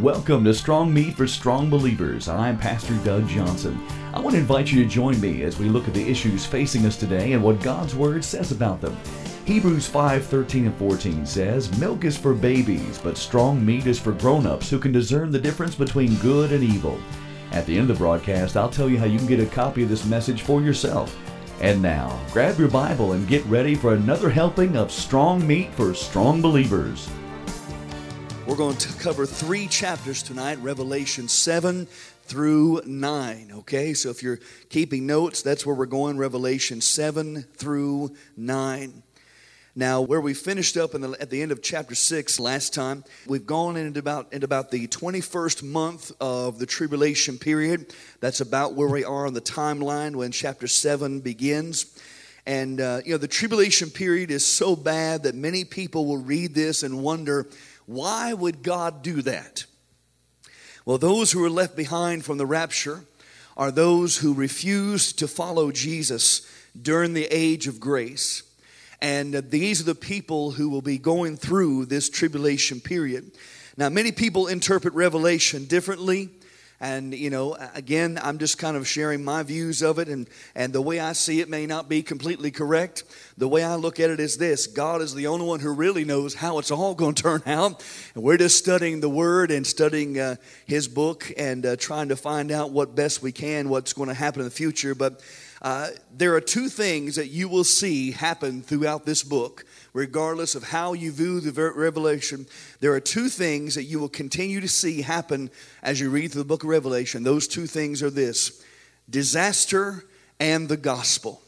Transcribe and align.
Welcome 0.00 0.44
to 0.44 0.52
Strong 0.52 0.92
Meat 0.92 1.16
for 1.16 1.26
Strong 1.26 1.70
Believers. 1.70 2.28
I'm 2.28 2.58
Pastor 2.58 2.94
Doug 2.96 3.26
Johnson. 3.28 3.80
I 4.12 4.20
want 4.20 4.34
to 4.34 4.40
invite 4.40 4.70
you 4.70 4.84
to 4.84 4.90
join 4.90 5.18
me 5.22 5.42
as 5.42 5.58
we 5.58 5.70
look 5.70 5.88
at 5.88 5.94
the 5.94 6.06
issues 6.06 6.44
facing 6.44 6.84
us 6.84 6.98
today 6.98 7.32
and 7.32 7.42
what 7.42 7.62
God's 7.62 7.94
Word 7.94 8.22
says 8.22 8.52
about 8.52 8.82
them. 8.82 8.94
Hebrews 9.46 9.88
5 9.88 10.26
13 10.26 10.66
and 10.66 10.76
14 10.76 11.24
says, 11.24 11.78
Milk 11.78 12.04
is 12.04 12.18
for 12.18 12.34
babies, 12.34 12.98
but 12.98 13.16
strong 13.16 13.64
meat 13.64 13.86
is 13.86 13.98
for 13.98 14.12
grown 14.12 14.44
ups 14.44 14.68
who 14.68 14.78
can 14.78 14.92
discern 14.92 15.30
the 15.30 15.38
difference 15.38 15.74
between 15.74 16.16
good 16.16 16.52
and 16.52 16.62
evil. 16.62 17.00
At 17.52 17.64
the 17.64 17.78
end 17.78 17.88
of 17.88 17.96
the 17.96 18.04
broadcast, 18.04 18.54
I'll 18.54 18.68
tell 18.68 18.90
you 18.90 18.98
how 18.98 19.06
you 19.06 19.16
can 19.16 19.26
get 19.26 19.40
a 19.40 19.46
copy 19.46 19.82
of 19.82 19.88
this 19.88 20.04
message 20.04 20.42
for 20.42 20.60
yourself. 20.60 21.18
And 21.62 21.80
now, 21.80 22.20
grab 22.34 22.58
your 22.58 22.68
Bible 22.68 23.12
and 23.12 23.26
get 23.26 23.46
ready 23.46 23.74
for 23.74 23.94
another 23.94 24.28
helping 24.28 24.76
of 24.76 24.92
strong 24.92 25.46
meat 25.46 25.72
for 25.72 25.94
strong 25.94 26.42
believers. 26.42 27.08
We're 28.46 28.54
going 28.54 28.76
to 28.76 28.92
cover 29.00 29.26
three 29.26 29.66
chapters 29.66 30.22
tonight 30.22 30.60
Revelation 30.60 31.26
7 31.26 31.86
through 32.26 32.80
9. 32.86 33.50
Okay, 33.52 33.92
so 33.92 34.10
if 34.10 34.22
you're 34.22 34.38
keeping 34.70 35.04
notes, 35.04 35.42
that's 35.42 35.66
where 35.66 35.74
we're 35.74 35.86
going 35.86 36.16
Revelation 36.16 36.80
7 36.80 37.42
through 37.42 38.14
9. 38.36 39.02
Now, 39.74 40.00
where 40.00 40.20
we 40.20 40.32
finished 40.32 40.76
up 40.76 40.92
the, 40.92 41.16
at 41.20 41.28
the 41.28 41.42
end 41.42 41.50
of 41.50 41.60
chapter 41.60 41.96
6 41.96 42.38
last 42.38 42.72
time, 42.72 43.02
we've 43.26 43.46
gone 43.46 43.76
into 43.76 43.98
about, 43.98 44.32
into 44.32 44.44
about 44.44 44.70
the 44.70 44.86
21st 44.86 45.64
month 45.64 46.12
of 46.20 46.60
the 46.60 46.66
tribulation 46.66 47.38
period. 47.38 47.92
That's 48.20 48.40
about 48.40 48.74
where 48.74 48.88
we 48.88 49.02
are 49.02 49.26
on 49.26 49.34
the 49.34 49.40
timeline 49.40 50.14
when 50.14 50.30
chapter 50.30 50.68
7 50.68 51.18
begins. 51.18 51.98
And, 52.46 52.80
uh, 52.80 53.00
you 53.04 53.10
know, 53.10 53.18
the 53.18 53.26
tribulation 53.26 53.90
period 53.90 54.30
is 54.30 54.46
so 54.46 54.76
bad 54.76 55.24
that 55.24 55.34
many 55.34 55.64
people 55.64 56.06
will 56.06 56.22
read 56.22 56.54
this 56.54 56.84
and 56.84 57.02
wonder, 57.02 57.48
why 57.86 58.32
would 58.32 58.62
God 58.62 59.02
do 59.02 59.22
that? 59.22 59.64
Well, 60.84 60.98
those 60.98 61.32
who 61.32 61.44
are 61.44 61.50
left 61.50 61.76
behind 61.76 62.24
from 62.24 62.38
the 62.38 62.46
rapture 62.46 63.04
are 63.56 63.70
those 63.70 64.18
who 64.18 64.34
refused 64.34 65.18
to 65.18 65.28
follow 65.28 65.72
Jesus 65.72 66.46
during 66.80 67.14
the 67.14 67.26
age 67.26 67.66
of 67.66 67.80
grace. 67.80 68.42
And 69.00 69.34
these 69.50 69.80
are 69.80 69.84
the 69.84 69.94
people 69.94 70.52
who 70.52 70.68
will 70.68 70.82
be 70.82 70.98
going 70.98 71.36
through 71.36 71.86
this 71.86 72.08
tribulation 72.08 72.80
period. 72.80 73.32
Now, 73.76 73.88
many 73.88 74.12
people 74.12 74.46
interpret 74.46 74.94
Revelation 74.94 75.66
differently. 75.66 76.30
And, 76.80 77.14
you 77.14 77.30
know, 77.30 77.56
again, 77.74 78.18
I'm 78.22 78.38
just 78.38 78.58
kind 78.58 78.76
of 78.76 78.86
sharing 78.86 79.24
my 79.24 79.42
views 79.42 79.82
of 79.82 79.98
it, 79.98 80.08
and, 80.08 80.28
and 80.54 80.72
the 80.72 80.82
way 80.82 81.00
I 81.00 81.14
see 81.14 81.40
it 81.40 81.48
may 81.48 81.64
not 81.64 81.88
be 81.88 82.02
completely 82.02 82.50
correct. 82.50 83.04
The 83.38 83.48
way 83.48 83.64
I 83.64 83.76
look 83.76 83.98
at 83.98 84.10
it 84.10 84.20
is 84.20 84.36
this 84.36 84.66
God 84.66 85.00
is 85.00 85.14
the 85.14 85.26
only 85.26 85.46
one 85.46 85.60
who 85.60 85.72
really 85.72 86.04
knows 86.04 86.34
how 86.34 86.58
it's 86.58 86.70
all 86.70 86.94
going 86.94 87.14
to 87.14 87.22
turn 87.22 87.42
out. 87.46 87.82
And 88.14 88.22
we're 88.22 88.36
just 88.36 88.58
studying 88.58 89.00
the 89.00 89.08
Word 89.08 89.50
and 89.50 89.66
studying 89.66 90.18
uh, 90.18 90.36
His 90.66 90.86
book 90.86 91.32
and 91.38 91.64
uh, 91.64 91.76
trying 91.76 92.08
to 92.10 92.16
find 92.16 92.52
out 92.52 92.70
what 92.70 92.94
best 92.94 93.22
we 93.22 93.32
can, 93.32 93.68
what's 93.68 93.92
going 93.92 94.08
to 94.08 94.14
happen 94.14 94.40
in 94.40 94.44
the 94.44 94.50
future. 94.50 94.94
But 94.94 95.20
uh, 95.62 95.88
there 96.16 96.34
are 96.34 96.40
two 96.40 96.68
things 96.68 97.16
that 97.16 97.28
you 97.28 97.48
will 97.48 97.64
see 97.64 98.10
happen 98.12 98.62
throughout 98.62 99.06
this 99.06 99.22
book 99.22 99.64
regardless 99.96 100.54
of 100.54 100.62
how 100.62 100.92
you 100.92 101.10
view 101.10 101.40
the 101.40 101.72
revelation, 101.74 102.46
there 102.80 102.92
are 102.92 103.00
two 103.00 103.30
things 103.30 103.74
that 103.74 103.84
you 103.84 103.98
will 103.98 104.10
continue 104.10 104.60
to 104.60 104.68
see 104.68 105.00
happen 105.00 105.50
as 105.82 105.98
you 105.98 106.10
read 106.10 106.30
through 106.30 106.42
the 106.42 106.46
book 106.46 106.62
of 106.62 106.68
Revelation. 106.68 107.22
Those 107.22 107.48
two 107.48 107.66
things 107.66 108.02
are 108.02 108.10
this 108.10 108.62
disaster 109.08 110.04
and 110.38 110.68
the 110.68 110.76
gospel. 110.76 111.40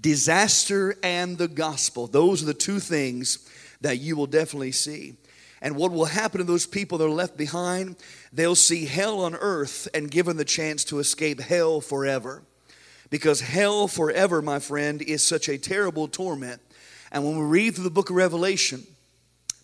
Disaster 0.00 0.94
and 1.02 1.36
the 1.36 1.48
gospel. 1.48 2.06
Those 2.06 2.40
are 2.44 2.46
the 2.46 2.54
two 2.54 2.78
things 2.78 3.50
that 3.80 3.98
you 3.98 4.14
will 4.14 4.28
definitely 4.28 4.70
see. 4.70 5.16
And 5.60 5.74
what 5.74 5.90
will 5.90 6.04
happen 6.04 6.38
to 6.38 6.44
those 6.44 6.66
people 6.66 6.98
that 6.98 7.06
are 7.06 7.10
left 7.10 7.36
behind? 7.36 7.96
They'll 8.32 8.54
see 8.54 8.84
hell 8.84 9.24
on 9.24 9.34
earth 9.34 9.88
and 9.92 10.08
given 10.08 10.36
the 10.36 10.44
chance 10.44 10.84
to 10.84 11.00
escape 11.00 11.40
hell 11.40 11.80
forever. 11.80 12.42
Because 13.10 13.40
hell 13.40 13.88
forever, 13.88 14.40
my 14.40 14.60
friend, 14.60 15.02
is 15.02 15.24
such 15.24 15.48
a 15.48 15.58
terrible 15.58 16.06
torment 16.06 16.60
and 17.12 17.24
when 17.24 17.38
we 17.38 17.44
read 17.44 17.74
through 17.74 17.84
the 17.84 17.90
book 17.90 18.10
of 18.10 18.16
Revelation, 18.16 18.84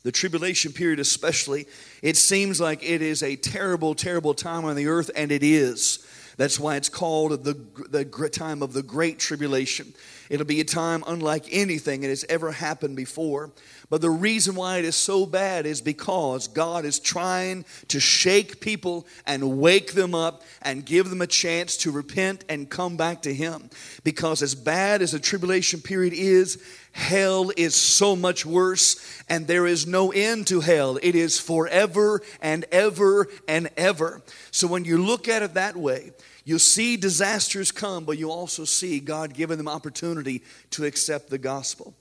the 0.04 0.12
tribulation 0.12 0.72
period 0.72 1.00
especially, 1.00 1.66
it 2.02 2.16
seems 2.16 2.60
like 2.60 2.84
it 2.84 3.02
is 3.02 3.22
a 3.22 3.36
terrible, 3.36 3.94
terrible 3.94 4.34
time 4.34 4.64
on 4.64 4.76
the 4.76 4.86
earth, 4.86 5.10
and 5.16 5.32
it 5.32 5.42
is. 5.42 6.06
That's 6.36 6.60
why 6.60 6.76
it's 6.76 6.88
called 6.88 7.42
the, 7.42 7.54
the 7.88 8.04
time 8.28 8.62
of 8.62 8.72
the 8.72 8.82
Great 8.82 9.18
Tribulation. 9.18 9.92
It'll 10.30 10.46
be 10.46 10.60
a 10.60 10.64
time 10.64 11.02
unlike 11.06 11.46
anything 11.50 12.02
that 12.02 12.08
has 12.08 12.24
ever 12.28 12.52
happened 12.52 12.96
before. 12.96 13.50
But 13.90 14.02
the 14.02 14.10
reason 14.10 14.54
why 14.54 14.78
it 14.78 14.84
is 14.84 14.96
so 14.96 15.24
bad 15.24 15.64
is 15.64 15.80
because 15.80 16.48
God 16.48 16.84
is 16.84 16.98
trying 17.00 17.64
to 17.88 18.00
shake 18.00 18.60
people 18.60 19.06
and 19.26 19.58
wake 19.58 19.92
them 19.92 20.14
up 20.14 20.42
and 20.60 20.84
give 20.84 21.08
them 21.08 21.22
a 21.22 21.26
chance 21.26 21.76
to 21.78 21.90
repent 21.90 22.44
and 22.48 22.68
come 22.68 22.96
back 22.96 23.22
to 23.22 23.32
Him. 23.32 23.70
Because 24.04 24.42
as 24.42 24.54
bad 24.54 25.00
as 25.00 25.12
the 25.12 25.18
tribulation 25.18 25.80
period 25.80 26.12
is, 26.12 26.62
hell 26.92 27.50
is 27.56 27.74
so 27.74 28.16
much 28.16 28.44
worse, 28.44 29.22
and 29.28 29.46
there 29.46 29.66
is 29.66 29.86
no 29.86 30.10
end 30.10 30.46
to 30.48 30.60
hell. 30.60 30.98
It 31.02 31.14
is 31.14 31.40
forever 31.40 32.20
and 32.42 32.64
ever 32.72 33.28
and 33.46 33.70
ever. 33.76 34.22
So 34.50 34.66
when 34.66 34.84
you 34.84 35.02
look 35.02 35.28
at 35.28 35.42
it 35.42 35.54
that 35.54 35.76
way, 35.76 36.12
you 36.48 36.58
see 36.58 36.96
disasters 36.96 37.70
come, 37.70 38.06
but 38.06 38.16
you 38.16 38.30
also 38.30 38.64
see 38.64 39.00
God 39.00 39.34
giving 39.34 39.58
them 39.58 39.68
opportunity 39.68 40.42
to 40.70 40.86
accept 40.86 41.28
the 41.28 41.36
gospel. 41.36 41.92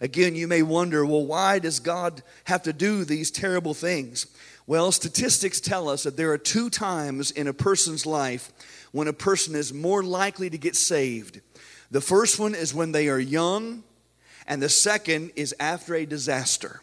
Again, 0.00 0.34
you 0.34 0.48
may 0.48 0.62
wonder, 0.62 1.04
well, 1.04 1.26
why 1.26 1.58
does 1.58 1.80
God 1.80 2.22
have 2.44 2.62
to 2.62 2.72
do 2.72 3.04
these 3.04 3.30
terrible 3.30 3.74
things? 3.74 4.26
Well, 4.66 4.90
statistics 4.90 5.60
tell 5.60 5.86
us 5.86 6.04
that 6.04 6.16
there 6.16 6.32
are 6.32 6.38
two 6.38 6.70
times 6.70 7.30
in 7.30 7.46
a 7.46 7.52
person's 7.52 8.06
life 8.06 8.50
when 8.92 9.06
a 9.06 9.12
person 9.12 9.54
is 9.54 9.74
more 9.74 10.02
likely 10.02 10.48
to 10.48 10.56
get 10.56 10.76
saved. 10.76 11.42
The 11.90 12.00
first 12.00 12.38
one 12.38 12.54
is 12.54 12.72
when 12.72 12.92
they 12.92 13.10
are 13.10 13.18
young, 13.18 13.82
and 14.46 14.62
the 14.62 14.70
second 14.70 15.32
is 15.36 15.54
after 15.60 15.94
a 15.94 16.06
disaster. 16.06 16.80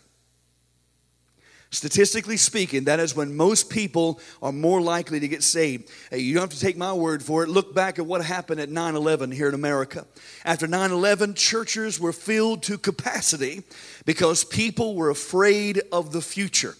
Statistically 1.69 2.37
speaking, 2.37 2.85
that 2.85 2.99
is 2.99 3.15
when 3.15 3.35
most 3.35 3.69
people 3.69 4.21
are 4.41 4.53
more 4.53 4.81
likely 4.81 5.19
to 5.19 5.27
get 5.27 5.43
saved. 5.43 5.91
Hey, 6.09 6.19
you 6.19 6.33
don't 6.33 6.43
have 6.43 6.51
to 6.51 6.59
take 6.59 6.77
my 6.77 6.93
word 6.93 7.21
for 7.21 7.43
it. 7.43 7.49
Look 7.49 7.75
back 7.75 7.99
at 7.99 8.05
what 8.05 8.23
happened 8.23 8.61
at 8.61 8.69
9 8.69 8.95
11 8.95 9.31
here 9.31 9.49
in 9.49 9.53
America. 9.53 10.05
After 10.45 10.65
9 10.65 10.91
11, 10.91 11.33
churches 11.33 11.99
were 11.99 12.13
filled 12.13 12.63
to 12.63 12.77
capacity 12.77 13.63
because 14.05 14.45
people 14.45 14.95
were 14.95 15.09
afraid 15.09 15.81
of 15.91 16.13
the 16.13 16.21
future. 16.21 16.75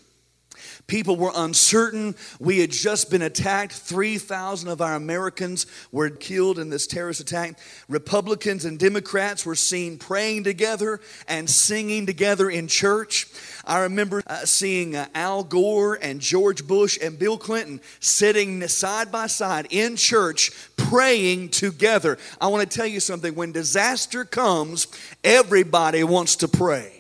People 0.88 1.18
were 1.18 1.34
uncertain. 1.36 2.16
We 2.40 2.59
had 2.59 2.72
just 2.72 3.12
been 3.12 3.22
attacked. 3.22 3.74
3,000 3.74 4.70
of 4.70 4.80
our 4.80 4.96
Americans 4.96 5.66
were 5.92 6.09
killed 6.09 6.58
in 6.58 6.70
this 6.70 6.88
terrorist 6.88 7.20
attack. 7.20 7.59
Republicans 7.90 8.64
and 8.64 8.80
Democrats 8.80 9.46
were 9.46 9.56
seen 9.56 9.97
praying 9.97 10.46
together 10.46 11.02
and 11.28 11.50
singing 11.50 12.06
together 12.06 12.50
in 12.50 12.70
church. 12.70 13.28
I 13.66 13.81
remember 13.81 14.24
uh, 14.28 14.46
seeing 14.46 14.96
uh, 14.96 15.08
Al 15.14 15.44
Gore 15.44 16.00
and 16.02 16.22
George 16.22 16.66
Bush 16.66 16.97
and 17.02 17.20
Bill 17.20 17.38
Clinton 17.38 17.81
sitting 18.00 18.66
side 18.70 19.12
by 19.12 19.28
side 19.28 19.68
in 19.70 19.97
church 19.97 20.52
praying 20.78 21.50
together. 21.50 22.18
I 22.40 22.47
want 22.47 22.70
to 22.70 22.78
tell 22.78 22.88
you 22.88 23.02
something 23.02 23.36
when 23.36 23.52
disaster 23.52 24.24
comes, 24.24 24.88
everybody 25.22 26.06
wants 26.06 26.38
to 26.38 26.47
pray. 26.47 26.97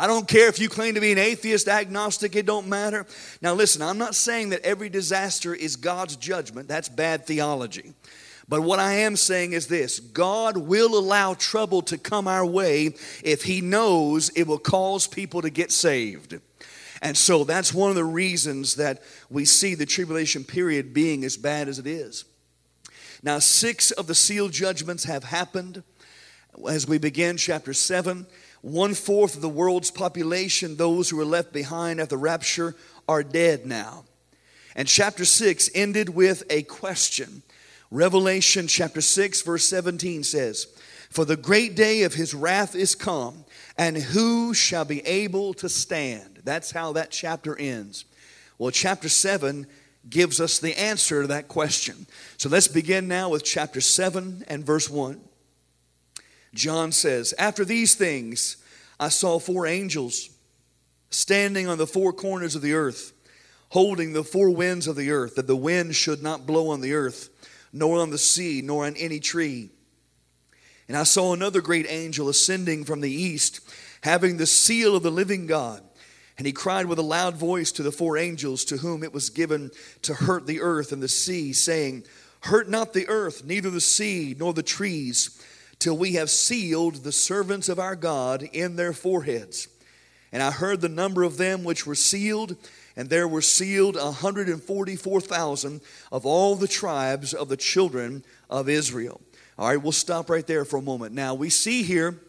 I 0.00 0.06
don't 0.06 0.28
care 0.28 0.48
if 0.48 0.60
you 0.60 0.68
claim 0.68 0.94
to 0.94 1.00
be 1.00 1.10
an 1.10 1.18
atheist, 1.18 1.66
agnostic, 1.66 2.36
it 2.36 2.46
don't 2.46 2.68
matter. 2.68 3.04
Now, 3.42 3.54
listen, 3.54 3.82
I'm 3.82 3.98
not 3.98 4.14
saying 4.14 4.50
that 4.50 4.62
every 4.62 4.88
disaster 4.88 5.52
is 5.52 5.74
God's 5.74 6.14
judgment. 6.14 6.68
That's 6.68 6.88
bad 6.88 7.26
theology. 7.26 7.94
But 8.48 8.62
what 8.62 8.78
I 8.78 8.92
am 8.92 9.16
saying 9.16 9.52
is 9.52 9.66
this 9.66 9.98
God 9.98 10.56
will 10.56 10.96
allow 10.96 11.34
trouble 11.34 11.82
to 11.82 11.98
come 11.98 12.28
our 12.28 12.46
way 12.46 12.94
if 13.24 13.42
He 13.42 13.60
knows 13.60 14.30
it 14.30 14.46
will 14.46 14.58
cause 14.58 15.08
people 15.08 15.42
to 15.42 15.50
get 15.50 15.72
saved. 15.72 16.38
And 17.02 17.16
so 17.16 17.42
that's 17.42 17.74
one 17.74 17.90
of 17.90 17.96
the 17.96 18.04
reasons 18.04 18.76
that 18.76 19.02
we 19.28 19.44
see 19.44 19.74
the 19.74 19.86
tribulation 19.86 20.44
period 20.44 20.94
being 20.94 21.24
as 21.24 21.36
bad 21.36 21.68
as 21.68 21.80
it 21.80 21.86
is. 21.88 22.24
Now, 23.22 23.40
six 23.40 23.90
of 23.90 24.06
the 24.06 24.14
seal 24.14 24.48
judgments 24.48 25.04
have 25.04 25.24
happened 25.24 25.82
as 26.68 26.86
we 26.86 26.98
begin 26.98 27.36
chapter 27.36 27.72
7. 27.72 28.26
One 28.60 28.94
fourth 28.94 29.36
of 29.36 29.42
the 29.42 29.48
world's 29.48 29.90
population, 29.90 30.76
those 30.76 31.10
who 31.10 31.16
were 31.16 31.24
left 31.24 31.52
behind 31.52 32.00
at 32.00 32.08
the 32.08 32.16
rapture, 32.16 32.74
are 33.08 33.22
dead 33.22 33.66
now. 33.66 34.04
And 34.74 34.86
chapter 34.86 35.24
6 35.24 35.70
ended 35.74 36.10
with 36.10 36.44
a 36.50 36.62
question. 36.62 37.42
Revelation 37.90 38.66
chapter 38.66 39.00
6, 39.00 39.42
verse 39.42 39.64
17 39.64 40.22
says, 40.24 40.66
For 41.10 41.24
the 41.24 41.36
great 41.36 41.74
day 41.74 42.02
of 42.02 42.14
his 42.14 42.34
wrath 42.34 42.74
is 42.74 42.94
come, 42.94 43.44
and 43.76 43.96
who 43.96 44.52
shall 44.54 44.84
be 44.84 45.00
able 45.06 45.54
to 45.54 45.68
stand? 45.68 46.40
That's 46.44 46.70
how 46.70 46.92
that 46.92 47.10
chapter 47.10 47.58
ends. 47.58 48.04
Well, 48.58 48.70
chapter 48.70 49.08
7 49.08 49.66
gives 50.08 50.40
us 50.40 50.58
the 50.58 50.78
answer 50.78 51.22
to 51.22 51.28
that 51.28 51.48
question. 51.48 52.06
So 52.36 52.48
let's 52.48 52.68
begin 52.68 53.08
now 53.08 53.30
with 53.30 53.44
chapter 53.44 53.80
7 53.80 54.44
and 54.48 54.64
verse 54.64 54.90
1. 54.90 55.20
John 56.58 56.92
says, 56.92 57.32
After 57.38 57.64
these 57.64 57.94
things, 57.94 58.56
I 59.00 59.08
saw 59.08 59.38
four 59.38 59.66
angels 59.66 60.30
standing 61.10 61.68
on 61.68 61.78
the 61.78 61.86
four 61.86 62.12
corners 62.12 62.54
of 62.54 62.62
the 62.62 62.74
earth, 62.74 63.12
holding 63.70 64.12
the 64.12 64.24
four 64.24 64.50
winds 64.50 64.86
of 64.86 64.96
the 64.96 65.10
earth, 65.10 65.36
that 65.36 65.46
the 65.46 65.56
wind 65.56 65.94
should 65.94 66.22
not 66.22 66.46
blow 66.46 66.70
on 66.70 66.80
the 66.80 66.92
earth, 66.92 67.30
nor 67.72 68.00
on 68.00 68.10
the 68.10 68.18
sea, 68.18 68.60
nor 68.62 68.84
on 68.84 68.96
any 68.96 69.20
tree. 69.20 69.70
And 70.88 70.96
I 70.96 71.04
saw 71.04 71.32
another 71.32 71.60
great 71.60 71.86
angel 71.88 72.28
ascending 72.28 72.84
from 72.84 73.00
the 73.00 73.10
east, 73.10 73.60
having 74.02 74.36
the 74.36 74.46
seal 74.46 74.96
of 74.96 75.02
the 75.02 75.10
living 75.10 75.46
God. 75.46 75.82
And 76.38 76.46
he 76.46 76.52
cried 76.52 76.86
with 76.86 76.98
a 76.98 77.02
loud 77.02 77.36
voice 77.36 77.72
to 77.72 77.82
the 77.82 77.92
four 77.92 78.16
angels 78.16 78.64
to 78.66 78.78
whom 78.78 79.02
it 79.02 79.12
was 79.12 79.28
given 79.28 79.70
to 80.02 80.14
hurt 80.14 80.46
the 80.46 80.60
earth 80.60 80.92
and 80.92 81.02
the 81.02 81.08
sea, 81.08 81.52
saying, 81.52 82.04
Hurt 82.42 82.68
not 82.68 82.92
the 82.92 83.08
earth, 83.08 83.44
neither 83.44 83.70
the 83.70 83.80
sea, 83.80 84.36
nor 84.38 84.52
the 84.54 84.62
trees, 84.62 85.42
till 85.78 85.96
we 85.96 86.12
have 86.14 86.30
sealed 86.30 86.96
the 86.96 87.12
servants 87.12 87.68
of 87.68 87.78
our 87.78 87.96
God 87.96 88.42
in 88.52 88.76
their 88.76 88.92
foreheads. 88.92 89.68
And 90.32 90.42
I 90.42 90.50
heard 90.50 90.80
the 90.80 90.88
number 90.88 91.22
of 91.22 91.36
them 91.36 91.64
which 91.64 91.86
were 91.86 91.94
sealed, 91.94 92.56
and 92.96 93.08
there 93.08 93.28
were 93.28 93.42
sealed 93.42 93.96
144,000 93.96 95.80
of 96.12 96.26
all 96.26 96.54
the 96.54 96.68
tribes 96.68 97.32
of 97.32 97.48
the 97.48 97.56
children 97.56 98.24
of 98.50 98.68
Israel. 98.68 99.20
All 99.58 99.68
right, 99.68 99.82
we'll 99.82 99.92
stop 99.92 100.28
right 100.30 100.46
there 100.46 100.64
for 100.64 100.76
a 100.76 100.82
moment. 100.82 101.14
Now, 101.14 101.34
we 101.34 101.50
see 101.50 101.82
here 101.82 102.20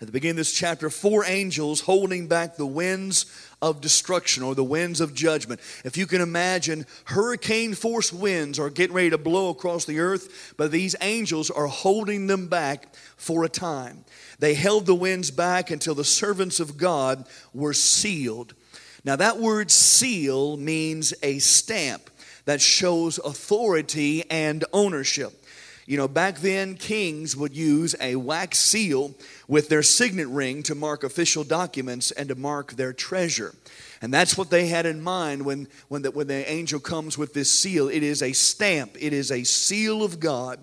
at 0.00 0.06
the 0.06 0.12
beginning 0.12 0.32
of 0.32 0.38
this 0.38 0.52
chapter 0.52 0.90
four 0.90 1.24
angels 1.24 1.80
holding 1.80 2.26
back 2.26 2.56
the 2.56 2.66
winds 2.66 3.24
of 3.62 3.80
destruction 3.80 4.42
or 4.42 4.54
the 4.54 4.62
winds 4.62 5.00
of 5.00 5.14
judgment. 5.14 5.60
If 5.84 5.96
you 5.96 6.06
can 6.06 6.20
imagine, 6.20 6.84
hurricane 7.04 7.72
force 7.74 8.12
winds 8.12 8.58
are 8.58 8.68
getting 8.68 8.94
ready 8.94 9.10
to 9.10 9.18
blow 9.18 9.48
across 9.48 9.86
the 9.86 10.00
earth, 10.00 10.54
but 10.58 10.70
these 10.70 10.94
angels 11.00 11.50
are 11.50 11.66
holding 11.66 12.26
them 12.26 12.48
back 12.48 12.94
for 13.16 13.44
a 13.44 13.48
time. 13.48 14.04
They 14.38 14.52
held 14.52 14.84
the 14.84 14.94
winds 14.94 15.30
back 15.30 15.70
until 15.70 15.94
the 15.94 16.04
servants 16.04 16.60
of 16.60 16.76
God 16.76 17.26
were 17.54 17.72
sealed. 17.72 18.54
Now, 19.02 19.16
that 19.16 19.38
word 19.38 19.70
seal 19.70 20.58
means 20.58 21.14
a 21.22 21.38
stamp 21.38 22.10
that 22.44 22.60
shows 22.60 23.18
authority 23.18 24.28
and 24.30 24.64
ownership. 24.72 25.42
You 25.86 25.96
know, 25.96 26.08
back 26.08 26.38
then, 26.38 26.74
kings 26.74 27.36
would 27.36 27.54
use 27.54 27.94
a 28.00 28.16
wax 28.16 28.58
seal 28.58 29.14
with 29.46 29.68
their 29.68 29.84
signet 29.84 30.26
ring 30.26 30.64
to 30.64 30.74
mark 30.74 31.04
official 31.04 31.44
documents 31.44 32.10
and 32.10 32.28
to 32.28 32.34
mark 32.34 32.72
their 32.72 32.92
treasure. 32.92 33.54
And 34.02 34.12
that's 34.12 34.36
what 34.36 34.50
they 34.50 34.66
had 34.66 34.84
in 34.84 35.00
mind 35.00 35.44
when, 35.44 35.68
when, 35.88 36.02
the, 36.02 36.10
when 36.10 36.26
the 36.26 36.50
angel 36.50 36.80
comes 36.80 37.16
with 37.16 37.34
this 37.34 37.50
seal. 37.52 37.88
It 37.88 38.02
is 38.02 38.20
a 38.20 38.32
stamp, 38.32 38.96
it 38.98 39.12
is 39.12 39.30
a 39.30 39.44
seal 39.44 40.02
of 40.02 40.18
God. 40.18 40.58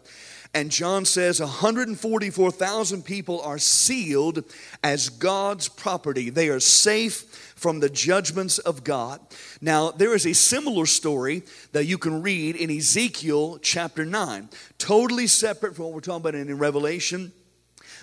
And 0.56 0.70
John 0.70 1.06
says 1.06 1.40
144,000 1.40 3.04
people 3.04 3.42
are 3.42 3.58
sealed 3.58 4.44
as 4.84 5.10
God's 5.10 5.68
property. 5.68 6.30
They 6.30 6.50
are 6.50 6.60
safe 6.60 7.43
from 7.64 7.80
the 7.80 7.90
judgments 7.90 8.60
of 8.60 8.84
God. 8.84 9.22
Now, 9.62 9.90
there 9.90 10.14
is 10.14 10.28
a 10.28 10.34
similar 10.34 10.86
story 10.86 11.44
that 11.72 11.86
you 11.86 11.98
can 11.98 12.22
read 12.22 12.58
in 12.58 12.70
Ezekiel 12.70 13.58
chapter 13.62 14.04
9, 14.04 14.50
totally 14.78 15.28
separate 15.28 15.74
from 15.74 15.86
what 15.86 15.94
we're 15.94 16.02
talking 16.02 16.28
about 16.28 16.36
in 16.36 16.58
Revelation. 16.58 17.32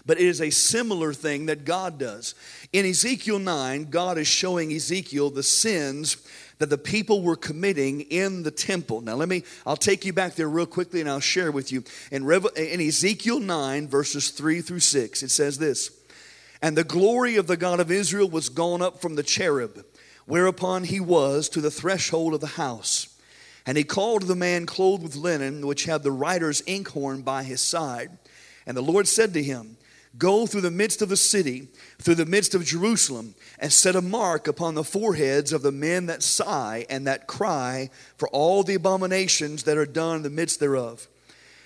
But 0.06 0.18
it 0.18 0.24
is 0.24 0.40
a 0.40 0.48
similar 0.48 1.12
thing 1.12 1.44
that 1.46 1.66
God 1.66 1.98
does. 1.98 2.34
In 2.72 2.86
Ezekiel 2.86 3.38
9, 3.38 3.90
God 3.90 4.16
is 4.16 4.26
showing 4.26 4.72
Ezekiel 4.72 5.28
the 5.28 5.42
sins 5.42 6.16
that 6.56 6.70
the 6.70 6.78
people 6.78 7.20
were 7.20 7.36
committing 7.36 8.00
in 8.00 8.42
the 8.44 8.50
temple. 8.50 9.02
Now, 9.02 9.16
let 9.16 9.28
me, 9.28 9.42
I'll 9.66 9.76
take 9.76 10.06
you 10.06 10.14
back 10.14 10.36
there 10.36 10.48
real 10.48 10.64
quickly 10.64 11.02
and 11.02 11.10
I'll 11.10 11.20
share 11.20 11.52
with 11.52 11.70
you. 11.70 11.84
In, 12.10 12.24
Revel, 12.24 12.48
in 12.56 12.80
Ezekiel 12.80 13.40
9, 13.40 13.88
verses 13.88 14.30
3 14.30 14.62
through 14.62 14.80
6, 14.80 15.22
it 15.22 15.30
says 15.30 15.58
this 15.58 15.99
and 16.62 16.76
the 16.76 16.84
glory 16.84 17.36
of 17.36 17.46
the 17.46 17.56
God 17.56 17.80
of 17.80 17.90
Israel 17.90 18.28
was 18.28 18.48
gone 18.48 18.82
up 18.82 19.00
from 19.00 19.14
the 19.14 19.22
cherub, 19.22 19.84
whereupon 20.26 20.84
he 20.84 21.00
was 21.00 21.48
to 21.50 21.60
the 21.60 21.70
threshold 21.70 22.34
of 22.34 22.40
the 22.40 22.46
house. 22.46 23.08
And 23.66 23.78
he 23.78 23.84
called 23.84 24.22
the 24.22 24.36
man 24.36 24.66
clothed 24.66 25.02
with 25.02 25.16
linen, 25.16 25.66
which 25.66 25.84
had 25.84 26.02
the 26.02 26.12
writer's 26.12 26.62
inkhorn 26.62 27.22
by 27.22 27.42
his 27.42 27.60
side. 27.60 28.18
And 28.66 28.76
the 28.76 28.82
Lord 28.82 29.08
said 29.08 29.34
to 29.34 29.42
him, 29.42 29.76
Go 30.18 30.46
through 30.46 30.62
the 30.62 30.72
midst 30.72 31.02
of 31.02 31.08
the 31.08 31.16
city, 31.16 31.68
through 31.98 32.16
the 32.16 32.26
midst 32.26 32.54
of 32.54 32.64
Jerusalem, 32.64 33.34
and 33.60 33.72
set 33.72 33.94
a 33.94 34.02
mark 34.02 34.48
upon 34.48 34.74
the 34.74 34.82
foreheads 34.82 35.52
of 35.52 35.62
the 35.62 35.70
men 35.70 36.06
that 36.06 36.22
sigh 36.22 36.84
and 36.90 37.06
that 37.06 37.28
cry 37.28 37.90
for 38.16 38.28
all 38.30 38.62
the 38.64 38.74
abominations 38.74 39.62
that 39.64 39.78
are 39.78 39.86
done 39.86 40.16
in 40.16 40.22
the 40.22 40.30
midst 40.30 40.58
thereof. 40.58 41.06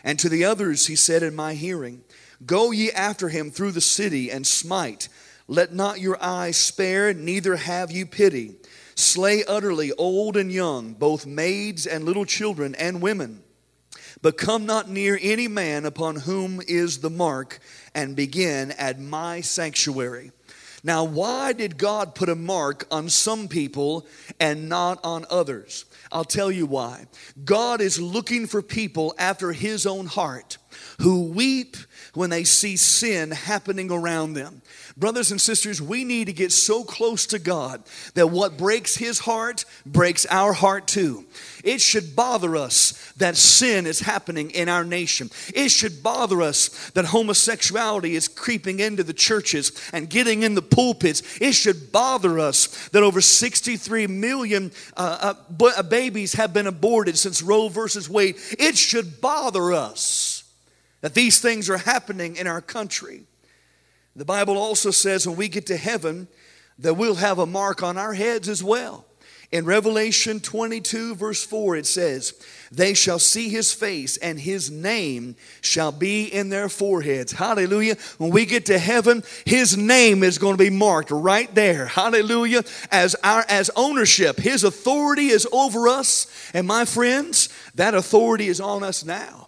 And 0.02 0.18
to 0.18 0.28
the 0.28 0.44
others 0.44 0.86
he 0.86 0.96
said 0.96 1.22
in 1.22 1.34
my 1.34 1.54
hearing, 1.54 2.04
Go 2.46 2.70
ye 2.70 2.90
after 2.90 3.28
him 3.28 3.50
through 3.50 3.72
the 3.72 3.80
city 3.80 4.30
and 4.30 4.46
smite. 4.46 5.08
Let 5.46 5.74
not 5.74 6.00
your 6.00 6.22
eyes 6.22 6.56
spare, 6.56 7.12
neither 7.12 7.56
have 7.56 7.90
you 7.90 8.06
pity. 8.06 8.56
Slay 8.94 9.44
utterly 9.44 9.92
old 9.92 10.36
and 10.36 10.52
young, 10.52 10.94
both 10.94 11.26
maids 11.26 11.86
and 11.86 12.04
little 12.04 12.24
children 12.24 12.74
and 12.76 13.02
women. 13.02 13.42
But 14.22 14.38
come 14.38 14.64
not 14.64 14.88
near 14.88 15.18
any 15.20 15.48
man 15.48 15.84
upon 15.84 16.16
whom 16.16 16.62
is 16.66 16.98
the 16.98 17.10
mark, 17.10 17.58
and 17.94 18.16
begin 18.16 18.70
at 18.72 18.98
my 18.98 19.40
sanctuary. 19.40 20.32
Now, 20.82 21.04
why 21.04 21.54
did 21.54 21.78
God 21.78 22.14
put 22.14 22.28
a 22.28 22.34
mark 22.34 22.86
on 22.90 23.08
some 23.08 23.48
people 23.48 24.06
and 24.38 24.68
not 24.68 25.02
on 25.02 25.24
others? 25.30 25.86
I'll 26.12 26.24
tell 26.24 26.50
you 26.50 26.66
why. 26.66 27.06
God 27.42 27.80
is 27.80 27.98
looking 27.98 28.46
for 28.46 28.60
people 28.60 29.14
after 29.18 29.52
his 29.52 29.86
own 29.86 30.04
heart 30.06 30.58
who 31.00 31.24
weep 31.24 31.76
when 32.14 32.30
they 32.30 32.44
see 32.44 32.76
sin 32.76 33.30
happening 33.30 33.90
around 33.90 34.34
them. 34.34 34.62
Brothers 34.96 35.32
and 35.32 35.40
sisters, 35.40 35.82
we 35.82 36.04
need 36.04 36.26
to 36.26 36.32
get 36.32 36.52
so 36.52 36.84
close 36.84 37.26
to 37.26 37.38
God 37.40 37.82
that 38.14 38.30
what 38.30 38.56
breaks 38.56 38.96
His 38.96 39.18
heart 39.18 39.64
breaks 39.84 40.24
our 40.26 40.52
heart 40.52 40.86
too. 40.86 41.24
It 41.64 41.80
should 41.80 42.14
bother 42.14 42.56
us 42.56 43.12
that 43.16 43.36
sin 43.36 43.86
is 43.86 44.00
happening 44.00 44.50
in 44.50 44.68
our 44.68 44.84
nation. 44.84 45.30
It 45.52 45.70
should 45.70 46.02
bother 46.02 46.42
us 46.42 46.90
that 46.90 47.06
homosexuality 47.06 48.14
is 48.14 48.28
creeping 48.28 48.78
into 48.78 49.02
the 49.02 49.12
churches 49.12 49.72
and 49.92 50.08
getting 50.08 50.44
in 50.44 50.54
the 50.54 50.62
pulpits. 50.62 51.22
It 51.40 51.54
should 51.54 51.90
bother 51.90 52.38
us 52.38 52.88
that 52.90 53.02
over 53.02 53.20
63 53.20 54.06
million 54.06 54.70
uh, 54.96 55.34
uh, 55.50 55.82
babies 55.82 56.34
have 56.34 56.52
been 56.52 56.66
aborted 56.68 57.18
since 57.18 57.42
Roe 57.42 57.68
versus 57.68 58.08
Wade. 58.08 58.36
It 58.58 58.76
should 58.76 59.20
bother 59.20 59.72
us 59.72 60.33
that 61.04 61.12
these 61.12 61.38
things 61.38 61.68
are 61.68 61.76
happening 61.76 62.36
in 62.36 62.46
our 62.46 62.62
country. 62.62 63.24
The 64.16 64.24
Bible 64.24 64.56
also 64.56 64.90
says 64.90 65.28
when 65.28 65.36
we 65.36 65.48
get 65.48 65.66
to 65.66 65.76
heaven 65.76 66.28
that 66.78 66.94
we'll 66.94 67.16
have 67.16 67.38
a 67.38 67.44
mark 67.44 67.82
on 67.82 67.98
our 67.98 68.14
heads 68.14 68.48
as 68.48 68.64
well. 68.64 69.04
In 69.52 69.66
Revelation 69.66 70.40
22, 70.40 71.14
verse 71.14 71.44
4, 71.44 71.76
it 71.76 71.84
says, 71.84 72.32
They 72.72 72.94
shall 72.94 73.18
see 73.18 73.50
his 73.50 73.70
face, 73.70 74.16
and 74.16 74.40
his 74.40 74.70
name 74.70 75.36
shall 75.60 75.92
be 75.92 76.24
in 76.24 76.48
their 76.48 76.70
foreheads. 76.70 77.32
Hallelujah. 77.32 77.96
When 78.16 78.30
we 78.30 78.46
get 78.46 78.64
to 78.66 78.78
heaven, 78.78 79.24
his 79.44 79.76
name 79.76 80.22
is 80.22 80.38
going 80.38 80.56
to 80.56 80.64
be 80.64 80.70
marked 80.70 81.10
right 81.10 81.54
there. 81.54 81.84
Hallelujah. 81.84 82.62
As 82.90 83.14
our 83.22 83.44
as 83.50 83.70
ownership, 83.76 84.38
his 84.38 84.64
authority 84.64 85.26
is 85.26 85.46
over 85.52 85.86
us. 85.86 86.26
And 86.54 86.66
my 86.66 86.86
friends, 86.86 87.50
that 87.74 87.92
authority 87.92 88.48
is 88.48 88.58
on 88.58 88.82
us 88.82 89.04
now. 89.04 89.43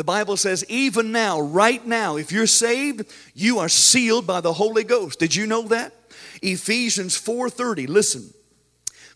The 0.00 0.04
Bible 0.04 0.38
says, 0.38 0.64
even 0.70 1.12
now, 1.12 1.38
right 1.38 1.86
now, 1.86 2.16
if 2.16 2.32
you're 2.32 2.46
saved, 2.46 3.04
you 3.34 3.58
are 3.58 3.68
sealed 3.68 4.26
by 4.26 4.40
the 4.40 4.54
Holy 4.54 4.82
Ghost. 4.82 5.18
Did 5.18 5.34
you 5.34 5.46
know 5.46 5.68
that? 5.68 5.92
Ephesians 6.40 7.18
4:30. 7.18 7.86
Listen. 7.86 8.32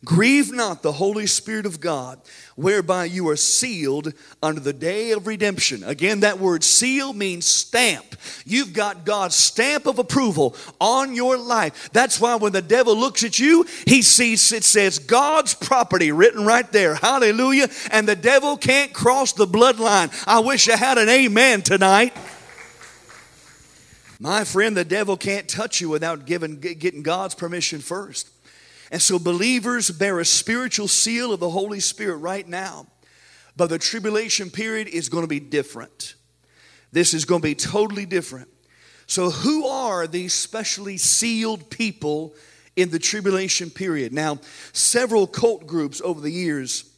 Grieve 0.05 0.53
not 0.53 0.83
the 0.83 0.93
Holy 0.93 1.27
Spirit 1.27 1.65
of 1.65 1.81
God, 1.81 2.21
whereby 2.57 3.07
you 3.07 3.29
are 3.29 3.37
sealed 3.37 4.13
unto 4.43 4.61
the 4.61 4.73
day 4.73 5.13
of 5.13 5.27
redemption. 5.27 5.83
Again, 5.83 6.21
that 6.21 6.39
word 6.39 6.63
seal 6.63 7.13
means 7.13 7.47
stamp. 7.47 8.17
You've 8.45 8.75
got 8.75 9.07
God's 9.07 9.35
stamp 9.35 9.87
of 9.87 9.99
approval 9.99 10.57
on 10.81 11.15
your 11.15 11.39
life. 11.39 11.91
That's 11.93 12.21
why 12.21 12.37
when 12.37 12.53
the 12.53 12.63
devil 12.63 12.95
looks 12.95 13.25
at 13.25 13.39
you, 13.39 13.65
he 13.87 14.03
sees 14.03 14.53
it 14.53 14.65
says 14.65 14.99
God's 14.99 15.55
property 15.55 16.13
written 16.13 16.45
right 16.45 16.71
there. 16.71 16.95
Hallelujah. 16.95 17.69
And 17.91 18.07
the 18.07 18.17
devil 18.17 18.57
can't 18.57 18.93
cross 18.93 19.33
the 19.33 19.47
bloodline. 19.47 20.13
I 20.27 20.41
wish 20.41 20.69
I 20.69 20.77
had 20.77 20.99
an 20.99 21.09
amen 21.09 21.63
tonight. 21.63 22.15
My 24.21 24.45
friend, 24.45 24.77
the 24.77 24.85
devil 24.85 25.17
can't 25.17 25.49
touch 25.49 25.81
you 25.81 25.89
without 25.89 26.25
giving, 26.25 26.61
getting 26.61 27.03
God's 27.03 27.35
permission 27.35 27.81
first. 27.81 28.31
And 28.95 29.03
so 29.03 29.19
believers 29.19 29.91
bear 29.91 30.21
a 30.21 30.25
spiritual 30.25 30.87
seal 30.87 31.33
of 31.33 31.41
the 31.41 31.51
Holy 31.51 31.81
Spirit 31.81 32.19
right 32.19 32.47
now. 32.47 32.87
But 33.57 33.69
the 33.69 33.77
tribulation 33.77 34.51
period 34.51 34.87
is 34.87 35.09
going 35.09 35.25
to 35.25 35.29
be 35.29 35.41
different. 35.41 36.15
This 36.93 37.13
is 37.13 37.25
going 37.25 37.41
to 37.41 37.49
be 37.49 37.57
totally 37.57 38.07
different. 38.07 38.51
So, 39.09 39.31
who 39.31 39.67
are 39.67 40.07
these 40.07 40.33
specially 40.33 40.97
sealed 40.97 41.71
people 41.71 42.37
in 42.77 42.91
the 42.91 43.01
tribulation 43.01 43.69
period? 43.69 44.13
Now, 44.13 44.39
several 44.73 45.27
cult 45.27 45.67
groups 45.67 46.01
over 46.01 46.21
the 46.21 46.31
years 46.31 46.89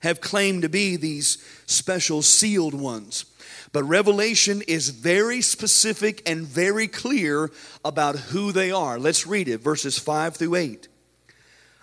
have 0.00 0.20
claimed 0.20 0.62
to 0.62 0.68
be 0.68 0.96
these 0.96 1.38
special 1.66 2.22
sealed 2.22 2.74
ones. 2.74 3.24
But 3.72 3.84
Revelation 3.84 4.62
is 4.66 4.88
very 4.88 5.42
specific 5.42 6.28
and 6.28 6.40
very 6.44 6.88
clear 6.88 7.52
about 7.84 8.18
who 8.18 8.50
they 8.50 8.72
are. 8.72 8.98
Let's 8.98 9.28
read 9.28 9.46
it, 9.46 9.58
verses 9.58 9.96
5 9.96 10.34
through 10.34 10.56
8. 10.56 10.88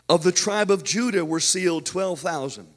Of 0.09 0.23
the 0.23 0.31
tribe 0.31 0.71
of 0.71 0.83
Judah 0.83 1.25
were 1.25 1.39
sealed 1.39 1.85
12,000. 1.85 2.67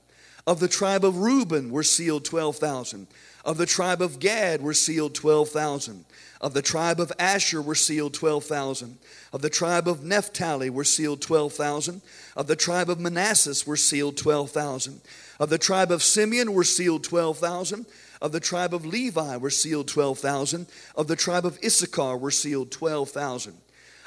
Of 0.46 0.58
the 0.58 0.68
tribe 0.68 1.04
of 1.04 1.18
Reuben 1.18 1.70
were 1.70 1.84
sealed 1.84 2.24
12,000. 2.24 3.06
Of 3.44 3.56
the 3.56 3.66
tribe 3.66 4.02
of 4.02 4.18
Gad 4.18 4.62
were 4.62 4.74
sealed 4.74 5.14
12,000. 5.14 6.04
Of 6.40 6.54
the 6.54 6.62
tribe 6.62 6.98
of 6.98 7.12
Asher 7.18 7.62
were 7.62 7.74
sealed 7.74 8.14
12,000. 8.14 8.98
Of 9.32 9.42
the 9.42 9.50
tribe 9.50 9.86
of 9.86 10.02
Naphtali 10.02 10.70
were 10.70 10.84
sealed 10.84 11.20
12,000. 11.20 12.02
Of 12.36 12.46
the 12.46 12.56
tribe 12.56 12.90
of 12.90 12.98
Manasses 12.98 13.66
were 13.66 13.76
sealed 13.76 14.16
12,000. 14.16 15.00
Of 15.38 15.50
the 15.50 15.58
tribe 15.58 15.92
of 15.92 16.02
Simeon 16.02 16.52
were 16.52 16.64
sealed 16.64 17.04
12,000. 17.04 17.86
Of 18.20 18.32
the 18.32 18.40
tribe 18.40 18.74
of 18.74 18.84
Levi 18.84 19.36
were 19.36 19.50
sealed 19.50 19.88
12,000. 19.88 20.66
Of 20.96 21.06
the 21.06 21.16
tribe 21.16 21.46
of 21.46 21.58
Issachar 21.62 22.16
were 22.16 22.30
sealed 22.30 22.70
12,000. 22.70 23.56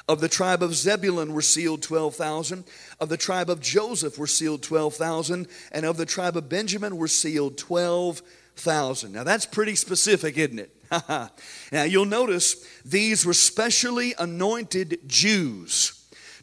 Of 0.06 0.20
the 0.20 0.28
tribe 0.28 0.62
of 0.62 0.74
Zebulun 0.74 1.32
were 1.32 1.42
sealed 1.42 1.82
12,000. 1.82 2.64
Of 3.00 3.08
the 3.08 3.16
tribe 3.16 3.48
of 3.48 3.60
Joseph 3.60 4.18
were 4.18 4.26
sealed 4.26 4.62
12,000. 4.62 5.48
And 5.72 5.86
of 5.86 5.96
the 5.96 6.04
tribe 6.04 6.36
of 6.36 6.48
Benjamin 6.48 6.98
were 6.98 7.08
sealed 7.08 7.56
12,000. 7.56 9.12
Now 9.12 9.24
that's 9.24 9.46
pretty 9.46 9.74
specific, 9.74 10.36
isn't 10.36 10.58
it? 10.58 10.76
now 11.72 11.82
you'll 11.84 12.04
notice 12.04 12.66
these 12.84 13.24
were 13.24 13.32
specially 13.32 14.14
anointed 14.18 15.00
Jews. 15.06 16.00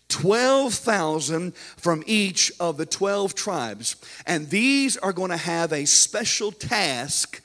12,000 0.10 1.56
from 1.56 2.04
each 2.06 2.52
of 2.60 2.78
the 2.78 2.86
12 2.86 3.34
tribes. 3.36 3.96
And 4.26 4.50
these 4.50 4.98
are 4.98 5.14
going 5.14 5.32
to 5.32 5.38
have 5.38 5.72
a 5.72 5.86
special 5.86 6.52
task 6.52 7.42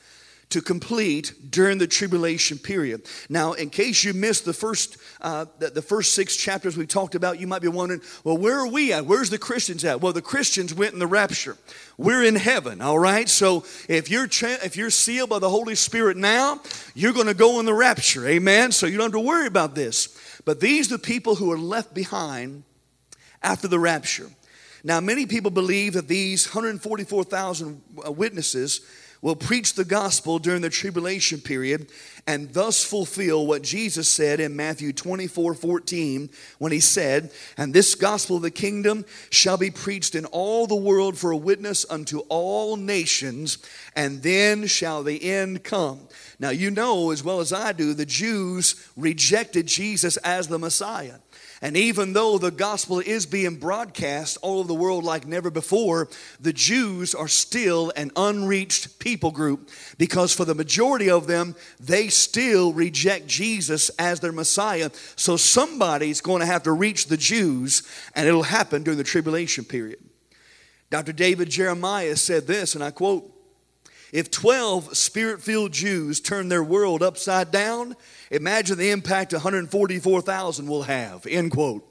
to 0.49 0.61
complete 0.61 1.33
during 1.51 1.79
the 1.79 1.87
tribulation 1.87 2.57
period. 2.57 3.05
Now, 3.29 3.55
in 3.55 3.69
case 3.69 4.05
you 4.05 4.15
missed 4.15 4.45
the 4.45 4.53
first 4.53 4.97
uh, 5.21 5.47
the, 5.59 5.71
the, 5.71 5.83
first 5.83 6.15
six 6.15 6.37
chapters 6.37 6.77
we 6.77 6.87
talked 6.87 7.15
about, 7.15 7.41
you 7.41 7.47
might 7.47 7.63
be 7.63 7.69
wondering, 7.69 8.01
well, 8.23 8.37
where 8.37 8.59
are 8.61 8.69
we 8.69 8.93
at? 8.93 9.07
Where's 9.07 9.31
the 9.31 9.39
Christians 9.39 9.85
at? 9.85 10.01
Well, 10.01 10.13
the 10.13 10.23
Christians 10.23 10.73
went 10.73 10.93
in 10.93 10.99
the 10.99 11.07
rapture. 11.07 11.57
We're 11.97 12.23
in 12.23 12.37
heaven, 12.37 12.81
all 12.81 12.99
right. 12.99 13.29
So 13.29 13.65
if 13.89 14.11
you're 14.11 14.29
if 14.31 14.77
you're 14.77 14.91
sealed 14.91 15.31
by 15.31 15.41
the 15.41 15.51
Holy 15.51 15.75
Spirit 15.75 16.17
now, 16.17 16.61
you're 16.95 17.13
going 17.13 17.27
to 17.27 17.35
go 17.35 17.59
in 17.59 17.67
the 17.67 17.75
rapture, 17.75 18.27
amen. 18.27 18.73
So 18.73 18.87
you 18.87 18.99
don't 18.99 19.07
have 19.07 19.21
to 19.21 19.27
worry 19.27 19.47
about 19.47 19.75
this. 19.75 20.41
But 20.45 20.61
these 20.61 20.93
are 20.93 20.97
the 20.97 21.03
people 21.03 21.35
who 21.35 21.51
are 21.51 21.59
left 21.59 21.93
behind 21.93 22.63
after 23.43 23.67
the 23.67 23.79
rapture. 23.79 24.31
Now, 24.85 25.01
many 25.01 25.27
people 25.27 25.51
believe 25.51 25.95
that 25.95 26.07
these 26.07 26.47
144,000 26.47 27.83
uh, 28.07 28.13
witnesses 28.13 28.83
will 29.27 29.35
preach 29.35 29.75
the 29.75 29.85
gospel 29.85 30.39
during 30.39 30.63
the 30.63 30.71
tribulation 30.71 31.41
period 31.41 31.89
and 32.29 32.53
thus 32.53 32.85
fulfill 32.85 33.45
what 33.45 33.61
Jesus 33.61 34.09
said 34.09 34.39
in 34.39 34.55
Matthew 34.55 34.93
24 34.93 35.53
14 35.55 36.31
when 36.59 36.71
he 36.71 36.79
said, 36.79 37.33
And 37.57 37.75
this 37.75 37.97
gospel 37.97 38.37
of 38.37 38.43
the 38.43 38.53
kingdom 38.53 39.05
shall 39.31 39.57
be 39.57 39.73
preached 39.73 40.15
in 40.15 40.27
all 40.27 40.69
the 40.69 40.77
world 40.77 41.19
for 41.19 41.33
a 41.33 41.37
witness 41.37 41.85
unto 41.91 42.21
all 42.29 42.77
nations, 42.77 43.59
and 43.97 44.23
then 44.23 44.69
shall 44.69 45.03
the 45.03 45.25
end 45.25 45.65
come. 45.65 46.07
Now, 46.39 46.51
you 46.51 46.71
know 46.71 47.11
as 47.11 47.25
well 47.25 47.41
as 47.41 47.53
I 47.53 47.73
do, 47.73 47.95
the 47.95 48.07
Jews 48.07 48.77
rejected 48.97 49.67
Jesus 49.67 50.19
as 50.19 50.47
the 50.47 50.61
Messiah. 50.61 51.17
And 51.63 51.77
even 51.77 52.13
though 52.13 52.37
the 52.37 52.51
gospel 52.51 53.01
is 53.01 53.25
being 53.25 53.57
broadcast 53.57 54.37
all 54.43 54.59
over 54.59 54.69
the 54.69 54.75
world 54.75 55.05
like 55.05 55.27
never 55.27 55.51
before, 55.51 56.09
the 56.39 56.53
Jews 56.53 57.15
are 57.15 57.29
still 57.29 57.93
an 57.97 58.11
unreached 58.15 58.99
people 58.99 59.31
group 59.31 59.71
because 59.97 60.35
for 60.35 60.45
the 60.45 60.55
majority 60.55 61.09
of 61.09 61.27
them, 61.27 61.57
they 61.81 62.09
still 62.09 62.73
reject 62.73 63.27
Jesus 63.27 63.89
as 63.99 64.21
their 64.21 64.33
Messiah. 64.33 64.91
So 65.17 65.37
somebody's 65.37 66.21
going 66.21 66.41
to 66.41 66.47
have 66.47 66.65
to 66.65 66.73
reach 66.73 67.07
the 67.07 67.17
Jews, 67.17 67.83
and 68.15 68.29
it'll 68.29 68.43
happen 68.43 68.83
during 68.83 68.99
the 68.99 69.05
tribulation 69.05 69.65
period. 69.65 69.99
Dr. 70.91 71.13
David 71.13 71.49
Jeremiah 71.51 72.17
said 72.17 72.47
this, 72.47 72.75
and 72.75 72.85
I 72.85 72.91
quote 72.91 73.33
If 74.17 74.31
12 74.31 74.97
spirit 74.97 75.43
filled 75.43 75.73
Jews 75.73 76.21
turn 76.21 76.49
their 76.49 76.65
world 76.65 77.03
upside 77.03 77.51
down, 77.51 77.97
Imagine 78.31 78.79
the 78.79 78.91
impact 78.91 79.33
144,000 79.33 80.67
will 80.67 80.83
have. 80.83 81.27
End 81.27 81.53
quote. 81.53 81.85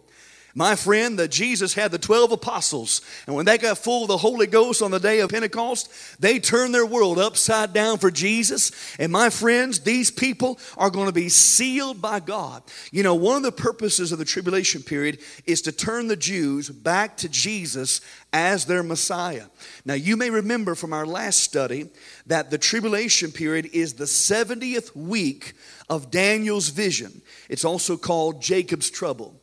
My 0.57 0.77
friend, 0.77 1.19
that 1.19 1.31
Jesus 1.31 1.73
had 1.73 1.91
the 1.91 1.97
12 1.97 2.31
apostles, 2.31 3.01
and 3.27 3.35
when 3.35 3.45
they 3.45 3.57
got 3.57 3.77
full 3.77 4.03
of 4.03 4.07
the 4.07 4.15
Holy 4.15 4.47
Ghost 4.47 4.81
on 4.81 4.89
the 4.89 5.01
day 5.01 5.19
of 5.19 5.29
Pentecost, 5.29 5.91
they 6.21 6.39
turned 6.39 6.73
their 6.73 6.85
world 6.85 7.19
upside 7.19 7.73
down 7.73 7.97
for 7.97 8.09
Jesus. 8.09 8.71
And 8.97 9.11
my 9.11 9.29
friends, 9.29 9.81
these 9.81 10.09
people 10.09 10.57
are 10.77 10.89
going 10.89 11.07
to 11.07 11.11
be 11.11 11.27
sealed 11.27 12.01
by 12.01 12.21
God. 12.21 12.63
You 12.93 13.03
know, 13.03 13.15
one 13.15 13.35
of 13.35 13.43
the 13.43 13.51
purposes 13.51 14.13
of 14.13 14.17
the 14.17 14.23
tribulation 14.23 14.81
period 14.81 15.19
is 15.45 15.61
to 15.63 15.73
turn 15.73 16.07
the 16.07 16.15
Jews 16.15 16.69
back 16.69 17.17
to 17.17 17.27
Jesus 17.27 17.99
as 18.31 18.63
their 18.63 18.81
Messiah. 18.81 19.47
Now, 19.83 19.95
you 19.95 20.15
may 20.15 20.29
remember 20.29 20.73
from 20.73 20.93
our 20.93 21.05
last 21.05 21.41
study 21.41 21.89
that 22.27 22.49
the 22.49 22.57
tribulation 22.57 23.33
period 23.33 23.71
is 23.73 23.95
the 23.95 24.05
70th 24.05 24.95
week 24.95 25.51
of 25.89 26.11
Daniel's 26.11 26.69
vision. 26.69 27.21
It's 27.49 27.65
also 27.65 27.97
called 27.97 28.41
Jacob's 28.41 28.89
trouble. 28.89 29.41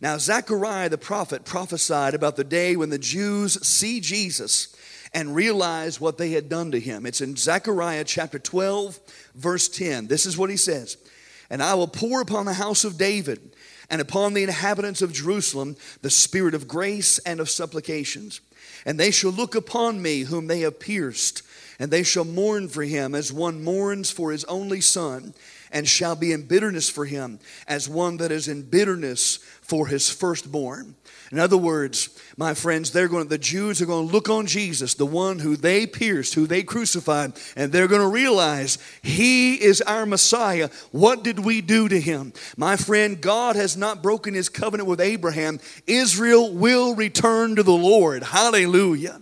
Now, 0.00 0.18
Zechariah 0.18 0.88
the 0.88 0.98
prophet 0.98 1.44
prophesied 1.44 2.14
about 2.14 2.36
the 2.36 2.44
day 2.44 2.76
when 2.76 2.90
the 2.90 2.98
Jews 2.98 3.64
see 3.66 4.00
Jesus 4.00 4.74
and 5.12 5.34
realize 5.34 6.00
what 6.00 6.18
they 6.18 6.32
had 6.32 6.48
done 6.48 6.72
to 6.72 6.80
him. 6.80 7.06
It's 7.06 7.20
in 7.20 7.36
Zechariah 7.36 8.04
chapter 8.04 8.38
12, 8.38 8.98
verse 9.34 9.68
10. 9.68 10.08
This 10.08 10.26
is 10.26 10.36
what 10.36 10.50
he 10.50 10.56
says 10.56 10.96
And 11.48 11.62
I 11.62 11.74
will 11.74 11.88
pour 11.88 12.20
upon 12.20 12.46
the 12.46 12.54
house 12.54 12.84
of 12.84 12.98
David 12.98 13.54
and 13.88 14.00
upon 14.00 14.34
the 14.34 14.42
inhabitants 14.42 15.02
of 15.02 15.12
Jerusalem 15.12 15.76
the 16.02 16.10
spirit 16.10 16.54
of 16.54 16.66
grace 16.66 17.18
and 17.20 17.38
of 17.38 17.48
supplications. 17.48 18.40
And 18.84 18.98
they 18.98 19.12
shall 19.12 19.30
look 19.30 19.54
upon 19.54 20.02
me, 20.02 20.22
whom 20.22 20.46
they 20.46 20.60
have 20.60 20.80
pierced, 20.80 21.42
and 21.78 21.90
they 21.90 22.02
shall 22.02 22.24
mourn 22.24 22.68
for 22.68 22.82
him 22.82 23.14
as 23.14 23.32
one 23.32 23.62
mourns 23.62 24.10
for 24.10 24.32
his 24.32 24.44
only 24.44 24.80
son 24.80 25.32
and 25.74 25.86
shall 25.88 26.14
be 26.14 26.32
in 26.32 26.46
bitterness 26.46 26.88
for 26.88 27.04
him, 27.04 27.40
as 27.66 27.88
one 27.88 28.16
that 28.18 28.30
is 28.30 28.46
in 28.46 28.62
bitterness 28.62 29.38
for 29.60 29.88
his 29.88 30.08
firstborn. 30.08 30.94
In 31.32 31.40
other 31.40 31.56
words, 31.56 32.10
my 32.36 32.54
friends, 32.54 32.92
they're 32.92 33.08
going 33.08 33.24
to, 33.24 33.28
the 33.28 33.38
Jews 33.38 33.82
are 33.82 33.86
going 33.86 34.06
to 34.06 34.12
look 34.12 34.28
on 34.28 34.46
Jesus, 34.46 34.94
the 34.94 35.04
one 35.04 35.40
who 35.40 35.56
they 35.56 35.84
pierced, 35.84 36.34
who 36.34 36.46
they 36.46 36.62
crucified, 36.62 37.32
and 37.56 37.72
they're 37.72 37.88
going 37.88 38.02
to 38.02 38.06
realize 38.06 38.78
he 39.02 39.54
is 39.54 39.82
our 39.82 40.06
Messiah. 40.06 40.70
What 40.92 41.24
did 41.24 41.40
we 41.40 41.60
do 41.60 41.88
to 41.88 42.00
him? 42.00 42.32
My 42.56 42.76
friend, 42.76 43.20
God 43.20 43.56
has 43.56 43.76
not 43.76 44.02
broken 44.02 44.34
his 44.34 44.48
covenant 44.48 44.88
with 44.88 45.00
Abraham. 45.00 45.58
Israel 45.88 46.54
will 46.54 46.94
return 46.94 47.56
to 47.56 47.64
the 47.64 47.72
Lord. 47.72 48.22
Hallelujah. 48.22 49.20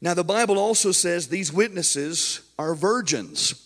Now, 0.00 0.14
the 0.14 0.24
Bible 0.24 0.58
also 0.58 0.92
says 0.92 1.28
these 1.28 1.52
witnesses 1.52 2.40
are 2.58 2.74
virgins. 2.74 3.63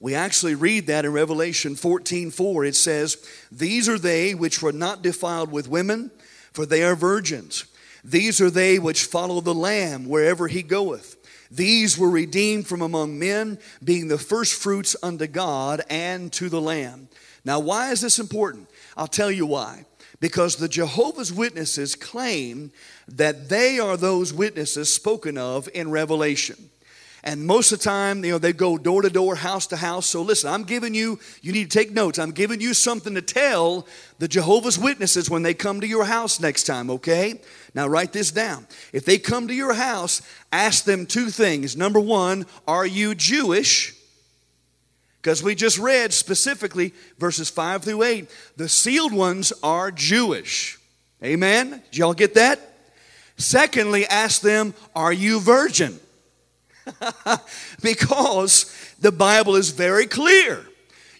We 0.00 0.14
actually 0.14 0.54
read 0.54 0.86
that 0.86 1.04
in 1.04 1.12
Revelation 1.12 1.76
14 1.76 2.30
4. 2.30 2.64
It 2.64 2.76
says, 2.76 3.16
These 3.50 3.88
are 3.88 3.98
they 3.98 4.34
which 4.34 4.62
were 4.62 4.72
not 4.72 5.02
defiled 5.02 5.50
with 5.50 5.68
women, 5.68 6.10
for 6.52 6.66
they 6.66 6.82
are 6.82 6.94
virgins. 6.96 7.64
These 8.04 8.40
are 8.40 8.50
they 8.50 8.78
which 8.78 9.04
follow 9.04 9.40
the 9.40 9.54
Lamb 9.54 10.06
wherever 10.06 10.46
he 10.48 10.62
goeth. 10.62 11.16
These 11.50 11.96
were 11.96 12.10
redeemed 12.10 12.66
from 12.66 12.82
among 12.82 13.18
men, 13.18 13.58
being 13.82 14.08
the 14.08 14.18
firstfruits 14.18 14.96
unto 15.02 15.26
God 15.26 15.82
and 15.88 16.32
to 16.32 16.48
the 16.48 16.60
Lamb. 16.60 17.08
Now, 17.44 17.60
why 17.60 17.92
is 17.92 18.00
this 18.00 18.18
important? 18.18 18.68
I'll 18.96 19.06
tell 19.06 19.30
you 19.30 19.46
why. 19.46 19.84
Because 20.20 20.56
the 20.56 20.68
Jehovah's 20.68 21.32
Witnesses 21.32 21.94
claim 21.94 22.72
that 23.06 23.48
they 23.48 23.78
are 23.78 23.96
those 23.96 24.32
witnesses 24.32 24.92
spoken 24.92 25.36
of 25.36 25.68
in 25.74 25.90
Revelation. 25.90 26.70
And 27.26 27.46
most 27.46 27.72
of 27.72 27.78
the 27.78 27.84
time, 27.84 28.22
you 28.22 28.32
know, 28.32 28.38
they 28.38 28.52
go 28.52 28.76
door 28.76 29.00
to 29.00 29.08
door, 29.08 29.34
house 29.34 29.66
to 29.68 29.76
house. 29.76 30.04
So 30.04 30.20
listen, 30.20 30.50
I'm 30.50 30.64
giving 30.64 30.94
you, 30.94 31.18
you 31.40 31.52
need 31.52 31.70
to 31.70 31.78
take 31.78 31.90
notes. 31.90 32.18
I'm 32.18 32.32
giving 32.32 32.60
you 32.60 32.74
something 32.74 33.14
to 33.14 33.22
tell 33.22 33.86
the 34.18 34.28
Jehovah's 34.28 34.78
Witnesses 34.78 35.30
when 35.30 35.42
they 35.42 35.54
come 35.54 35.80
to 35.80 35.86
your 35.86 36.04
house 36.04 36.38
next 36.38 36.64
time, 36.64 36.90
okay? 36.90 37.40
Now 37.74 37.86
write 37.86 38.12
this 38.12 38.30
down. 38.30 38.66
If 38.92 39.06
they 39.06 39.16
come 39.16 39.48
to 39.48 39.54
your 39.54 39.72
house, 39.72 40.20
ask 40.52 40.84
them 40.84 41.06
two 41.06 41.30
things. 41.30 41.78
Number 41.78 41.98
one, 41.98 42.44
are 42.68 42.86
you 42.86 43.14
Jewish? 43.14 43.94
Because 45.22 45.42
we 45.42 45.54
just 45.54 45.78
read 45.78 46.12
specifically 46.12 46.92
verses 47.18 47.48
5 47.48 47.84
through 47.84 48.02
8. 48.02 48.30
The 48.58 48.68
sealed 48.68 49.14
ones 49.14 49.50
are 49.62 49.90
Jewish. 49.90 50.78
Amen? 51.22 51.82
Did 51.90 51.96
y'all 51.96 52.12
get 52.12 52.34
that? 52.34 52.60
Secondly, 53.38 54.04
ask 54.06 54.42
them, 54.42 54.74
are 54.94 55.12
you 55.12 55.40
virgin? 55.40 55.98
because 57.82 58.74
the 59.00 59.12
Bible 59.12 59.56
is 59.56 59.70
very 59.70 60.06
clear. 60.06 60.64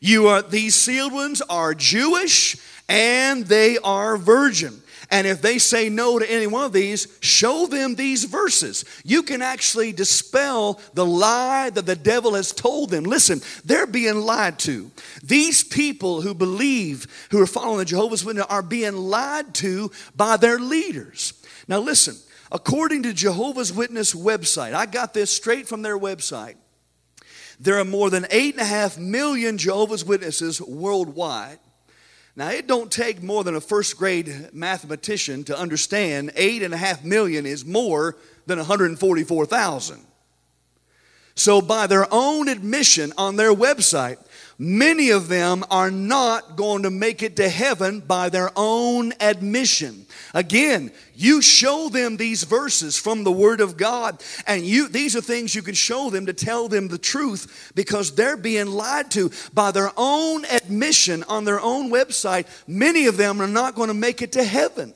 You 0.00 0.28
are 0.28 0.42
these 0.42 0.74
sealed 0.74 1.12
ones 1.12 1.40
are 1.42 1.74
Jewish 1.74 2.56
and 2.88 3.46
they 3.46 3.78
are 3.78 4.16
virgin. 4.16 4.82
And 5.10 5.26
if 5.26 5.42
they 5.42 5.58
say 5.58 5.88
no 5.88 6.18
to 6.18 6.30
any 6.30 6.46
one 6.46 6.64
of 6.64 6.72
these, 6.72 7.18
show 7.20 7.66
them 7.66 7.94
these 7.94 8.24
verses. 8.24 8.84
You 9.04 9.22
can 9.22 9.42
actually 9.42 9.92
dispel 9.92 10.80
the 10.94 11.06
lie 11.06 11.70
that 11.70 11.86
the 11.86 11.96
devil 11.96 12.34
has 12.34 12.52
told 12.52 12.90
them. 12.90 13.04
Listen, 13.04 13.40
they're 13.64 13.86
being 13.86 14.16
lied 14.16 14.58
to. 14.60 14.90
These 15.22 15.64
people 15.64 16.22
who 16.22 16.34
believe, 16.34 17.06
who 17.30 17.40
are 17.40 17.46
following 17.46 17.78
the 17.78 17.84
Jehovah's 17.84 18.24
Witness, 18.24 18.46
are 18.48 18.62
being 18.62 18.96
lied 18.96 19.54
to 19.56 19.90
by 20.16 20.36
their 20.36 20.58
leaders. 20.58 21.34
Now, 21.68 21.78
listen, 21.78 22.16
according 22.54 23.02
to 23.02 23.12
Jehovah's 23.12 23.72
Witness 23.72 24.14
website, 24.14 24.74
I 24.74 24.86
got 24.86 25.12
this 25.12 25.30
straight 25.30 25.66
from 25.66 25.82
their 25.82 25.98
website. 25.98 26.54
There 27.58 27.78
are 27.78 27.84
more 27.84 28.10
than 28.10 28.26
eight 28.30 28.54
and 28.54 28.62
a 28.62 28.64
half 28.64 28.96
million 28.96 29.58
Jehovah's 29.58 30.04
Witnesses 30.04 30.60
worldwide. 30.62 31.58
Now, 32.36 32.50
it 32.50 32.66
don't 32.66 32.90
take 32.90 33.22
more 33.22 33.44
than 33.44 33.54
a 33.54 33.60
first 33.60 33.96
grade 33.96 34.50
mathematician 34.52 35.44
to 35.44 35.58
understand 35.58 36.32
eight 36.36 36.62
and 36.62 36.72
a 36.72 36.76
half 36.76 37.04
million 37.04 37.44
is 37.44 37.64
more 37.64 38.16
than 38.46 38.58
144,000. 38.58 40.00
So, 41.36 41.60
by 41.60 41.86
their 41.86 42.06
own 42.12 42.48
admission 42.48 43.12
on 43.18 43.36
their 43.36 43.52
website, 43.52 44.18
Many 44.58 45.10
of 45.10 45.28
them 45.28 45.64
are 45.70 45.90
not 45.90 46.56
going 46.56 46.84
to 46.84 46.90
make 46.90 47.22
it 47.22 47.36
to 47.36 47.48
heaven 47.48 48.00
by 48.00 48.28
their 48.28 48.50
own 48.54 49.12
admission. 49.18 50.06
Again, 50.32 50.92
you 51.16 51.42
show 51.42 51.88
them 51.88 52.16
these 52.16 52.44
verses 52.44 52.96
from 52.96 53.24
the 53.24 53.32
Word 53.32 53.60
of 53.60 53.76
God, 53.76 54.22
and 54.46 54.64
you 54.64 54.88
these 54.88 55.16
are 55.16 55.20
things 55.20 55.54
you 55.54 55.62
can 55.62 55.74
show 55.74 56.08
them 56.08 56.26
to 56.26 56.32
tell 56.32 56.68
them 56.68 56.86
the 56.86 56.98
truth 56.98 57.72
because 57.74 58.14
they're 58.14 58.36
being 58.36 58.66
lied 58.66 59.10
to 59.12 59.32
by 59.52 59.72
their 59.72 59.90
own 59.96 60.44
admission 60.44 61.24
on 61.24 61.44
their 61.44 61.60
own 61.60 61.90
website. 61.90 62.46
Many 62.68 63.06
of 63.06 63.16
them 63.16 63.40
are 63.40 63.48
not 63.48 63.74
going 63.74 63.88
to 63.88 63.94
make 63.94 64.22
it 64.22 64.32
to 64.32 64.44
heaven. 64.44 64.94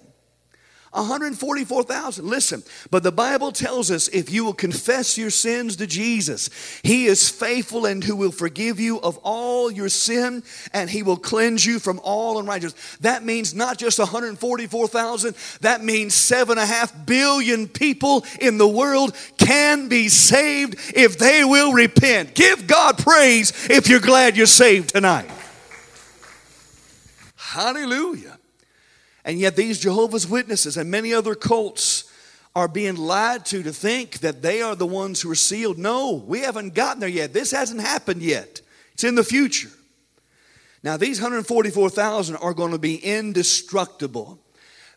144,000. 0.99 2.27
Listen, 2.27 2.63
but 2.91 3.03
the 3.03 3.13
Bible 3.13 3.53
tells 3.53 3.91
us 3.91 4.09
if 4.09 4.31
you 4.31 4.45
will 4.45 4.53
confess 4.53 5.17
your 5.17 5.31
sins 5.31 5.77
to 5.77 5.87
Jesus, 5.87 6.51
He 6.83 7.07
is 7.07 7.29
faithful 7.29 7.87
and 7.87 8.03
who 8.03 8.17
will 8.17 8.33
forgive 8.33 8.79
you 8.79 9.01
of 9.01 9.19
all 9.23 9.71
your 9.71 9.89
sin 9.89 10.43
and 10.73 10.91
He 10.91 11.03
will 11.03 11.17
cleanse 11.17 11.65
you 11.65 11.79
from 11.79 12.01
all 12.03 12.39
unrighteousness. 12.39 12.97
That 13.01 13.25
means 13.25 13.55
not 13.55 13.79
just 13.79 13.99
144,000, 13.99 15.35
that 15.61 15.83
means 15.83 16.15
seven 16.15 16.59
and 16.59 16.61
a 16.61 16.67
half 16.67 17.07
billion 17.07 17.69
people 17.69 18.25
in 18.41 18.59
the 18.59 18.69
world 18.69 19.17
can 19.39 19.89
be 19.89 20.09
saved 20.09 20.77
if 20.95 21.19
they 21.19 21.45
will 21.45 21.73
repent. 21.73 22.35
Give 22.35 22.67
God 22.67 22.99
praise 22.99 23.53
if 23.71 23.89
you're 23.89 24.01
glad 24.01 24.37
you're 24.37 24.47
saved 24.47 24.91
tonight. 24.91 25.31
Hallelujah. 27.37 28.39
And 29.29 29.39
yet, 29.39 29.57
these 29.57 29.79
Jehovah's 29.79 30.27
Witnesses 30.27 30.79
and 30.79 30.91
many 30.91 31.13
other 31.13 31.35
cults 31.35 32.11
are 32.57 32.67
being 32.67 32.97
lied 32.97 33.45
to 33.45 33.63
to 33.63 33.75
think 33.75 34.21
that 34.21 34.41
they 34.41 34.63
are 34.63 34.75
the 34.75 34.87
ones 34.87 35.21
who 35.21 35.31
are 35.31 35.35
sealed. 35.35 35.77
No, 35.77 36.15
we 36.27 36.41
haven't 36.41 36.73
gotten 36.73 37.01
there 37.01 37.11
yet. 37.11 37.35
This 37.35 37.51
hasn't 37.51 37.83
happened 37.83 38.23
yet, 38.23 38.63
it's 38.95 39.05
in 39.05 39.17
the 39.17 39.23
future. 39.23 39.69
Now, 40.83 40.97
these 40.97 41.21
144,000 41.21 42.37
are 42.37 42.55
going 42.55 42.73
to 42.73 42.79
be 42.79 42.97
indestructible. 42.97 44.39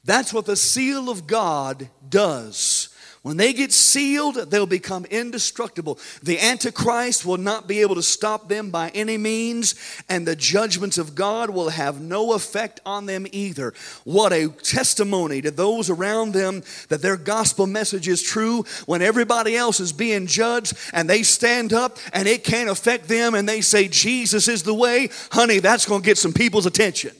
That's 0.05 0.33
what 0.33 0.45
the 0.45 0.55
seal 0.55 1.09
of 1.09 1.27
God 1.27 1.89
does. 2.07 2.80
When 3.23 3.37
they 3.37 3.53
get 3.53 3.71
sealed, 3.71 4.49
they'll 4.49 4.65
become 4.65 5.05
indestructible. 5.05 5.99
The 6.23 6.39
Antichrist 6.39 7.23
will 7.23 7.37
not 7.37 7.67
be 7.67 7.81
able 7.81 7.93
to 7.93 8.01
stop 8.01 8.49
them 8.49 8.71
by 8.71 8.89
any 8.95 9.15
means, 9.19 9.75
and 10.09 10.27
the 10.27 10.35
judgments 10.35 10.97
of 10.97 11.13
God 11.13 11.51
will 11.51 11.69
have 11.69 12.01
no 12.01 12.33
effect 12.33 12.79
on 12.83 13.05
them 13.05 13.27
either. 13.31 13.75
What 14.05 14.33
a 14.33 14.47
testimony 14.49 15.39
to 15.43 15.51
those 15.51 15.91
around 15.91 16.33
them 16.33 16.63
that 16.89 17.03
their 17.03 17.15
gospel 17.15 17.67
message 17.67 18.07
is 18.07 18.23
true 18.23 18.63
when 18.87 19.03
everybody 19.03 19.55
else 19.55 19.79
is 19.79 19.93
being 19.93 20.25
judged 20.25 20.73
and 20.91 21.07
they 21.07 21.21
stand 21.21 21.73
up 21.73 21.97
and 22.13 22.27
it 22.27 22.43
can't 22.43 22.71
affect 22.71 23.07
them 23.07 23.35
and 23.35 23.47
they 23.47 23.61
say, 23.61 23.87
Jesus 23.87 24.47
is 24.47 24.63
the 24.63 24.73
way. 24.73 25.09
Honey, 25.31 25.59
that's 25.59 25.85
going 25.85 26.01
to 26.01 26.05
get 26.05 26.17
some 26.17 26.33
people's 26.33 26.65
attention. 26.65 27.11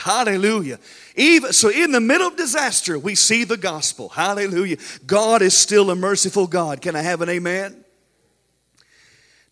Hallelujah. 0.00 0.78
Even 1.14 1.52
so 1.52 1.68
in 1.68 1.92
the 1.92 2.00
middle 2.00 2.28
of 2.28 2.36
disaster, 2.36 2.98
we 2.98 3.14
see 3.14 3.44
the 3.44 3.58
gospel. 3.58 4.08
Hallelujah. 4.08 4.78
God 5.06 5.42
is 5.42 5.56
still 5.56 5.90
a 5.90 5.94
merciful 5.94 6.46
God. 6.46 6.80
Can 6.80 6.96
I 6.96 7.02
have 7.02 7.20
an 7.20 7.28
amen? 7.28 7.84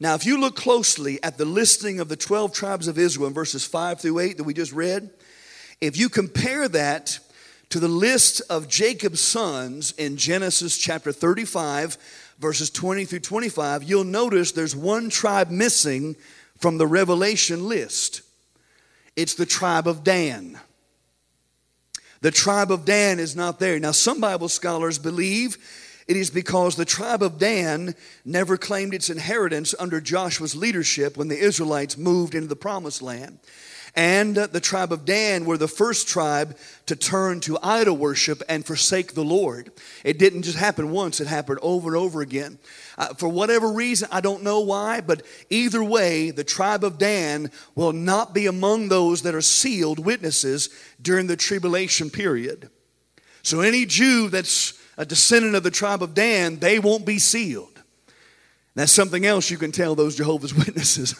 Now, 0.00 0.14
if 0.14 0.24
you 0.24 0.40
look 0.40 0.56
closely 0.56 1.22
at 1.22 1.36
the 1.36 1.44
listing 1.44 2.00
of 2.00 2.08
the 2.08 2.16
12 2.16 2.54
tribes 2.54 2.88
of 2.88 2.96
Israel 2.96 3.26
in 3.26 3.34
verses 3.34 3.66
5 3.66 4.00
through 4.00 4.20
8 4.20 4.38
that 4.38 4.44
we 4.44 4.54
just 4.54 4.72
read, 4.72 5.10
if 5.82 5.98
you 5.98 6.08
compare 6.08 6.66
that 6.68 7.18
to 7.68 7.78
the 7.78 7.88
list 7.88 8.40
of 8.48 8.68
Jacob's 8.68 9.20
sons 9.20 9.92
in 9.98 10.16
Genesis 10.16 10.78
chapter 10.78 11.12
35, 11.12 11.98
verses 12.38 12.70
20 12.70 13.04
through 13.04 13.20
25, 13.20 13.82
you'll 13.82 14.04
notice 14.04 14.52
there's 14.52 14.74
one 14.74 15.10
tribe 15.10 15.50
missing 15.50 16.16
from 16.56 16.78
the 16.78 16.86
Revelation 16.86 17.68
list. 17.68 18.22
It's 19.18 19.34
the 19.34 19.46
tribe 19.46 19.88
of 19.88 20.04
Dan. 20.04 20.60
The 22.20 22.30
tribe 22.30 22.70
of 22.70 22.84
Dan 22.84 23.18
is 23.18 23.34
not 23.34 23.58
there. 23.58 23.80
Now, 23.80 23.90
some 23.90 24.20
Bible 24.20 24.48
scholars 24.48 24.96
believe 24.96 25.58
it 26.06 26.16
is 26.16 26.30
because 26.30 26.76
the 26.76 26.84
tribe 26.84 27.20
of 27.20 27.36
Dan 27.36 27.96
never 28.24 28.56
claimed 28.56 28.94
its 28.94 29.10
inheritance 29.10 29.74
under 29.76 30.00
Joshua's 30.00 30.54
leadership 30.54 31.16
when 31.16 31.26
the 31.26 31.36
Israelites 31.36 31.98
moved 31.98 32.36
into 32.36 32.46
the 32.46 32.54
promised 32.54 33.02
land 33.02 33.40
and 33.98 34.36
the 34.36 34.60
tribe 34.60 34.92
of 34.92 35.04
Dan 35.04 35.44
were 35.44 35.58
the 35.58 35.66
first 35.66 36.06
tribe 36.06 36.56
to 36.86 36.94
turn 36.94 37.40
to 37.40 37.58
idol 37.62 37.96
worship 37.96 38.42
and 38.48 38.64
forsake 38.64 39.14
the 39.14 39.24
Lord. 39.24 39.72
It 40.04 40.20
didn't 40.20 40.42
just 40.42 40.56
happen 40.56 40.92
once, 40.92 41.20
it 41.20 41.26
happened 41.26 41.58
over 41.62 41.88
and 41.88 41.96
over 41.96 42.20
again. 42.20 42.58
Uh, 42.98 43.14
for 43.14 43.28
whatever 43.28 43.72
reason, 43.72 44.08
I 44.10 44.20
don't 44.20 44.42
know 44.42 44.58
why, 44.58 45.00
but 45.00 45.22
either 45.50 45.82
way, 45.84 46.32
the 46.32 46.42
tribe 46.42 46.82
of 46.82 46.98
Dan 46.98 47.52
will 47.76 47.92
not 47.92 48.34
be 48.34 48.46
among 48.46 48.88
those 48.88 49.22
that 49.22 49.36
are 49.36 49.40
sealed 49.40 50.00
witnesses 50.00 50.68
during 51.00 51.28
the 51.28 51.36
tribulation 51.36 52.10
period. 52.10 52.70
So, 53.42 53.60
any 53.60 53.86
Jew 53.86 54.28
that's 54.28 54.74
a 54.96 55.06
descendant 55.06 55.54
of 55.54 55.62
the 55.62 55.70
tribe 55.70 56.02
of 56.02 56.12
Dan, 56.12 56.58
they 56.58 56.80
won't 56.80 57.06
be 57.06 57.20
sealed. 57.20 57.82
That's 58.74 58.92
something 58.92 59.24
else 59.24 59.48
you 59.48 59.58
can 59.58 59.70
tell 59.70 59.94
those 59.94 60.16
Jehovah's 60.16 60.54
Witnesses. 60.66 61.14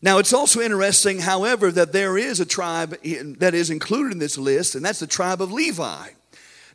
Now, 0.00 0.18
it's 0.18 0.34
also 0.34 0.60
interesting, 0.60 1.20
however, 1.20 1.72
that 1.72 1.92
there 1.92 2.18
is 2.18 2.38
a 2.38 2.44
tribe 2.44 2.90
that 3.38 3.54
is 3.54 3.70
included 3.70 4.12
in 4.12 4.18
this 4.18 4.36
list, 4.36 4.74
and 4.74 4.84
that's 4.84 4.98
the 4.98 5.06
tribe 5.06 5.40
of 5.40 5.50
Levi. 5.50 6.08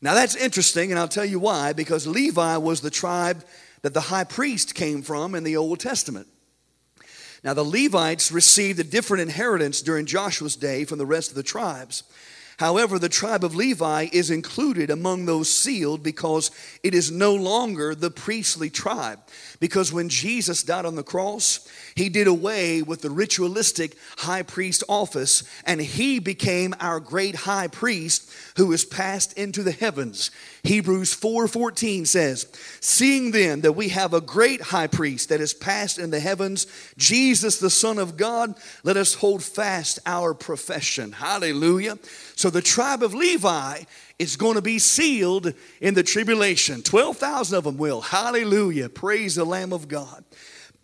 Now, 0.02 0.16
that's 0.16 0.36
interesting, 0.36 0.92
and 0.92 1.00
I'll 1.00 1.08
tell 1.08 1.26
you 1.26 1.40
why, 1.40 1.74
because 1.74 2.08
Levi 2.08 2.58
was 2.58 2.82
the 2.82 2.90
tribe 2.90 3.44
that 3.82 3.94
the 3.94 4.02
high 4.02 4.24
priest 4.24 4.76
came 4.76 5.02
from 5.02 5.36
in 5.36 5.44
the 5.44 5.58
Old 5.58 5.80
Testament. 5.80 6.28
Now, 7.44 7.54
the 7.54 7.64
Levites 7.64 8.32
received 8.32 8.80
a 8.80 8.84
different 8.84 9.22
inheritance 9.22 9.82
during 9.82 10.06
Joshua's 10.06 10.56
day 10.56 10.84
from 10.84 10.98
the 10.98 11.06
rest 11.06 11.30
of 11.30 11.36
the 11.36 11.44
tribes. 11.44 12.04
However, 12.58 13.00
the 13.00 13.08
tribe 13.08 13.46
of 13.46 13.56
Levi 13.56 14.10
is 14.12 14.30
included 14.30 14.90
among 14.90 15.26
those 15.26 15.50
sealed 15.50 16.04
because 16.04 16.52
it 16.84 16.94
is 16.94 17.10
no 17.10 17.34
longer 17.34 17.96
the 17.96 18.12
priestly 18.12 18.70
tribe. 18.70 19.20
Because 19.60 19.92
when 19.92 20.08
Jesus 20.08 20.64
died 20.64 20.86
on 20.86 20.96
the 20.96 21.04
cross, 21.04 21.68
he 21.94 22.08
did 22.08 22.28
away 22.28 22.82
with 22.82 23.02
the 23.02 23.10
ritualistic 23.10 23.98
high 24.20 24.44
priest 24.44 24.84
office 24.88 25.44
and 25.66 25.82
he 25.82 26.20
became 26.20 26.74
our 26.80 27.02
great 27.02 27.36
high 27.36 27.68
priest 27.68 28.30
who 28.56 28.72
is 28.72 28.86
passed 28.86 29.34
into 29.34 29.62
the 29.62 29.74
heavens. 29.74 30.32
Hebrews 30.64 31.14
4:14 31.14 32.06
says, 32.06 32.46
"Seeing 32.80 33.32
then 33.32 33.60
that 33.62 33.74
we 33.74 33.90
have 33.90 34.14
a 34.14 34.22
great 34.22 34.62
high 34.62 34.88
priest 34.88 35.28
that 35.28 35.42
is 35.42 35.54
passed 35.54 36.00
in 36.00 36.10
the 36.10 36.22
heavens, 36.22 36.66
Jesus 36.98 37.58
the 37.58 37.70
Son 37.70 37.98
of 37.98 38.16
God, 38.16 38.56
let 38.84 38.96
us 38.96 39.16
hold 39.16 39.44
fast 39.44 40.00
our 40.06 40.34
profession." 40.34 41.12
Hallelujah. 41.12 42.00
So 42.36 42.50
the 42.50 42.62
tribe 42.62 43.04
of 43.04 43.14
Levi 43.14 43.84
is 44.20 44.36
going 44.36 44.56
to 44.56 44.62
be 44.62 44.78
sealed 44.78 45.54
in 45.80 45.94
the 45.94 46.04
tribulation. 46.04 46.84
12,000 46.84 47.58
of 47.58 47.64
them 47.64 47.78
will. 47.78 48.02
Hallelujah. 48.02 48.90
Praise 48.90 49.36
the 49.36 49.46
Lamb 49.46 49.74
of 49.74 49.88
God. 49.88 50.24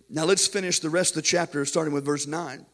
Now 0.10 0.24
let's 0.24 0.48
finish 0.48 0.80
the 0.80 0.90
rest 0.90 1.12
of 1.12 1.16
the 1.18 1.28
chapter 1.28 1.66
starting 1.66 1.94
with 1.94 2.06
verse 2.06 2.26
9. 2.26 2.66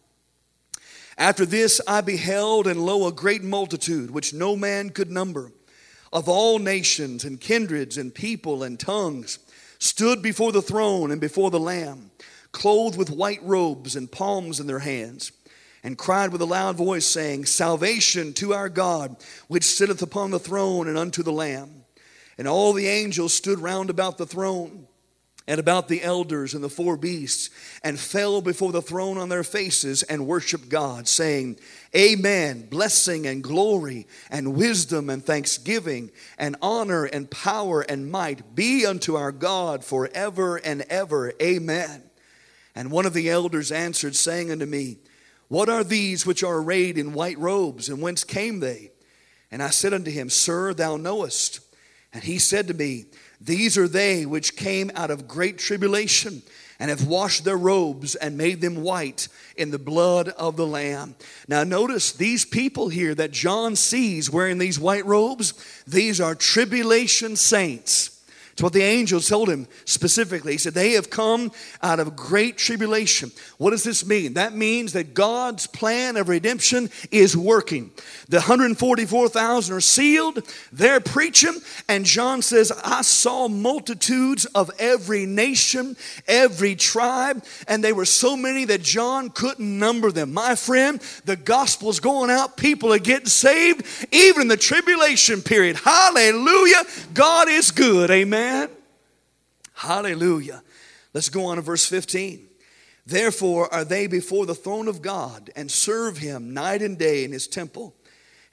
After 1.17 1.45
this 1.45 1.81
I 1.87 2.01
beheld, 2.01 2.67
and 2.67 2.85
lo, 2.85 3.07
a 3.07 3.11
great 3.11 3.43
multitude, 3.43 4.11
which 4.11 4.33
no 4.33 4.55
man 4.55 4.91
could 4.91 5.11
number 5.11 5.51
of 6.13 6.27
all 6.27 6.59
nations 6.59 7.23
and 7.23 7.39
kindreds 7.39 7.97
and 7.97 8.13
people 8.13 8.63
and 8.63 8.79
tongues 8.79 9.39
stood 9.79 10.21
before 10.21 10.51
the 10.51 10.61
throne 10.61 11.11
and 11.11 11.21
before 11.21 11.49
the 11.49 11.59
Lamb, 11.59 12.11
clothed 12.51 12.97
with 12.97 13.09
white 13.09 13.41
robes 13.43 13.95
and 13.95 14.11
palms 14.11 14.59
in 14.59 14.67
their 14.67 14.79
hands, 14.79 15.31
and 15.83 15.97
cried 15.97 16.31
with 16.31 16.41
a 16.41 16.45
loud 16.45 16.75
voice, 16.75 17.05
saying, 17.05 17.45
Salvation 17.45 18.33
to 18.33 18.53
our 18.53 18.69
God, 18.69 19.15
which 19.47 19.63
sitteth 19.63 20.01
upon 20.01 20.31
the 20.31 20.39
throne 20.39 20.87
and 20.87 20.97
unto 20.97 21.23
the 21.23 21.31
Lamb. 21.31 21.83
And 22.37 22.47
all 22.47 22.73
the 22.73 22.87
angels 22.87 23.33
stood 23.33 23.59
round 23.59 23.89
about 23.89 24.17
the 24.17 24.25
throne 24.25 24.87
and 25.47 25.59
about 25.59 25.87
the 25.87 26.03
elders 26.03 26.53
and 26.53 26.63
the 26.63 26.69
four 26.69 26.95
beasts, 26.95 27.49
and 27.83 27.99
fell 27.99 28.41
before 28.41 28.71
the 28.71 28.81
throne 28.81 29.17
on 29.17 29.27
their 29.27 29.43
faces 29.43 30.03
and 30.03 30.27
worshiped 30.27 30.69
God, 30.69 31.07
saying, 31.07 31.57
Amen, 31.95 32.67
blessing 32.69 33.25
and 33.25 33.43
glory 33.43 34.07
and 34.29 34.55
wisdom 34.55 35.09
and 35.09 35.25
thanksgiving 35.25 36.11
and 36.37 36.55
honor 36.61 37.05
and 37.05 37.29
power 37.29 37.81
and 37.81 38.11
might 38.11 38.55
be 38.55 38.85
unto 38.85 39.15
our 39.15 39.31
God 39.31 39.83
forever 39.83 40.57
and 40.57 40.83
ever. 40.83 41.33
Amen. 41.41 42.03
And 42.75 42.91
one 42.91 43.05
of 43.05 43.13
the 43.13 43.29
elders 43.29 43.71
answered, 43.71 44.15
saying 44.15 44.51
unto 44.51 44.65
me, 44.65 44.99
What 45.51 45.67
are 45.67 45.83
these 45.83 46.25
which 46.25 46.43
are 46.45 46.59
arrayed 46.59 46.97
in 46.97 47.11
white 47.11 47.37
robes, 47.37 47.89
and 47.89 48.01
whence 48.01 48.23
came 48.23 48.61
they? 48.61 48.91
And 49.51 49.61
I 49.61 49.69
said 49.69 49.93
unto 49.93 50.09
him, 50.09 50.29
Sir, 50.29 50.73
thou 50.73 50.95
knowest. 50.95 51.59
And 52.13 52.23
he 52.23 52.39
said 52.39 52.69
to 52.69 52.73
me, 52.73 53.07
these 53.41 53.77
are 53.77 53.89
they 53.89 54.25
which 54.25 54.55
came 54.55 54.91
out 54.95 55.11
of 55.11 55.27
great 55.27 55.57
tribulation 55.57 56.41
and 56.79 56.89
have 56.89 57.05
washed 57.05 57.43
their 57.43 57.57
robes 57.57 58.15
and 58.15 58.37
made 58.37 58.61
them 58.61 58.81
white 58.81 59.27
in 59.57 59.71
the 59.71 59.77
blood 59.77 60.29
of 60.29 60.55
the 60.55 60.65
Lamb. 60.65 61.15
Now, 61.49 61.65
notice 61.65 62.13
these 62.13 62.45
people 62.45 62.87
here 62.87 63.13
that 63.15 63.31
John 63.31 63.75
sees 63.75 64.29
wearing 64.29 64.57
these 64.57 64.79
white 64.79 65.05
robes, 65.05 65.53
these 65.85 66.21
are 66.21 66.33
tribulation 66.33 67.35
saints. 67.35 68.20
It's 68.51 68.61
what 68.61 68.73
the 68.73 68.83
angels 68.83 69.29
told 69.29 69.49
him 69.49 69.67
specifically. 69.85 70.53
He 70.53 70.57
said, 70.57 70.73
They 70.73 70.91
have 70.91 71.09
come 71.09 71.51
out 71.81 71.99
of 71.99 72.15
great 72.15 72.57
tribulation. 72.57 73.31
What 73.57 73.71
does 73.71 73.83
this 73.83 74.05
mean? 74.05 74.33
That 74.33 74.53
means 74.53 74.93
that 74.93 75.13
God's 75.13 75.67
plan 75.67 76.17
of 76.17 76.27
redemption 76.27 76.89
is 77.11 77.35
working. 77.37 77.91
The 78.27 78.37
144,000 78.37 79.75
are 79.75 79.81
sealed, 79.81 80.43
they're 80.71 80.99
preaching, 80.99 81.59
and 81.87 82.05
John 82.05 82.41
says, 82.41 82.71
I 82.83 83.01
saw 83.03 83.47
multitudes 83.47 84.45
of 84.45 84.69
every 84.79 85.25
nation, 85.25 85.95
every 86.27 86.75
tribe, 86.75 87.43
and 87.67 87.83
they 87.83 87.93
were 87.93 88.05
so 88.05 88.35
many 88.35 88.65
that 88.65 88.81
John 88.81 89.29
couldn't 89.29 89.79
number 89.79 90.11
them. 90.11 90.33
My 90.33 90.55
friend, 90.55 91.01
the 91.25 91.35
gospel's 91.35 91.99
going 91.99 92.29
out, 92.29 92.57
people 92.57 92.91
are 92.93 92.99
getting 92.99 93.27
saved, 93.27 93.85
even 94.11 94.41
in 94.41 94.47
the 94.47 94.57
tribulation 94.57 95.41
period. 95.41 95.77
Hallelujah. 95.77 96.83
God 97.13 97.47
is 97.47 97.71
good. 97.71 98.09
Amen. 98.09 98.40
Amen? 98.41 98.69
Hallelujah. 99.73 100.63
Let's 101.13 101.29
go 101.29 101.45
on 101.45 101.57
to 101.57 101.61
verse 101.61 101.85
15. 101.85 102.47
Therefore 103.05 103.71
are 103.73 103.85
they 103.85 104.07
before 104.07 104.45
the 104.45 104.55
throne 104.55 104.87
of 104.87 105.01
God 105.01 105.51
and 105.55 105.69
serve 105.69 106.17
him 106.17 106.53
night 106.53 106.81
and 106.81 106.97
day 106.97 107.23
in 107.23 107.31
his 107.31 107.47
temple. 107.47 107.95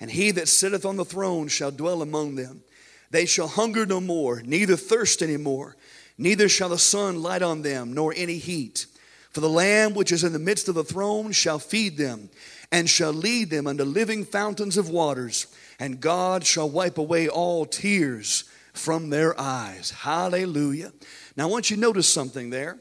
And 0.00 0.10
he 0.10 0.30
that 0.32 0.48
sitteth 0.48 0.84
on 0.84 0.96
the 0.96 1.04
throne 1.04 1.48
shall 1.48 1.70
dwell 1.70 2.02
among 2.02 2.34
them. 2.34 2.62
They 3.10 3.24
shall 3.24 3.48
hunger 3.48 3.86
no 3.86 4.00
more, 4.00 4.42
neither 4.42 4.76
thirst 4.76 5.22
any 5.22 5.38
more, 5.38 5.76
neither 6.18 6.48
shall 6.48 6.68
the 6.68 6.78
sun 6.78 7.22
light 7.22 7.42
on 7.42 7.62
them, 7.62 7.94
nor 7.94 8.12
any 8.14 8.36
heat. 8.36 8.86
For 9.30 9.40
the 9.40 9.48
Lamb 9.48 9.94
which 9.94 10.12
is 10.12 10.24
in 10.24 10.34
the 10.34 10.38
midst 10.38 10.68
of 10.68 10.74
the 10.74 10.84
throne 10.84 11.32
shall 11.32 11.58
feed 11.58 11.96
them, 11.96 12.28
and 12.70 12.88
shall 12.88 13.12
lead 13.12 13.48
them 13.48 13.66
unto 13.66 13.84
living 13.84 14.24
fountains 14.26 14.76
of 14.76 14.90
waters, 14.90 15.46
and 15.80 16.00
God 16.00 16.44
shall 16.44 16.68
wipe 16.68 16.98
away 16.98 17.28
all 17.28 17.64
tears 17.64 18.44
from 18.78 19.10
their 19.10 19.38
eyes. 19.40 19.90
Hallelujah. 19.90 20.92
Now, 21.36 21.44
I 21.48 21.50
want 21.50 21.70
you 21.70 21.76
to 21.76 21.82
notice 21.82 22.12
something 22.12 22.50
there. 22.50 22.78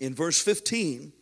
In 0.00 0.14
verse 0.14 0.40
15, 0.40 1.12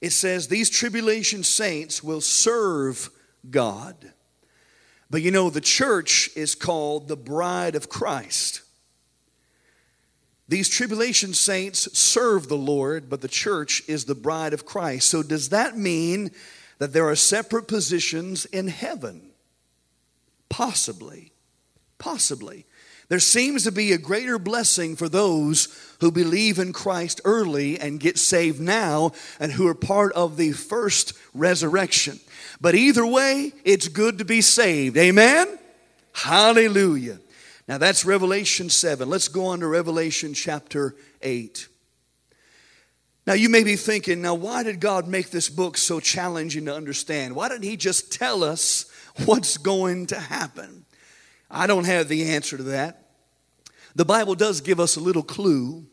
it 0.00 0.10
says, 0.10 0.48
These 0.48 0.70
tribulation 0.70 1.42
saints 1.42 2.02
will 2.02 2.20
serve 2.20 3.10
God. 3.50 4.12
But 5.10 5.22
you 5.22 5.30
know, 5.30 5.50
the 5.50 5.60
church 5.60 6.30
is 6.34 6.54
called 6.54 7.08
the 7.08 7.16
bride 7.16 7.74
of 7.74 7.88
Christ. 7.88 8.62
These 10.48 10.68
tribulation 10.68 11.34
saints 11.34 11.96
serve 11.98 12.48
the 12.48 12.56
Lord, 12.56 13.10
but 13.10 13.20
the 13.20 13.28
church 13.28 13.82
is 13.88 14.04
the 14.04 14.14
bride 14.14 14.52
of 14.52 14.64
Christ. 14.64 15.08
So, 15.08 15.22
does 15.22 15.48
that 15.48 15.76
mean 15.76 16.30
that 16.78 16.92
there 16.92 17.08
are 17.08 17.16
separate 17.16 17.66
positions 17.66 18.44
in 18.46 18.68
heaven? 18.68 19.30
Possibly. 20.48 21.32
Possibly. 21.98 22.66
There 23.08 23.20
seems 23.20 23.62
to 23.64 23.72
be 23.72 23.92
a 23.92 23.98
greater 23.98 24.38
blessing 24.38 24.96
for 24.96 25.08
those 25.08 25.68
who 26.00 26.10
believe 26.10 26.58
in 26.58 26.72
Christ 26.72 27.20
early 27.24 27.78
and 27.78 28.00
get 28.00 28.18
saved 28.18 28.60
now 28.60 29.12
and 29.38 29.52
who 29.52 29.68
are 29.68 29.74
part 29.74 30.12
of 30.14 30.36
the 30.36 30.52
first 30.52 31.12
resurrection. 31.32 32.18
But 32.60 32.74
either 32.74 33.06
way, 33.06 33.52
it's 33.64 33.88
good 33.88 34.18
to 34.18 34.24
be 34.24 34.40
saved. 34.40 34.96
Amen? 34.96 35.58
Hallelujah. 36.12 37.20
Now 37.68 37.78
that's 37.78 38.04
Revelation 38.04 38.70
7. 38.70 39.08
Let's 39.08 39.28
go 39.28 39.46
on 39.46 39.60
to 39.60 39.66
Revelation 39.66 40.34
chapter 40.34 40.96
8. 41.22 41.68
Now 43.26 43.34
you 43.34 43.48
may 43.48 43.64
be 43.64 43.76
thinking, 43.76 44.22
now 44.22 44.34
why 44.34 44.62
did 44.62 44.80
God 44.80 45.06
make 45.06 45.30
this 45.30 45.48
book 45.48 45.76
so 45.76 46.00
challenging 46.00 46.64
to 46.66 46.74
understand? 46.74 47.36
Why 47.36 47.48
didn't 47.48 47.64
He 47.64 47.76
just 47.76 48.12
tell 48.12 48.42
us 48.42 48.90
what's 49.24 49.58
going 49.58 50.06
to 50.06 50.18
happen? 50.18 50.85
I 51.50 51.66
don't 51.66 51.86
have 51.86 52.08
the 52.08 52.30
answer 52.30 52.56
to 52.56 52.62
that. 52.64 53.02
The 53.94 54.04
Bible 54.04 54.34
does 54.34 54.60
give 54.60 54.78
us 54.78 54.96
a 54.96 55.00
little 55.00 55.22
clue. 55.22 55.86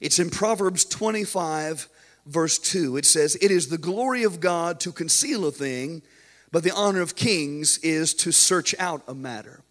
It's 0.00 0.18
in 0.18 0.30
Proverbs 0.30 0.84
25, 0.84 1.88
verse 2.26 2.58
2. 2.58 2.96
It 2.96 3.04
says, 3.04 3.36
It 3.40 3.50
is 3.50 3.68
the 3.68 3.78
glory 3.78 4.24
of 4.24 4.40
God 4.40 4.80
to 4.80 4.92
conceal 4.92 5.46
a 5.46 5.52
thing, 5.52 6.02
but 6.50 6.64
the 6.64 6.74
honor 6.74 7.00
of 7.00 7.16
kings 7.16 7.78
is 7.78 8.14
to 8.14 8.32
search 8.32 8.74
out 8.78 9.02
a 9.06 9.14
matter. 9.14 9.62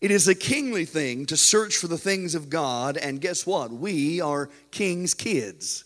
It 0.00 0.10
is 0.10 0.28
a 0.28 0.34
kingly 0.34 0.84
thing 0.84 1.26
to 1.26 1.36
search 1.36 1.76
for 1.76 1.88
the 1.88 1.98
things 1.98 2.34
of 2.34 2.50
God, 2.50 2.96
and 2.96 3.20
guess 3.20 3.46
what? 3.46 3.72
We 3.72 4.20
are 4.20 4.50
king's 4.70 5.14
kids. 5.14 5.84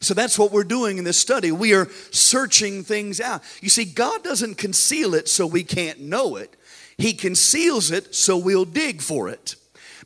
So 0.00 0.14
that's 0.14 0.38
what 0.38 0.52
we're 0.52 0.64
doing 0.64 0.98
in 0.98 1.04
this 1.04 1.18
study. 1.18 1.52
We 1.52 1.74
are 1.74 1.88
searching 2.10 2.84
things 2.84 3.20
out. 3.20 3.42
You 3.60 3.68
see, 3.68 3.84
God 3.84 4.22
doesn't 4.22 4.56
conceal 4.56 5.14
it 5.14 5.28
so 5.28 5.46
we 5.46 5.62
can't 5.62 6.00
know 6.00 6.36
it. 6.36 6.56
He 7.00 7.14
conceals 7.14 7.90
it 7.90 8.14
so 8.14 8.36
we'll 8.36 8.64
dig 8.64 9.00
for 9.00 9.28
it 9.28 9.56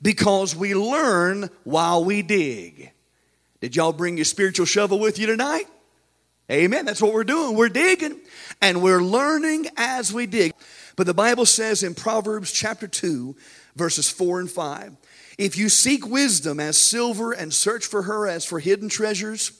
because 0.00 0.54
we 0.54 0.74
learn 0.74 1.50
while 1.64 2.04
we 2.04 2.22
dig. 2.22 2.92
Did 3.60 3.74
y'all 3.76 3.92
bring 3.92 4.16
your 4.16 4.24
spiritual 4.24 4.66
shovel 4.66 4.98
with 4.98 5.18
you 5.18 5.26
tonight? 5.26 5.64
Amen. 6.50 6.84
That's 6.84 7.00
what 7.00 7.14
we're 7.14 7.24
doing. 7.24 7.56
We're 7.56 7.68
digging 7.68 8.20
and 8.60 8.82
we're 8.82 9.02
learning 9.02 9.66
as 9.76 10.12
we 10.12 10.26
dig. 10.26 10.52
But 10.96 11.06
the 11.06 11.14
Bible 11.14 11.46
says 11.46 11.82
in 11.82 11.94
Proverbs 11.94 12.52
chapter 12.52 12.86
2, 12.86 13.34
verses 13.74 14.08
4 14.08 14.40
and 14.40 14.50
5 14.50 14.96
if 15.36 15.58
you 15.58 15.68
seek 15.68 16.06
wisdom 16.06 16.60
as 16.60 16.78
silver 16.78 17.32
and 17.32 17.52
search 17.52 17.86
for 17.86 18.02
her 18.02 18.28
as 18.28 18.44
for 18.44 18.60
hidden 18.60 18.88
treasures, 18.88 19.50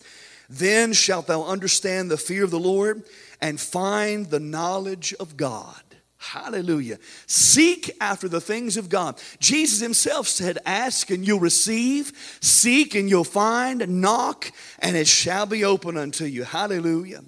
then 0.49 0.92
shalt 0.92 1.27
thou 1.27 1.42
understand 1.42 2.11
the 2.11 2.16
fear 2.16 2.44
of 2.44 2.53
the 2.53 2.61
Lord 2.61 3.03
and 3.40 3.61
find 3.61 4.31
the 4.31 4.38
knowledge 4.38 5.14
of 5.18 5.37
God. 5.37 5.83
Hallelujah. 6.30 6.98
Seek 7.26 7.94
after 8.00 8.28
the 8.28 8.40
things 8.40 8.76
of 8.76 8.88
God. 8.88 9.20
Jesus 9.40 9.80
himself 9.80 10.26
said, 10.26 10.58
Ask 10.64 11.10
and 11.10 11.26
you'll 11.26 11.40
receive, 11.40 12.12
seek 12.40 12.94
and 12.94 13.10
you'll 13.10 13.24
find, 13.24 14.00
knock 14.00 14.50
and 14.78 14.96
it 14.96 15.06
shall 15.06 15.44
be 15.46 15.64
open 15.64 15.98
unto 15.98 16.24
you. 16.24 16.44
Hallelujah. 16.44 17.22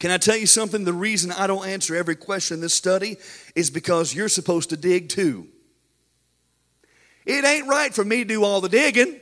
Can 0.00 0.10
I 0.10 0.16
tell 0.16 0.36
you 0.36 0.46
something? 0.46 0.84
The 0.84 0.92
reason 0.92 1.32
I 1.32 1.46
don't 1.46 1.66
answer 1.66 1.94
every 1.94 2.16
question 2.16 2.56
in 2.56 2.60
this 2.60 2.74
study 2.74 3.18
is 3.54 3.68
because 3.68 4.14
you're 4.14 4.28
supposed 4.28 4.70
to 4.70 4.76
dig 4.76 5.08
too. 5.08 5.46
It 7.26 7.44
ain't 7.44 7.68
right 7.68 7.92
for 7.92 8.04
me 8.04 8.18
to 8.18 8.24
do 8.24 8.42
all 8.42 8.60
the 8.62 8.70
digging. 8.70 9.20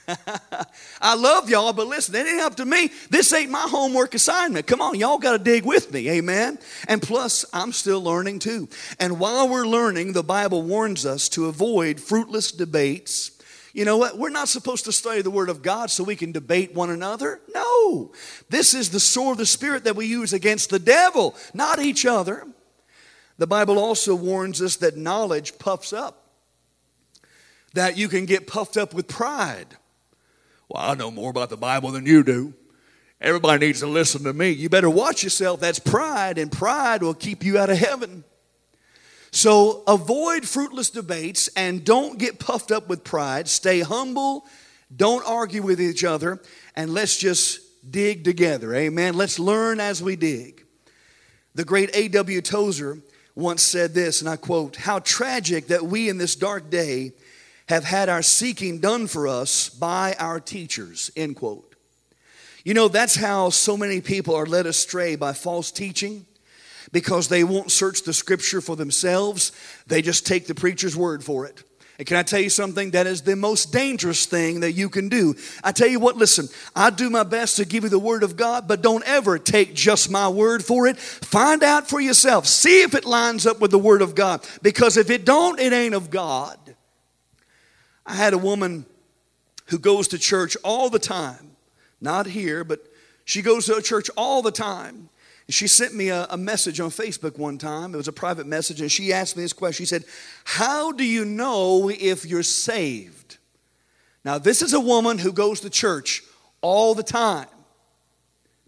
I 1.00 1.14
love 1.14 1.50
y'all, 1.50 1.72
but 1.72 1.86
listen, 1.86 2.14
it 2.14 2.26
ain't 2.26 2.40
up 2.40 2.56
to 2.56 2.64
me. 2.64 2.90
This 3.10 3.32
ain't 3.32 3.50
my 3.50 3.66
homework 3.68 4.14
assignment. 4.14 4.66
Come 4.66 4.80
on, 4.80 4.98
y'all 4.98 5.18
got 5.18 5.32
to 5.32 5.38
dig 5.38 5.64
with 5.64 5.92
me. 5.92 6.08
Amen. 6.10 6.58
And 6.88 7.02
plus, 7.02 7.44
I'm 7.52 7.72
still 7.72 8.02
learning 8.02 8.38
too. 8.40 8.68
And 8.98 9.18
while 9.18 9.48
we're 9.48 9.66
learning, 9.66 10.12
the 10.12 10.22
Bible 10.22 10.62
warns 10.62 11.04
us 11.06 11.28
to 11.30 11.46
avoid 11.46 12.00
fruitless 12.00 12.52
debates. 12.52 13.30
You 13.72 13.84
know 13.84 13.96
what? 13.96 14.18
We're 14.18 14.30
not 14.30 14.48
supposed 14.48 14.84
to 14.84 14.92
study 14.92 15.22
the 15.22 15.30
Word 15.30 15.48
of 15.48 15.62
God 15.62 15.90
so 15.90 16.04
we 16.04 16.16
can 16.16 16.32
debate 16.32 16.74
one 16.74 16.90
another. 16.90 17.40
No. 17.54 18.12
This 18.50 18.74
is 18.74 18.90
the 18.90 19.00
sword 19.00 19.32
of 19.32 19.38
the 19.38 19.46
Spirit 19.46 19.84
that 19.84 19.96
we 19.96 20.06
use 20.06 20.32
against 20.32 20.70
the 20.70 20.78
devil, 20.78 21.34
not 21.54 21.80
each 21.80 22.04
other. 22.04 22.46
The 23.38 23.46
Bible 23.46 23.78
also 23.78 24.14
warns 24.14 24.60
us 24.60 24.76
that 24.76 24.96
knowledge 24.96 25.58
puffs 25.58 25.92
up, 25.92 26.28
that 27.72 27.96
you 27.96 28.08
can 28.08 28.26
get 28.26 28.46
puffed 28.46 28.76
up 28.76 28.92
with 28.92 29.08
pride. 29.08 29.78
Well, 30.72 30.90
I 30.90 30.94
know 30.94 31.10
more 31.10 31.28
about 31.28 31.50
the 31.50 31.58
Bible 31.58 31.90
than 31.90 32.06
you 32.06 32.24
do. 32.24 32.54
Everybody 33.20 33.66
needs 33.66 33.80
to 33.80 33.86
listen 33.86 34.24
to 34.24 34.32
me. 34.32 34.52
You 34.52 34.70
better 34.70 34.88
watch 34.88 35.22
yourself. 35.22 35.60
That's 35.60 35.78
pride, 35.78 36.38
and 36.38 36.50
pride 36.50 37.02
will 37.02 37.12
keep 37.12 37.44
you 37.44 37.58
out 37.58 37.68
of 37.68 37.76
heaven. 37.76 38.24
So 39.32 39.82
avoid 39.86 40.48
fruitless 40.48 40.88
debates 40.88 41.48
and 41.56 41.84
don't 41.84 42.18
get 42.18 42.38
puffed 42.38 42.72
up 42.72 42.88
with 42.88 43.04
pride. 43.04 43.48
Stay 43.48 43.80
humble. 43.80 44.46
Don't 44.94 45.26
argue 45.26 45.60
with 45.60 45.78
each 45.78 46.04
other. 46.04 46.40
And 46.74 46.94
let's 46.94 47.18
just 47.18 47.60
dig 47.90 48.24
together. 48.24 48.74
Amen. 48.74 49.14
Let's 49.14 49.38
learn 49.38 49.78
as 49.78 50.02
we 50.02 50.16
dig. 50.16 50.64
The 51.54 51.66
great 51.66 51.94
A.W. 51.94 52.40
Tozer 52.40 52.98
once 53.34 53.62
said 53.62 53.92
this, 53.92 54.22
and 54.22 54.30
I 54.30 54.36
quote 54.36 54.76
How 54.76 55.00
tragic 55.00 55.66
that 55.66 55.84
we 55.84 56.08
in 56.08 56.16
this 56.16 56.34
dark 56.34 56.70
day 56.70 57.12
have 57.72 57.84
had 57.84 58.10
our 58.10 58.20
seeking 58.20 58.80
done 58.80 59.06
for 59.06 59.26
us 59.26 59.70
by 59.70 60.14
our 60.18 60.38
teachers. 60.38 61.10
End 61.16 61.36
quote. 61.36 61.74
You 62.64 62.74
know, 62.74 62.88
that's 62.88 63.16
how 63.16 63.48
so 63.48 63.78
many 63.78 64.02
people 64.02 64.34
are 64.34 64.44
led 64.44 64.66
astray 64.66 65.16
by 65.16 65.32
false 65.32 65.70
teaching 65.70 66.26
because 66.92 67.28
they 67.28 67.44
won't 67.44 67.70
search 67.70 68.02
the 68.02 68.12
scripture 68.12 68.60
for 68.60 68.76
themselves. 68.76 69.52
They 69.86 70.02
just 70.02 70.26
take 70.26 70.46
the 70.46 70.54
preacher's 70.54 70.94
word 70.94 71.24
for 71.24 71.46
it. 71.46 71.64
And 71.98 72.06
can 72.06 72.18
I 72.18 72.22
tell 72.24 72.40
you 72.40 72.50
something? 72.50 72.90
That 72.90 73.06
is 73.06 73.22
the 73.22 73.36
most 73.36 73.72
dangerous 73.72 74.26
thing 74.26 74.60
that 74.60 74.72
you 74.72 74.90
can 74.90 75.08
do. 75.08 75.34
I 75.64 75.72
tell 75.72 75.88
you 75.88 75.98
what, 75.98 76.16
listen, 76.16 76.48
I 76.76 76.90
do 76.90 77.08
my 77.08 77.22
best 77.22 77.56
to 77.56 77.64
give 77.64 77.84
you 77.84 77.90
the 77.90 77.98
word 77.98 78.22
of 78.22 78.36
God, 78.36 78.68
but 78.68 78.82
don't 78.82 79.04
ever 79.06 79.38
take 79.38 79.74
just 79.74 80.10
my 80.10 80.28
word 80.28 80.62
for 80.62 80.86
it. 80.86 80.98
Find 80.98 81.62
out 81.62 81.88
for 81.88 82.02
yourself. 82.02 82.46
See 82.46 82.82
if 82.82 82.94
it 82.94 83.06
lines 83.06 83.46
up 83.46 83.60
with 83.60 83.70
the 83.70 83.78
word 83.78 84.02
of 84.02 84.14
God. 84.14 84.46
Because 84.60 84.98
if 84.98 85.08
it 85.08 85.24
don't, 85.24 85.58
it 85.58 85.72
ain't 85.72 85.94
of 85.94 86.10
God. 86.10 86.58
I 88.06 88.14
had 88.14 88.32
a 88.32 88.38
woman 88.38 88.86
who 89.66 89.78
goes 89.78 90.08
to 90.08 90.18
church 90.18 90.56
all 90.64 90.90
the 90.90 90.98
time, 90.98 91.56
not 92.00 92.26
here, 92.26 92.64
but 92.64 92.80
she 93.24 93.42
goes 93.42 93.66
to 93.66 93.76
a 93.76 93.82
church 93.82 94.10
all 94.16 94.42
the 94.42 94.50
time. 94.50 95.08
She 95.48 95.66
sent 95.66 95.94
me 95.94 96.08
a, 96.08 96.26
a, 96.30 96.36
message 96.36 96.80
on 96.80 96.90
Facebook 96.90 97.36
one 97.36 97.58
time. 97.58 97.94
It 97.94 97.96
was 97.96 98.08
a 98.08 98.12
private 98.12 98.46
message, 98.46 98.80
and 98.80 98.90
she 98.90 99.12
asked 99.12 99.36
me 99.36 99.42
this 99.42 99.52
question. 99.52 99.84
She 99.84 99.88
said, 99.88 100.04
How 100.44 100.92
do 100.92 101.04
you 101.04 101.24
know 101.24 101.90
if 101.90 102.24
you're 102.24 102.42
saved? 102.42 103.38
Now, 104.24 104.38
this 104.38 104.62
is 104.62 104.72
a 104.72 104.80
woman 104.80 105.18
who 105.18 105.32
goes 105.32 105.60
to 105.60 105.70
church 105.70 106.22
all 106.60 106.94
the 106.94 107.02
time, 107.02 107.48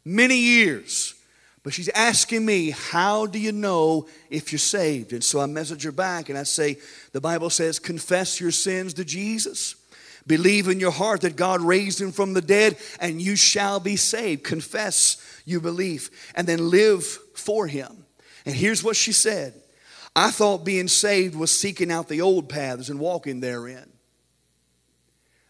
many 0.05 0.37
years. 0.37 1.14
But 1.65 1.73
she's 1.73 1.89
asking 1.89 2.45
me, 2.45 2.71
How 2.71 3.27
do 3.27 3.41
you 3.41 3.51
know 3.51 4.07
if 4.31 4.53
you're 4.53 4.59
saved? 4.61 5.13
And 5.13 5.25
so 5.25 5.41
I 5.41 5.47
message 5.47 5.83
her 5.83 5.93
back 5.93 6.29
and 6.29 6.39
I 6.39 6.45
say, 6.45 6.77
The 7.13 7.21
Bible 7.21 7.51
says, 7.51 7.81
Confess 7.81 8.39
your 8.39 8.53
sins 8.53 8.95
to 8.95 9.05
Jesus. 9.05 9.75
Believe 10.27 10.69
in 10.69 10.79
your 10.79 10.93
heart 10.93 11.23
that 11.23 11.37
God 11.37 11.61
raised 11.61 12.01
him 12.01 12.13
from 12.13 12.33
the 12.33 12.41
dead, 12.41 12.79
and 12.99 13.21
you 13.21 13.37
shall 13.37 13.81
be 13.81 13.97
saved. 13.97 14.43
Confess 14.45 15.17
your 15.45 15.61
belief 15.61 16.33
and 16.35 16.47
then 16.47 16.71
live 16.71 17.05
for 17.35 17.67
him. 17.67 18.07
And 18.47 18.55
here's 18.55 18.85
what 18.85 18.97
she 18.97 19.13
said 19.13 19.55
I 20.15 20.31
thought 20.31 20.65
being 20.65 20.89
saved 20.89 21.35
was 21.35 21.59
seeking 21.59 21.91
out 21.91 22.09
the 22.09 22.21
old 22.21 22.49
paths 22.49 22.91
and 22.91 23.01
walking 23.01 23.41
therein. 23.41 23.91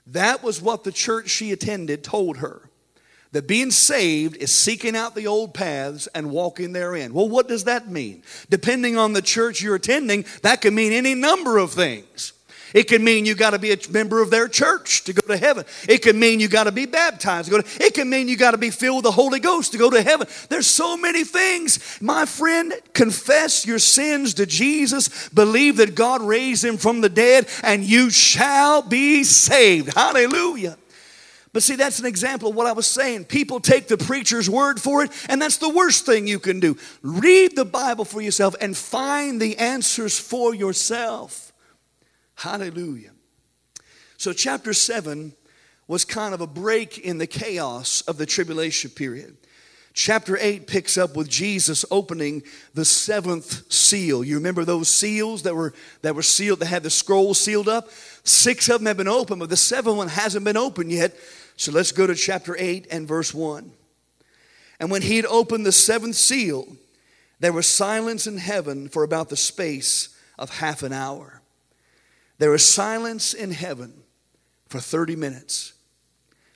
That 0.09 0.42
was 0.42 0.62
what 0.62 0.85
the 0.85 0.92
church 0.92 1.29
she 1.29 1.50
attended 1.50 2.05
told 2.05 2.38
her. 2.38 2.68
That 3.35 3.49
being 3.49 3.73
saved 3.73 4.37
is 4.37 4.55
seeking 4.55 4.94
out 4.94 5.16
the 5.16 5.27
old 5.27 5.55
paths 5.55 6.07
and 6.14 6.31
walking 6.31 6.73
therein. 6.73 7.12
Well, 7.12 7.29
what 7.29 7.49
does 7.49 7.64
that 7.64 7.90
mean? 7.90 8.23
Depending 8.49 8.97
on 8.97 9.12
the 9.12 9.20
church 9.20 9.61
you're 9.61 9.75
attending, 9.75 10.25
that 10.42 10.61
can 10.61 10.73
mean 10.73 10.92
any 10.92 11.16
number 11.16 11.59
of 11.59 11.73
things. 11.73 12.33
It 12.75 12.85
can 12.85 13.03
mean 13.03 13.27
you 13.27 13.35
got 13.35 13.51
to 13.51 13.59
be 13.59 13.73
a 13.73 13.77
member 13.90 14.23
of 14.23 14.31
their 14.31 14.47
church 14.47 15.03
to 15.05 15.12
go 15.12 15.27
to 15.27 15.37
heaven. 15.37 15.64
It 15.88 16.03
can 16.03 16.16
mean 16.16 16.38
you 16.38 16.47
got 16.47 16.64
to 16.64 16.73
be 16.73 16.87
baptized. 16.87 17.51
To 17.51 17.61
to, 17.61 17.85
it 17.85 17.94
can 17.94 18.09
mean 18.09 18.29
you 18.29 18.37
got 18.37 18.53
to 18.53 18.59
be 18.59 18.70
filled 18.70 18.99
with 18.99 19.05
the 19.05 19.11
Holy 19.11 19.40
Ghost 19.40 19.73
to 19.73 19.79
go 19.79 19.90
to 19.90 20.01
heaven. 20.01 20.29
There's 20.49 20.68
so 20.68 20.97
many 20.97 21.25
things. 21.25 22.01
My 22.01 22.27
friend, 22.27 22.73
confess 22.92 23.66
your 23.66 23.81
sins 23.81 24.35
to 24.35 24.47
Jesus. 24.47 25.29
Believe 25.31 25.79
that 25.79 25.97
God 25.97 26.23
raised 26.23 26.64
him 26.64 26.77
from 26.77 27.01
the 27.01 27.09
dead 27.09 27.49
and 27.64 27.83
you 27.83 28.11
shall 28.11 28.81
be 28.81 29.25
saved. 29.25 29.92
Hallelujah. 29.92 30.79
But 31.55 31.62
see, 31.62 31.77
that's 31.77 32.01
an 32.01 32.07
example 32.07 32.51
of 32.51 32.57
what 32.57 32.67
I 32.67 32.73
was 32.73 32.85
saying. 32.85 33.27
People 33.27 33.61
take 33.61 33.87
the 33.87 33.97
preacher's 33.97 34.51
word 34.51 34.81
for 34.81 35.05
it, 35.05 35.12
and 35.29 35.40
that's 35.40 35.59
the 35.59 35.69
worst 35.69 36.05
thing 36.05 36.27
you 36.27 36.40
can 36.40 36.59
do. 36.59 36.77
Read 37.01 37.55
the 37.55 37.64
Bible 37.64 38.05
for 38.05 38.21
yourself 38.21 38.57
and 38.61 38.77
find 38.77 39.40
the 39.40 39.57
answers 39.57 40.19
for 40.19 40.53
yourself. 40.53 41.53
Hallelujah. 42.35 43.12
So, 44.17 44.33
chapter 44.33 44.75
7 44.75 45.33
was 45.87 46.05
kind 46.05 46.35
of 46.35 46.40
a 46.40 46.47
break 46.49 46.99
in 46.99 47.19
the 47.19 47.27
chaos 47.29 48.01
of 48.03 48.19
the 48.19 48.27
tribulation 48.27 48.90
period. 48.90 49.37
Chapter 49.93 50.37
8 50.37 50.67
picks 50.67 50.99
up 50.99 51.14
with 51.14 51.29
Jesus 51.29 51.85
opening 51.88 52.43
the 52.75 52.85
seventh 52.85 53.73
seal. 53.73 54.25
You 54.25 54.35
remember 54.35 54.64
those 54.64 54.88
seals 54.88 55.45
that 55.45 55.55
were 55.55 55.73
that 56.03 56.17
were 56.17 56.23
sealed, 56.23 56.59
that 56.59 56.67
had 56.67 56.83
the 56.83 56.90
scroll 56.90 57.33
sealed 57.33 57.69
up? 57.69 57.90
Six 58.25 58.69
of 58.69 58.81
them 58.81 58.87
have 58.87 58.97
been 58.97 59.07
opened, 59.07 59.38
but 59.38 59.51
the 59.51 59.57
seventh 59.57 59.97
one 59.97 60.09
hasn't 60.09 60.45
been 60.45 60.57
opened 60.57 60.90
yet. 60.90 61.14
So 61.57 61.73
let's 61.73 61.93
go 61.93 62.07
to 62.07 62.14
chapter 62.14 62.57
8 62.59 62.87
and 62.90 63.07
verse 63.07 63.33
1. 63.33 63.71
And 64.81 64.90
when 64.90 65.03
he 65.03 65.17
had 65.17 65.27
opened 65.27 65.64
the 65.64 65.73
seventh 65.73 66.17
seal, 66.17 66.77
there 67.40 67.53
was 67.53 67.67
silence 67.67 68.27
in 68.27 68.38
heaven 68.38 68.88
for 68.88 69.05
about 69.05 69.29
the 69.29 69.37
space 69.37 70.09
of 70.38 70.51
half 70.51 70.83
an 70.83 70.93
hour. 70.93 71.43
There 72.38 72.51
was 72.51 72.67
silence 72.67 73.35
in 73.35 73.53
heaven 73.53 74.03
for 74.69 74.81
30 74.81 75.17
minutes. 75.17 75.73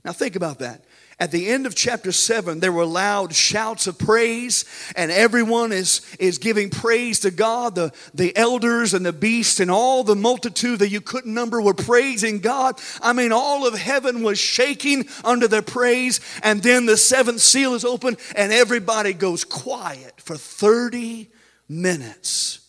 Now, 0.05 0.13
think 0.13 0.37
about 0.37 0.59
that. 0.59 0.85
At 1.21 1.33
the 1.33 1.49
end 1.49 1.67
of 1.67 1.75
chapter 1.75 2.13
7, 2.13 2.61
there 2.61 2.71
were 2.71 2.85
loud 2.85 3.35
shouts 3.35 3.89
of 3.89 3.99
praise, 3.99 4.65
and 4.95 5.11
everyone 5.11 5.73
is, 5.73 6.01
is 6.21 6.39
giving 6.39 6.71
praise 6.71 7.19
to 7.21 7.33
God. 7.33 7.75
The, 7.75 7.93
the 8.15 8.37
elders 8.37 8.95
and 8.95 9.05
the 9.05 9.13
beasts 9.13 9.59
and 9.59 9.69
all 9.69 10.05
the 10.05 10.15
multitude 10.15 10.79
that 10.79 10.91
you 10.91 11.01
couldn't 11.01 11.35
number 11.35 11.61
were 11.61 11.75
praising 11.75 12.39
God. 12.39 12.81
I 13.03 13.13
mean, 13.13 13.33
all 13.33 13.67
of 13.67 13.75
heaven 13.75 14.23
was 14.23 14.39
shaking 14.39 15.09
under 15.25 15.49
their 15.49 15.63
praise. 15.63 16.21
And 16.45 16.63
then 16.63 16.87
the 16.87 16.97
seventh 16.97 17.41
seal 17.41 17.75
is 17.75 17.85
open, 17.85 18.17
and 18.37 18.53
everybody 18.53 19.13
goes 19.13 19.43
quiet 19.43 20.21
for 20.21 20.37
30 20.37 21.29
minutes. 21.69 22.61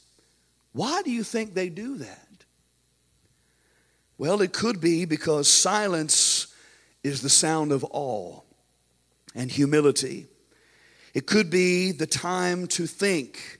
Why 0.71 1.03
do 1.03 1.11
you 1.11 1.23
think 1.23 1.53
they 1.53 1.69
do 1.69 1.97
that? 1.97 2.25
Well, 4.17 4.41
it 4.41 4.51
could 4.51 4.81
be 4.81 5.05
because 5.05 5.47
silence 5.47 6.13
is 7.03 7.21
the 7.21 7.29
sound 7.29 7.71
of 7.71 7.85
awe 7.91 8.41
and 9.35 9.51
humility. 9.51 10.27
It 11.13 11.25
could 11.25 11.49
be 11.49 11.91
the 11.91 12.07
time 12.07 12.67
to 12.67 12.85
think 12.85 13.59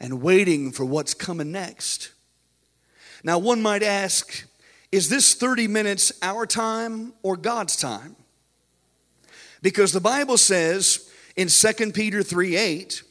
and 0.00 0.22
waiting 0.22 0.72
for 0.72 0.84
what's 0.84 1.14
coming 1.14 1.52
next. 1.52 2.12
Now, 3.24 3.38
one 3.38 3.60
might 3.60 3.82
ask, 3.82 4.46
is 4.92 5.08
this 5.08 5.34
30 5.34 5.68
minutes 5.68 6.12
our 6.22 6.46
time 6.46 7.12
or 7.22 7.36
God's 7.36 7.76
time? 7.76 8.16
Because 9.62 9.92
the 9.92 10.00
Bible 10.00 10.38
says 10.38 11.10
in 11.34 11.48
2 11.48 11.92
Peter 11.92 12.22
3 12.22 12.56
8, 12.56 13.02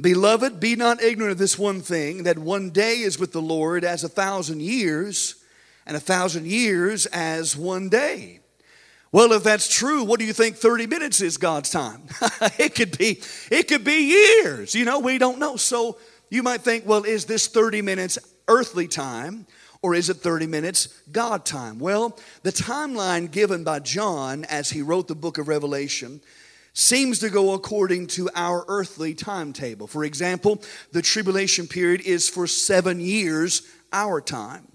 Beloved, 0.00 0.60
be 0.60 0.76
not 0.76 1.02
ignorant 1.02 1.32
of 1.32 1.38
this 1.38 1.58
one 1.58 1.82
thing, 1.82 2.22
that 2.22 2.38
one 2.38 2.70
day 2.70 3.00
is 3.00 3.18
with 3.18 3.32
the 3.32 3.42
Lord 3.42 3.84
as 3.84 4.02
a 4.02 4.08
thousand 4.08 4.62
years 4.62 5.34
and 5.84 5.96
a 5.96 6.00
thousand 6.00 6.46
years 6.46 7.06
as 7.06 7.56
one 7.56 7.88
day. 7.88 8.39
Well, 9.12 9.32
if 9.32 9.42
that's 9.42 9.68
true, 9.68 10.04
what 10.04 10.20
do 10.20 10.26
you 10.26 10.32
think 10.32 10.56
30 10.56 10.86
minutes 10.86 11.20
is 11.20 11.36
God's 11.36 11.70
time? 11.70 12.02
it 12.58 12.74
could 12.76 12.96
be 12.96 13.20
it 13.50 13.66
could 13.66 13.82
be 13.82 14.42
years. 14.42 14.74
You 14.74 14.84
know, 14.84 15.00
we 15.00 15.18
don't 15.18 15.40
know. 15.40 15.56
So 15.56 15.98
you 16.30 16.44
might 16.44 16.60
think, 16.60 16.86
well, 16.86 17.02
is 17.02 17.24
this 17.24 17.48
30 17.48 17.82
minutes 17.82 18.18
earthly 18.46 18.86
time 18.86 19.46
or 19.82 19.94
is 19.94 20.10
it 20.10 20.18
30 20.18 20.46
minutes 20.46 20.86
God 21.10 21.44
time? 21.44 21.80
Well, 21.80 22.18
the 22.42 22.52
timeline 22.52 23.30
given 23.30 23.64
by 23.64 23.80
John 23.80 24.44
as 24.44 24.70
he 24.70 24.82
wrote 24.82 25.08
the 25.08 25.16
book 25.16 25.38
of 25.38 25.48
Revelation 25.48 26.20
seems 26.72 27.18
to 27.18 27.30
go 27.30 27.52
according 27.52 28.06
to 28.06 28.30
our 28.36 28.64
earthly 28.68 29.12
timetable. 29.14 29.88
For 29.88 30.04
example, 30.04 30.62
the 30.92 31.02
tribulation 31.02 31.66
period 31.66 32.02
is 32.02 32.28
for 32.28 32.46
7 32.46 33.00
years 33.00 33.62
our 33.92 34.20
time. 34.20 34.68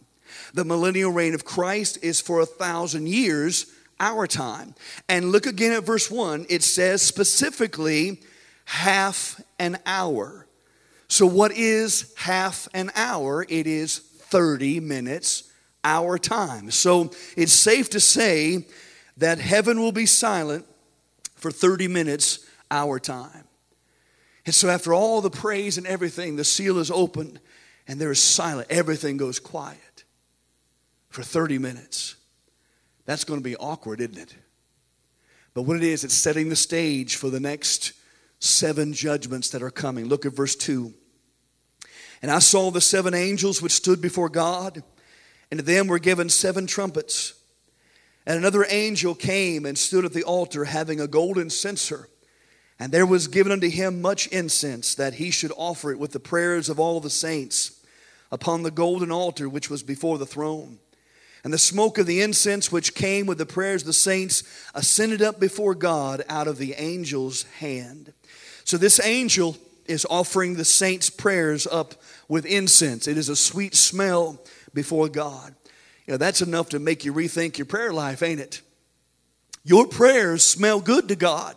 The 0.54 0.66
millennial 0.66 1.14
reign 1.14 1.34
of 1.34 1.46
Christ 1.46 2.00
is 2.02 2.20
for 2.20 2.42
a 2.42 2.46
thousand 2.46 3.08
years, 3.08 3.68
our 4.00 4.28
time. 4.28 4.76
And 5.08 5.32
look 5.32 5.46
again 5.46 5.72
at 5.72 5.84
verse 5.84 6.10
1. 6.10 6.48
It 6.50 6.64
says 6.64 7.02
specifically 7.02 8.22
half 8.66 9.42
an 9.60 9.78
hour. 9.86 10.48
So, 11.08 11.26
what 11.26 11.52
is 11.52 12.14
half 12.18 12.68
an 12.74 12.92
hour? 12.96 13.46
It 13.48 13.68
is 13.68 14.00
30 14.00 14.80
minutes, 14.80 15.52
our 15.84 16.18
time. 16.18 16.72
So, 16.72 17.12
it's 17.38 17.54
safe 17.54 17.90
to 17.92 18.00
say 18.00 18.66
that 19.18 19.40
heaven 19.40 19.80
will 19.80 19.92
be 19.92 20.06
silent 20.06 20.66
for 21.36 21.52
30 21.52 21.88
minutes, 21.88 22.40
our 22.72 23.00
time. 23.00 23.44
And 24.46 24.54
so, 24.54 24.68
after 24.68 24.94
all 24.94 25.22
the 25.22 25.30
praise 25.30 25.78
and 25.78 25.86
everything, 25.86 26.36
the 26.36 26.44
seal 26.44 26.80
is 26.80 26.90
opened 26.90 27.40
and 27.88 28.02
there 28.02 28.12
is 28.12 28.22
silent. 28.22 28.68
Everything 28.72 29.18
goes 29.18 29.40
quiet 29.40 30.04
for 31.10 31.24
30 31.24 31.60
minutes. 31.60 32.16
That's 33.06 33.24
going 33.24 33.40
to 33.40 33.44
be 33.44 33.56
awkward, 33.56 34.02
isn't 34.02 34.18
it? 34.18 34.36
But 35.54 35.64
what 35.64 35.78
it 35.78 35.84
is, 35.84 36.04
it's 36.04 36.14
setting 36.14 36.50
the 36.50 36.56
stage 36.56 37.16
for 37.16 37.30
the 37.30 37.40
next 37.40 37.94
seven 38.40 38.94
judgments 38.94 39.50
that 39.50 39.64
are 39.64 39.72
coming. 39.72 40.06
Look 40.06 40.26
at 40.26 40.34
verse 40.34 40.56
2. 40.56 40.94
And 42.22 42.32
I 42.32 42.40
saw 42.40 42.72
the 42.72 42.82
seven 42.82 43.14
angels 43.14 43.62
which 43.62 43.72
stood 43.72 44.02
before 44.02 44.30
God, 44.30 44.84
and 45.52 45.60
to 45.60 45.66
them 45.66 45.88
were 45.88 46.00
given 46.00 46.30
seven 46.30 46.68
trumpets. 46.68 47.36
And 48.26 48.38
another 48.38 48.66
angel 48.68 49.14
came 49.14 49.66
and 49.66 49.78
stood 49.78 50.06
at 50.06 50.14
the 50.14 50.24
altar, 50.24 50.66
having 50.66 51.00
a 51.00 51.08
golden 51.08 51.50
censer. 51.50 52.10
And 52.80 52.92
there 52.92 53.06
was 53.06 53.28
given 53.28 53.52
unto 53.52 53.70
him 53.70 54.02
much 54.02 54.28
incense, 54.28 54.96
that 54.96 55.16
he 55.16 55.32
should 55.32 55.54
offer 55.56 55.92
it 55.92 56.00
with 56.00 56.12
the 56.12 56.20
prayers 56.20 56.68
of 56.68 56.80
all 56.80 57.00
the 57.00 57.10
saints 57.10 57.82
upon 58.32 58.64
the 58.64 58.72
golden 58.72 59.12
altar 59.12 59.48
which 59.48 59.70
was 59.70 59.84
before 59.84 60.18
the 60.18 60.26
throne. 60.26 60.80
And 61.46 61.54
the 61.54 61.60
smoke 61.60 62.00
of 62.00 62.08
the 62.08 62.24
incense 62.24 62.72
which 62.72 62.96
came 62.96 63.28
with 63.28 63.38
the 63.38 63.46
prayers 63.46 63.84
of 63.84 63.86
the 63.86 63.94
saints 63.94 64.42
ascended 64.74 65.22
up 65.22 65.40
before 65.40 65.76
God 65.76 66.24
out 66.28 66.48
of 66.48 66.58
the 66.58 66.74
angel's 66.74 67.44
hand. 67.60 68.14
So 68.64 68.78
this 68.78 69.00
angel 69.00 69.56
is 69.86 70.08
offering 70.10 70.56
the 70.56 70.66
saints' 70.66 71.12
prayers 71.12 71.68
up 71.68 71.94
with 72.28 72.48
incense. 72.48 73.08
It 73.08 73.16
is 73.16 73.30
a 73.30 73.36
sweet 73.36 73.76
smell 73.76 74.44
before 74.74 75.08
God. 75.08 75.54
You 76.08 76.14
know, 76.14 76.18
that's 76.18 76.42
enough 76.42 76.70
to 76.70 76.80
make 76.80 77.06
you 77.06 77.14
rethink 77.14 77.60
your 77.60 77.66
prayer 77.68 77.94
life, 77.94 78.24
ain't 78.24 78.40
it? 78.40 78.62
Your 79.64 79.86
prayers 79.86 80.44
smell 80.44 80.82
good 80.82 81.10
to 81.10 81.16
God. 81.16 81.56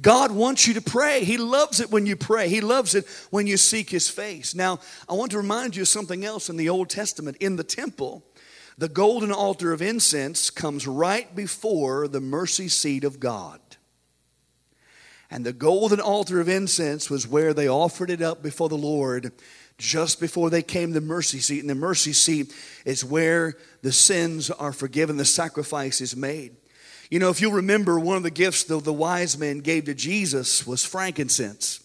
God 0.00 0.32
wants 0.32 0.66
you 0.66 0.72
to 0.74 0.80
pray. 0.80 1.24
He 1.24 1.36
loves 1.36 1.80
it 1.80 1.90
when 1.90 2.06
you 2.06 2.16
pray. 2.16 2.48
He 2.48 2.62
loves 2.62 2.94
it 2.94 3.06
when 3.28 3.46
you 3.46 3.58
seek 3.58 3.90
His 3.90 4.08
face. 4.08 4.54
Now, 4.54 4.80
I 5.06 5.12
want 5.12 5.32
to 5.32 5.36
remind 5.36 5.76
you 5.76 5.82
of 5.82 5.88
something 5.88 6.24
else 6.24 6.48
in 6.48 6.56
the 6.56 6.70
Old 6.70 6.88
Testament. 6.88 7.36
In 7.40 7.56
the 7.56 7.64
temple, 7.64 8.22
the 8.78 8.88
golden 8.88 9.32
altar 9.32 9.72
of 9.72 9.80
incense 9.80 10.50
comes 10.50 10.86
right 10.86 11.34
before 11.34 12.08
the 12.08 12.20
mercy 12.20 12.68
seat 12.68 13.04
of 13.04 13.18
God. 13.18 13.60
And 15.30 15.44
the 15.44 15.52
golden 15.52 16.00
altar 16.00 16.40
of 16.40 16.48
incense 16.48 17.10
was 17.10 17.26
where 17.26 17.52
they 17.52 17.68
offered 17.68 18.10
it 18.10 18.22
up 18.22 18.42
before 18.42 18.68
the 18.68 18.76
Lord 18.76 19.32
just 19.78 20.20
before 20.20 20.50
they 20.50 20.62
came 20.62 20.88
to 20.88 21.00
the 21.00 21.06
mercy 21.06 21.40
seat. 21.40 21.60
And 21.60 21.70
the 21.70 21.74
mercy 21.74 22.12
seat 22.12 22.54
is 22.84 23.04
where 23.04 23.56
the 23.82 23.92
sins 23.92 24.50
are 24.50 24.72
forgiven, 24.72 25.16
the 25.16 25.24
sacrifice 25.24 26.00
is 26.00 26.16
made. 26.16 26.56
You 27.10 27.18
know, 27.18 27.30
if 27.30 27.40
you 27.40 27.50
remember, 27.52 27.98
one 27.98 28.16
of 28.16 28.22
the 28.22 28.30
gifts 28.30 28.64
that 28.64 28.84
the 28.84 28.92
wise 28.92 29.38
men 29.38 29.60
gave 29.60 29.84
to 29.84 29.94
Jesus 29.94 30.66
was 30.66 30.84
frankincense. 30.84 31.80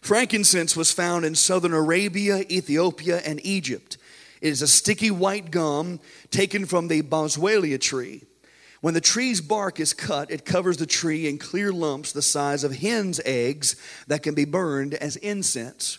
Frankincense 0.00 0.76
was 0.76 0.90
found 0.90 1.24
in 1.24 1.34
southern 1.34 1.72
Arabia, 1.72 2.40
Ethiopia, 2.50 3.22
and 3.24 3.44
Egypt. 3.44 3.96
It 4.44 4.50
is 4.50 4.60
a 4.60 4.68
sticky 4.68 5.10
white 5.10 5.50
gum 5.50 6.00
taken 6.30 6.66
from 6.66 6.88
the 6.88 7.00
boswellia 7.00 7.80
tree. 7.80 8.24
When 8.82 8.92
the 8.92 9.00
tree's 9.00 9.40
bark 9.40 9.80
is 9.80 9.94
cut, 9.94 10.30
it 10.30 10.44
covers 10.44 10.76
the 10.76 10.84
tree 10.84 11.26
in 11.26 11.38
clear 11.38 11.72
lumps 11.72 12.12
the 12.12 12.20
size 12.20 12.62
of 12.62 12.76
hen's 12.76 13.22
eggs 13.24 13.74
that 14.06 14.22
can 14.22 14.34
be 14.34 14.44
burned 14.44 14.92
as 14.92 15.16
incense. 15.16 15.98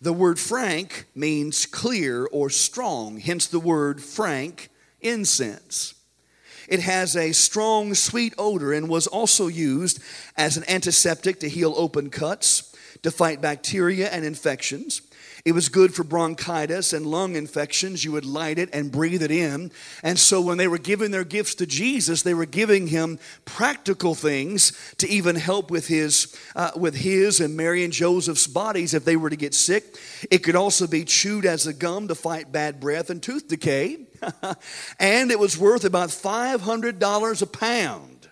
The 0.00 0.12
word 0.12 0.38
frank 0.38 1.06
means 1.16 1.66
clear 1.66 2.28
or 2.30 2.48
strong, 2.48 3.18
hence 3.18 3.48
the 3.48 3.58
word 3.58 4.00
frank 4.00 4.68
incense. 5.00 5.94
It 6.68 6.78
has 6.78 7.16
a 7.16 7.32
strong, 7.32 7.94
sweet 7.94 8.34
odor 8.38 8.72
and 8.72 8.88
was 8.88 9.08
also 9.08 9.48
used 9.48 9.98
as 10.36 10.56
an 10.56 10.62
antiseptic 10.68 11.40
to 11.40 11.48
heal 11.48 11.74
open 11.76 12.08
cuts, 12.08 12.72
to 13.02 13.10
fight 13.10 13.40
bacteria 13.40 14.08
and 14.10 14.24
infections. 14.24 15.02
It 15.44 15.52
was 15.52 15.68
good 15.68 15.94
for 15.94 16.04
bronchitis 16.04 16.92
and 16.92 17.06
lung 17.06 17.34
infections. 17.34 18.04
You 18.04 18.12
would 18.12 18.24
light 18.24 18.58
it 18.58 18.68
and 18.72 18.92
breathe 18.92 19.22
it 19.22 19.30
in. 19.30 19.72
And 20.02 20.18
so 20.18 20.40
when 20.40 20.58
they 20.58 20.68
were 20.68 20.78
giving 20.78 21.10
their 21.10 21.24
gifts 21.24 21.54
to 21.56 21.66
Jesus, 21.66 22.22
they 22.22 22.34
were 22.34 22.46
giving 22.46 22.88
him 22.88 23.18
practical 23.44 24.14
things 24.14 24.72
to 24.98 25.08
even 25.08 25.36
help 25.36 25.70
with 25.70 25.86
his, 25.88 26.36
uh, 26.54 26.72
with 26.76 26.96
his 26.96 27.40
and 27.40 27.56
Mary 27.56 27.84
and 27.84 27.92
Joseph's 27.92 28.46
bodies 28.46 28.92
if 28.92 29.04
they 29.04 29.16
were 29.16 29.30
to 29.30 29.36
get 29.36 29.54
sick. 29.54 29.96
It 30.30 30.38
could 30.38 30.56
also 30.56 30.86
be 30.86 31.04
chewed 31.04 31.46
as 31.46 31.66
a 31.66 31.72
gum 31.72 32.08
to 32.08 32.14
fight 32.14 32.52
bad 32.52 32.80
breath 32.80 33.10
and 33.10 33.22
tooth 33.22 33.48
decay. 33.48 34.06
and 34.98 35.30
it 35.30 35.38
was 35.38 35.56
worth 35.56 35.84
about 35.84 36.10
$500 36.10 37.42
a 37.42 37.46
pound. 37.46 38.28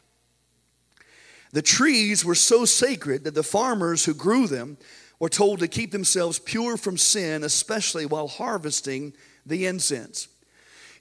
The 1.53 1.63
trees 1.63 2.25
were 2.25 2.35
so 2.35 2.65
sacred 2.65 3.25
that 3.25 3.35
the 3.35 3.43
farmers 3.43 4.05
who 4.05 4.15
grew 4.15 4.47
them 4.47 4.77
were 5.21 5.29
told 5.29 5.61
to 5.61 5.69
keep 5.69 5.91
themselves 5.91 6.39
pure 6.39 6.77
from 6.77 6.97
sin, 6.97 7.43
especially 7.43 8.07
while 8.07 8.29
harvesting 8.29 9.13
the 9.45 9.67
incense. 9.67 10.29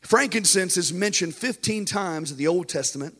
Frankincense 0.01 0.77
is 0.77 0.93
mentioned 0.93 1.35
15 1.35 1.85
times 1.85 2.31
in 2.31 2.37
the 2.37 2.47
Old 2.47 2.69
Testament, 2.69 3.17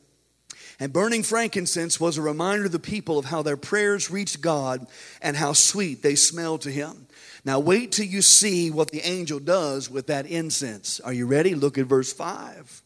and 0.80 0.94
burning 0.94 1.24
frankincense 1.24 2.00
was 2.00 2.18
a 2.18 2.22
reminder 2.22 2.64
to 2.64 2.70
the 2.70 2.80
people 2.80 3.18
of 3.18 3.26
how 3.26 3.42
their 3.42 3.58
prayers 3.58 4.12
reached 4.12 4.42
God 4.42 4.86
and 5.22 5.36
how 5.36 5.54
sweet 5.54 6.04
they 6.04 6.16
smelled 6.16 6.62
to 6.62 6.72
Him. 6.72 7.08
Now, 7.44 7.60
wait 7.60 7.92
till 7.92 8.06
you 8.06 8.22
see 8.22 8.70
what 8.70 8.92
the 8.92 9.02
angel 9.02 9.40
does 9.40 9.90
with 9.90 10.08
that 10.08 10.28
incense. 10.28 11.00
Are 11.00 11.14
you 11.14 11.26
ready? 11.26 11.56
Look 11.56 11.78
at 11.78 11.88
verse 11.88 12.14
5. 12.14 12.84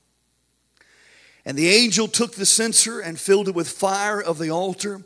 And 1.45 1.57
the 1.57 1.69
angel 1.69 2.07
took 2.07 2.35
the 2.35 2.45
censer 2.45 2.99
and 2.99 3.19
filled 3.19 3.47
it 3.49 3.55
with 3.55 3.67
fire 3.67 4.21
of 4.21 4.37
the 4.37 4.51
altar 4.51 5.01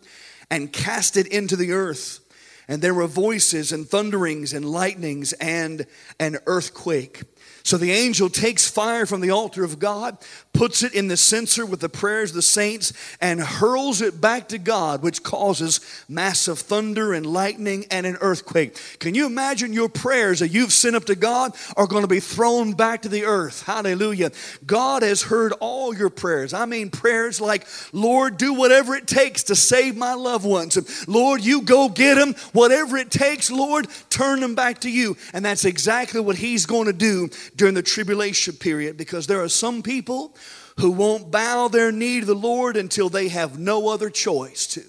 and 0.52 0.72
cast 0.72 1.18
it 1.18 1.28
into 1.28 1.56
the 1.56 1.72
earth 1.72 2.20
and 2.68 2.82
there 2.82 2.94
were 2.94 3.08
voices 3.08 3.72
and 3.72 3.88
thunderings 3.88 4.54
and 4.54 4.66
lightnings 4.70 5.34
and 5.34 5.86
an 6.20 6.38
earthquake. 6.46 7.24
So 7.64 7.78
the 7.78 7.92
angel 7.92 8.30
takes 8.30 8.70
fire 8.70 9.06
from 9.06 9.22
the 9.22 9.32
altar 9.32 9.64
of 9.64 9.80
God, 9.80 10.18
puts 10.56 10.84
it 10.84 10.94
in 10.94 11.08
the 11.08 11.18
censer 11.18 11.66
with 11.66 11.82
the 11.82 11.90
prayers 11.90 12.32
of 12.32 12.36
the 12.36 12.42
saints, 12.42 12.94
and 13.22 13.40
hurls 13.40 14.02
it 14.02 14.22
back 14.22 14.48
to 14.50 14.58
God, 14.58 15.04
which 15.04 15.24
causes 15.24 15.80
massive 16.08 16.60
thunder 16.60 17.14
and 17.14 17.26
lightning 17.26 17.86
and 17.92 18.06
an 18.06 18.18
earthquake. 18.22 18.78
Can 19.00 19.16
you 19.16 19.26
imagine 19.26 19.74
your 19.74 19.90
prayers 19.90 20.40
that 20.40 20.50
you've 20.50 20.74
sent 20.74 20.96
up 20.96 21.06
to 21.06 21.16
God 21.16 21.56
are 21.76 21.88
going 21.88 22.04
to 22.04 22.08
be 22.08 22.20
thrown 22.20 22.74
back 22.74 23.02
to 23.02 23.10
the 23.10 23.26
earth? 23.26 23.64
Hallelujah. 23.64 24.32
God 24.66 25.04
has 25.04 25.24
heard 25.24 25.54
all 25.60 25.96
your 25.96 26.10
prayers. 26.10 26.54
I 26.54 26.66
mean, 26.66 26.90
prayers 26.90 27.42
like, 27.42 27.68
Lord, 27.92 28.38
do 28.38 28.54
whatever 28.54 28.96
it 28.96 29.08
takes 29.08 29.44
to 29.44 29.56
save 29.56 29.96
my 29.98 30.14
loved 30.14 30.46
ones. 30.46 31.08
Lord, 31.08 31.44
you 31.44 31.62
go 31.62 31.90
get 31.90 32.16
them. 32.16 32.34
Whatever 32.54 32.98
it 32.98 33.12
takes, 33.12 33.52
Lord, 33.52 33.88
turn 34.10 34.40
them 34.40 34.56
back 34.56 34.80
to 34.82 34.90
you. 34.90 35.18
And 35.34 35.44
that's 35.44 35.66
exactly 35.66 36.22
what 36.22 36.38
He's 36.38 36.66
going 36.66 36.86
to 36.86 36.94
do 36.94 37.30
during 37.56 37.74
the 37.74 37.84
tribulation 37.84 38.56
period 38.56 38.98
because 38.98 39.28
there 39.28 39.42
are 39.42 39.50
some 39.50 39.84
people 39.84 40.36
who 40.78 40.92
won't 40.92 41.32
bow 41.32 41.68
their 41.68 41.92
knee 41.92 42.20
to 42.20 42.26
the 42.26 42.36
Lord 42.36 42.76
until 42.76 43.10
they 43.10 43.30
have 43.30 43.58
no 43.58 43.88
other 43.88 44.10
choice 44.10 44.68
to. 44.68 44.84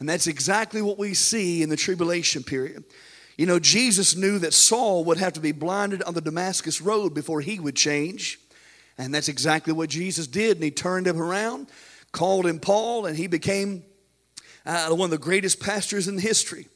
And 0.00 0.08
that's 0.08 0.26
exactly 0.26 0.82
what 0.82 0.98
we 0.98 1.14
see 1.14 1.62
in 1.62 1.68
the 1.68 1.76
tribulation 1.76 2.42
period. 2.42 2.84
You 3.36 3.46
know, 3.46 3.58
Jesus 3.58 4.16
knew 4.16 4.38
that 4.40 4.52
Saul 4.52 5.04
would 5.04 5.18
have 5.18 5.34
to 5.34 5.40
be 5.40 5.52
blinded 5.52 6.02
on 6.02 6.14
the 6.14 6.20
Damascus 6.20 6.80
road 6.80 7.14
before 7.14 7.40
he 7.40 7.60
would 7.60 7.76
change. 7.76 8.38
And 8.96 9.14
that's 9.14 9.28
exactly 9.28 9.72
what 9.72 9.90
Jesus 9.90 10.26
did. 10.26 10.56
And 10.56 10.64
he 10.64 10.72
turned 10.72 11.06
him 11.06 11.20
around, 11.20 11.68
called 12.10 12.46
him 12.46 12.58
Paul, 12.58 13.06
and 13.06 13.16
he 13.16 13.28
became 13.28 13.84
uh, 14.66 14.88
one 14.90 15.06
of 15.06 15.10
the 15.10 15.18
greatest 15.18 15.60
pastors 15.60 16.08
in 16.08 16.18
history. 16.18 16.66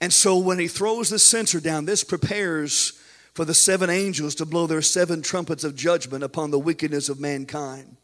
And 0.00 0.12
so 0.12 0.38
when 0.38 0.58
he 0.58 0.68
throws 0.68 1.08
the 1.08 1.18
censer 1.18 1.58
down, 1.58 1.86
this 1.86 2.04
prepares 2.04 2.92
for 3.38 3.44
the 3.44 3.54
seven 3.54 3.88
angels 3.88 4.34
to 4.34 4.44
blow 4.44 4.66
their 4.66 4.82
seven 4.82 5.22
trumpets 5.22 5.62
of 5.62 5.76
judgment 5.76 6.24
upon 6.24 6.50
the 6.50 6.58
wickedness 6.58 7.08
of 7.08 7.20
mankind. 7.20 7.96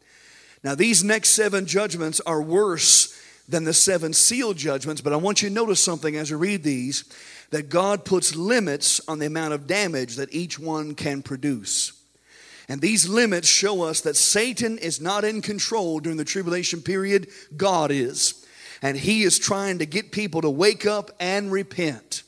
Now, 0.63 0.75
these 0.75 1.03
next 1.03 1.31
seven 1.31 1.65
judgments 1.65 2.21
are 2.21 2.41
worse 2.41 3.13
than 3.45 3.65
the 3.65 3.73
seven 3.73 4.13
seal 4.13 4.53
judgments, 4.53 5.01
but 5.01 5.11
I 5.11 5.17
want 5.17 5.41
you 5.41 5.49
to 5.49 5.53
notice 5.53 5.83
something 5.83 6.15
as 6.15 6.29
you 6.29 6.37
read 6.37 6.63
these 6.63 7.03
that 7.49 7.67
God 7.67 8.05
puts 8.05 8.33
limits 8.33 9.01
on 9.09 9.19
the 9.19 9.25
amount 9.25 9.53
of 9.53 9.67
damage 9.67 10.15
that 10.15 10.33
each 10.33 10.57
one 10.57 10.95
can 10.95 11.21
produce. 11.21 11.91
And 12.69 12.79
these 12.79 13.09
limits 13.09 13.49
show 13.49 13.83
us 13.83 13.99
that 13.99 14.15
Satan 14.15 14.77
is 14.77 15.01
not 15.01 15.25
in 15.25 15.41
control 15.41 15.99
during 15.99 16.17
the 16.17 16.23
tribulation 16.23 16.81
period, 16.81 17.27
God 17.57 17.91
is. 17.91 18.47
And 18.81 18.95
he 18.95 19.23
is 19.23 19.37
trying 19.37 19.79
to 19.79 19.85
get 19.85 20.13
people 20.13 20.39
to 20.43 20.49
wake 20.49 20.85
up 20.85 21.11
and 21.19 21.51
repent. 21.51 22.23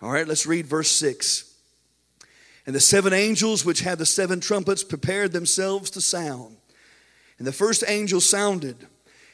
All 0.00 0.12
right, 0.12 0.28
let's 0.28 0.46
read 0.46 0.66
verse 0.66 0.90
6. 0.90 1.50
And 2.66 2.74
the 2.74 2.80
seven 2.80 3.12
angels 3.12 3.64
which 3.64 3.80
had 3.80 3.98
the 3.98 4.06
seven 4.06 4.40
trumpets 4.40 4.82
prepared 4.82 5.32
themselves 5.32 5.90
to 5.90 6.00
sound. 6.00 6.56
And 7.38 7.46
the 7.46 7.52
first 7.52 7.84
angel 7.86 8.20
sounded, 8.20 8.86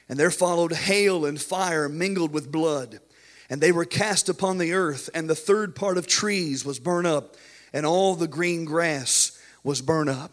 and 0.08 0.18
there 0.18 0.30
followed 0.30 0.72
hail 0.72 1.24
and 1.24 1.40
fire 1.40 1.88
mingled 1.88 2.32
with 2.32 2.50
blood. 2.50 3.00
And 3.48 3.60
they 3.60 3.72
were 3.72 3.84
cast 3.84 4.28
upon 4.28 4.58
the 4.58 4.72
earth, 4.72 5.10
and 5.14 5.28
the 5.28 5.34
third 5.34 5.76
part 5.76 5.98
of 5.98 6.06
trees 6.06 6.64
was 6.64 6.78
burned 6.78 7.06
up, 7.06 7.36
and 7.72 7.84
all 7.84 8.14
the 8.14 8.28
green 8.28 8.64
grass 8.64 9.38
was 9.62 9.82
burned 9.82 10.10
up. 10.10 10.32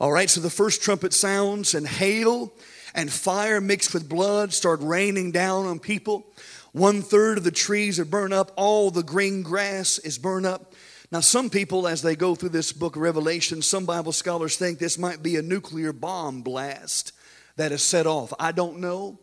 All 0.00 0.12
right, 0.12 0.30
so 0.30 0.40
the 0.40 0.48
first 0.48 0.82
trumpet 0.82 1.12
sounds, 1.12 1.74
and 1.74 1.86
hail 1.86 2.52
and 2.94 3.12
fire 3.12 3.60
mixed 3.60 3.92
with 3.92 4.08
blood 4.08 4.52
start 4.52 4.80
raining 4.80 5.32
down 5.32 5.66
on 5.66 5.78
people. 5.78 6.26
One 6.72 7.02
third 7.02 7.38
of 7.38 7.44
the 7.44 7.50
trees 7.50 7.98
are 7.98 8.04
burned 8.04 8.34
up, 8.34 8.52
all 8.56 8.90
the 8.90 9.02
green 9.02 9.42
grass 9.42 9.98
is 9.98 10.18
burned 10.18 10.46
up. 10.46 10.72
Now, 11.10 11.20
some 11.20 11.48
people, 11.48 11.88
as 11.88 12.02
they 12.02 12.16
go 12.16 12.34
through 12.34 12.50
this 12.50 12.70
book 12.70 12.94
of 12.96 13.00
Revelation, 13.00 13.62
some 13.62 13.86
Bible 13.86 14.12
scholars 14.12 14.56
think 14.56 14.78
this 14.78 14.98
might 14.98 15.22
be 15.22 15.36
a 15.36 15.42
nuclear 15.42 15.94
bomb 15.94 16.42
blast 16.42 17.12
that 17.56 17.72
is 17.72 17.82
set 17.82 18.06
off. 18.06 18.34
I 18.38 18.52
don't 18.52 18.80
know. 18.80 19.18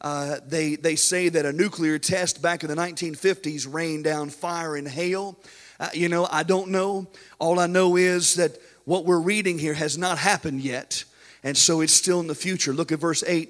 Uh, 0.00 0.38
they, 0.44 0.74
they 0.74 0.96
say 0.96 1.28
that 1.28 1.46
a 1.46 1.52
nuclear 1.52 1.96
test 1.96 2.42
back 2.42 2.64
in 2.64 2.68
the 2.68 2.74
1950s 2.74 3.72
rained 3.72 4.02
down 4.02 4.30
fire 4.30 4.74
and 4.74 4.88
hail. 4.88 5.38
Uh, 5.78 5.88
you 5.94 6.08
know, 6.08 6.26
I 6.28 6.42
don't 6.42 6.70
know. 6.70 7.06
All 7.38 7.60
I 7.60 7.68
know 7.68 7.96
is 7.96 8.34
that 8.34 8.58
what 8.84 9.04
we're 9.04 9.20
reading 9.20 9.60
here 9.60 9.74
has 9.74 9.96
not 9.96 10.18
happened 10.18 10.60
yet, 10.60 11.04
and 11.44 11.56
so 11.56 11.82
it's 11.82 11.92
still 11.92 12.18
in 12.18 12.26
the 12.26 12.34
future. 12.34 12.72
Look 12.72 12.90
at 12.90 12.98
verse 12.98 13.22
8. 13.24 13.48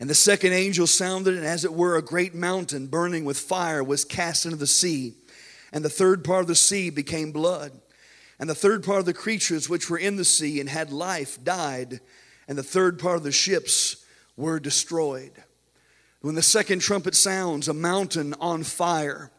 And 0.00 0.10
the 0.10 0.14
second 0.14 0.52
angel 0.52 0.88
sounded, 0.88 1.36
and 1.36 1.46
as 1.46 1.64
it 1.64 1.72
were, 1.72 1.96
a 1.96 2.02
great 2.02 2.34
mountain 2.34 2.88
burning 2.88 3.24
with 3.24 3.38
fire 3.38 3.84
was 3.84 4.04
cast 4.04 4.46
into 4.46 4.56
the 4.56 4.66
sea 4.66 5.14
and 5.72 5.84
the 5.84 5.90
third 5.90 6.24
part 6.24 6.42
of 6.42 6.46
the 6.46 6.54
sea 6.54 6.90
became 6.90 7.32
blood. 7.32 7.72
And 8.38 8.50
the 8.50 8.54
third 8.54 8.84
part 8.84 9.00
of 9.00 9.06
the 9.06 9.14
creatures 9.14 9.68
which 9.68 9.88
were 9.88 9.98
in 9.98 10.16
the 10.16 10.24
sea 10.24 10.60
and 10.60 10.68
had 10.68 10.92
life 10.92 11.42
died, 11.42 12.00
and 12.46 12.58
the 12.58 12.62
third 12.62 12.98
part 12.98 13.16
of 13.16 13.22
the 13.22 13.32
ships 13.32 14.04
were 14.36 14.60
destroyed. 14.60 15.32
When 16.20 16.34
the 16.34 16.42
second 16.42 16.80
trumpet 16.80 17.14
sounds, 17.14 17.68
a 17.68 17.74
mountain 17.74 18.34
on 18.40 18.62
fire 18.62 19.30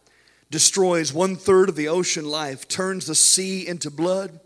destroys 0.50 1.14
one 1.14 1.36
third 1.36 1.70
of 1.70 1.76
the 1.76 1.90
ocean 1.90 2.26
life, 2.26 2.68
turns 2.68 3.06
the 3.06 3.16
sea 3.16 3.68
into 3.68 3.92
blood, 3.92 4.40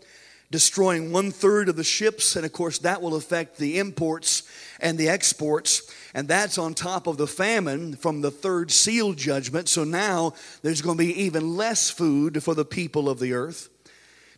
destroying 0.52 1.10
one 1.10 1.32
third 1.32 1.68
of 1.68 1.76
the 1.76 1.82
ships, 1.82 2.36
and 2.36 2.46
of 2.46 2.52
course, 2.52 2.78
that 2.78 3.02
will 3.02 3.16
affect 3.16 3.56
the 3.56 3.78
imports 3.78 4.44
and 4.78 4.98
the 4.98 5.08
exports. 5.08 5.90
And 6.14 6.28
that's 6.28 6.58
on 6.58 6.74
top 6.74 7.06
of 7.06 7.16
the 7.16 7.26
famine 7.26 7.96
from 7.96 8.20
the 8.20 8.30
third 8.30 8.70
seal 8.70 9.14
judgment. 9.14 9.68
So 9.68 9.82
now 9.82 10.34
there's 10.60 10.82
going 10.82 10.98
to 10.98 11.04
be 11.04 11.22
even 11.22 11.56
less 11.56 11.90
food 11.90 12.42
for 12.44 12.54
the 12.54 12.66
people 12.66 13.08
of 13.08 13.18
the 13.18 13.32
earth. 13.32 13.70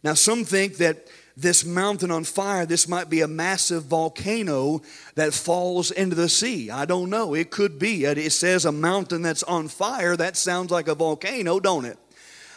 Now, 0.04 0.14
some 0.14 0.44
think 0.44 0.76
that 0.76 1.08
this 1.36 1.64
mountain 1.64 2.12
on 2.12 2.22
fire, 2.22 2.64
this 2.64 2.86
might 2.86 3.10
be 3.10 3.20
a 3.20 3.26
massive 3.26 3.84
volcano 3.84 4.82
that 5.16 5.34
falls 5.34 5.90
into 5.90 6.14
the 6.14 6.28
sea. 6.28 6.70
I 6.70 6.84
don't 6.84 7.10
know. 7.10 7.34
It 7.34 7.50
could 7.50 7.78
be. 7.78 8.04
It 8.04 8.30
says 8.30 8.64
a 8.64 8.70
mountain 8.70 9.22
that's 9.22 9.42
on 9.42 9.66
fire. 9.66 10.16
That 10.16 10.36
sounds 10.36 10.70
like 10.70 10.86
a 10.86 10.94
volcano, 10.94 11.58
don't 11.58 11.86
it? 11.86 11.98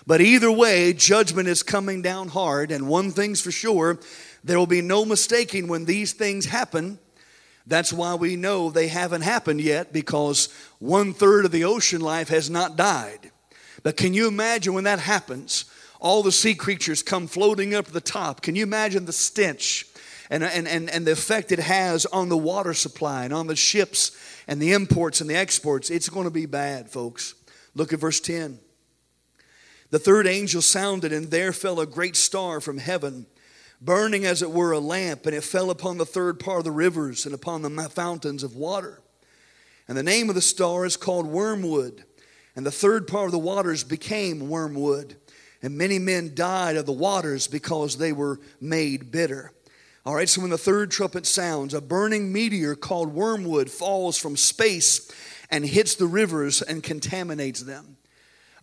But 0.08 0.22
either 0.22 0.51
way, 0.51 0.93
judgment 0.93 1.47
is 1.47 1.62
coming 1.62 2.01
down 2.01 2.30
hard. 2.30 2.72
And 2.72 2.88
one 2.88 3.12
thing's 3.12 3.41
for 3.41 3.51
sure 3.51 3.99
there 4.43 4.58
will 4.58 4.66
be 4.66 4.82
no 4.82 5.05
mistaking 5.05 5.68
when 5.68 5.86
these 5.86 6.14
things 6.14 6.45
happen. 6.45 6.97
That's 7.68 7.93
why 7.93 8.16
we 8.16 8.36
know 8.36 8.72
they 8.72 8.88
haven't 8.88 9.22
happened 9.22 9.62
yet 9.62 9.93
because 9.93 10.47
one 10.80 11.14
third 11.14 11.45
of 11.45 11.51
the 11.51 11.66
ocean 11.66 12.01
life 12.01 12.30
has 12.30 12.49
not 12.49 12.78
died. 12.78 13.32
But 13.84 13.97
can 13.97 14.16
you 14.16 14.28
imagine 14.28 14.74
when 14.74 14.86
that 14.86 14.99
happens? 14.99 15.66
all 15.99 16.24
the 16.24 16.32
sea 16.32 16.55
creatures 16.55 17.03
come 17.03 17.28
floating 17.28 17.74
up 17.74 17.88
the 17.88 18.01
top. 18.01 18.41
Can 18.41 18.55
you 18.55 18.64
imagine 18.64 19.05
the 19.05 19.14
stench 19.14 19.86
and, 20.30 20.43
and, 20.43 20.68
and, 20.68 20.89
and 20.89 21.05
the 21.05 21.12
effect 21.12 21.51
it 21.51 21.60
has 21.60 22.05
on 22.08 22.30
the 22.30 22.38
water 22.38 22.74
supply 22.74 23.26
and 23.26 23.34
on 23.34 23.47
the 23.47 23.55
ships 23.55 24.12
and 24.47 24.62
the 24.62 24.74
imports 24.74 25.22
and 25.22 25.30
the 25.30 25.36
exports? 25.36 25.89
It's 25.89 26.10
going 26.10 26.26
to 26.26 26.32
be 26.32 26.45
bad, 26.45 26.89
folks. 26.89 27.36
Look 27.76 27.93
at 27.93 27.99
verse 27.99 28.20
10. 28.20 28.60
The 29.90 30.00
third 30.00 30.28
angel 30.28 30.62
sounded, 30.62 31.14
and 31.14 31.32
there 31.32 31.54
fell 31.54 31.80
a 31.80 31.86
great 31.86 32.16
star 32.16 32.60
from 32.60 32.78
heaven, 32.78 33.26
burning 33.82 34.26
as 34.26 34.42
it 34.42 34.52
were 34.52 34.72
a 34.72 34.80
lamp, 34.80 35.26
and 35.26 35.36
it 35.36 35.44
fell 35.44 35.70
upon 35.70 35.98
the 35.98 36.06
third 36.06 36.40
part 36.40 36.60
of 36.60 36.64
the 36.66 36.72
rivers 36.72 37.26
and 37.26 37.34
upon 37.34 37.62
the 37.62 37.90
fountains 37.90 38.44
of 38.44 38.56
water. 38.56 39.02
And 39.88 39.98
the 39.98 40.04
name 40.04 40.30
of 40.30 40.36
the 40.36 40.42
star 40.42 40.86
is 40.86 40.98
called 40.98 41.26
Wormwood, 41.26 42.04
and 42.56 42.66
the 42.66 42.72
third 42.72 43.08
part 43.08 43.28
of 43.28 43.32
the 43.32 43.40
waters 43.40 43.84
became 43.84 44.50
wormwood 44.50 45.16
and 45.62 45.78
many 45.78 46.00
men 46.00 46.36
died 46.36 46.76
of 46.76 46.86
the 46.86 46.92
waters 46.94 47.48
because 47.48 47.98
they 47.98 48.12
were 48.12 48.40
made 48.62 49.12
bitter. 49.12 49.52
All 50.06 50.16
right, 50.16 50.30
so 50.30 50.42
when 50.42 50.52
the 50.52 50.58
third 50.58 50.92
trumpet 50.92 51.26
sounds, 51.26 51.74
a 51.74 51.82
burning 51.82 52.32
meteor 52.32 52.76
called 52.76 53.14
wormwood 53.14 53.70
falls 53.70 54.18
from 54.18 54.38
space 54.38 55.12
and 55.50 55.66
hits 55.66 55.96
the 55.96 56.08
rivers 56.08 56.62
and 56.62 56.84
contaminates 56.84 57.62
them. 57.62 57.98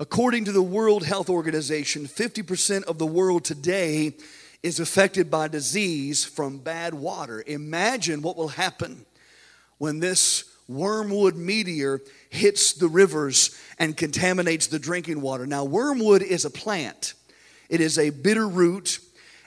According 0.01 0.47
to 0.47 0.53
the 0.53 0.63
World 0.63 1.05
Health 1.05 1.31
Organization, 1.31 2.07
50% 2.07 2.83
of 2.85 2.99
the 2.99 3.07
world 3.07 3.45
today 3.45 4.15
is 4.61 4.81
affected 4.81 5.31
by 5.31 5.47
disease 5.47 6.25
from 6.25 6.59
bad 6.59 6.95
water. 6.95 7.45
Imagine 7.47 8.21
what 8.21 8.37
will 8.37 8.49
happen 8.49 9.07
when 9.79 10.01
this 10.01 10.51
wormwood 10.67 11.37
meteor 11.37 12.01
hits 12.29 12.73
the 12.73 12.89
rivers 12.89 13.57
and 13.79 13.97
contaminates 13.97 14.67
the 14.67 14.81
drinking 14.81 15.21
water. 15.21 15.47
Now, 15.47 15.63
wormwood 15.63 16.23
is 16.23 16.45
a 16.45 16.51
plant, 16.51 17.15
it 17.69 17.81
is 17.81 17.97
a 17.97 18.11
bitter 18.11 18.49
root, 18.49 18.99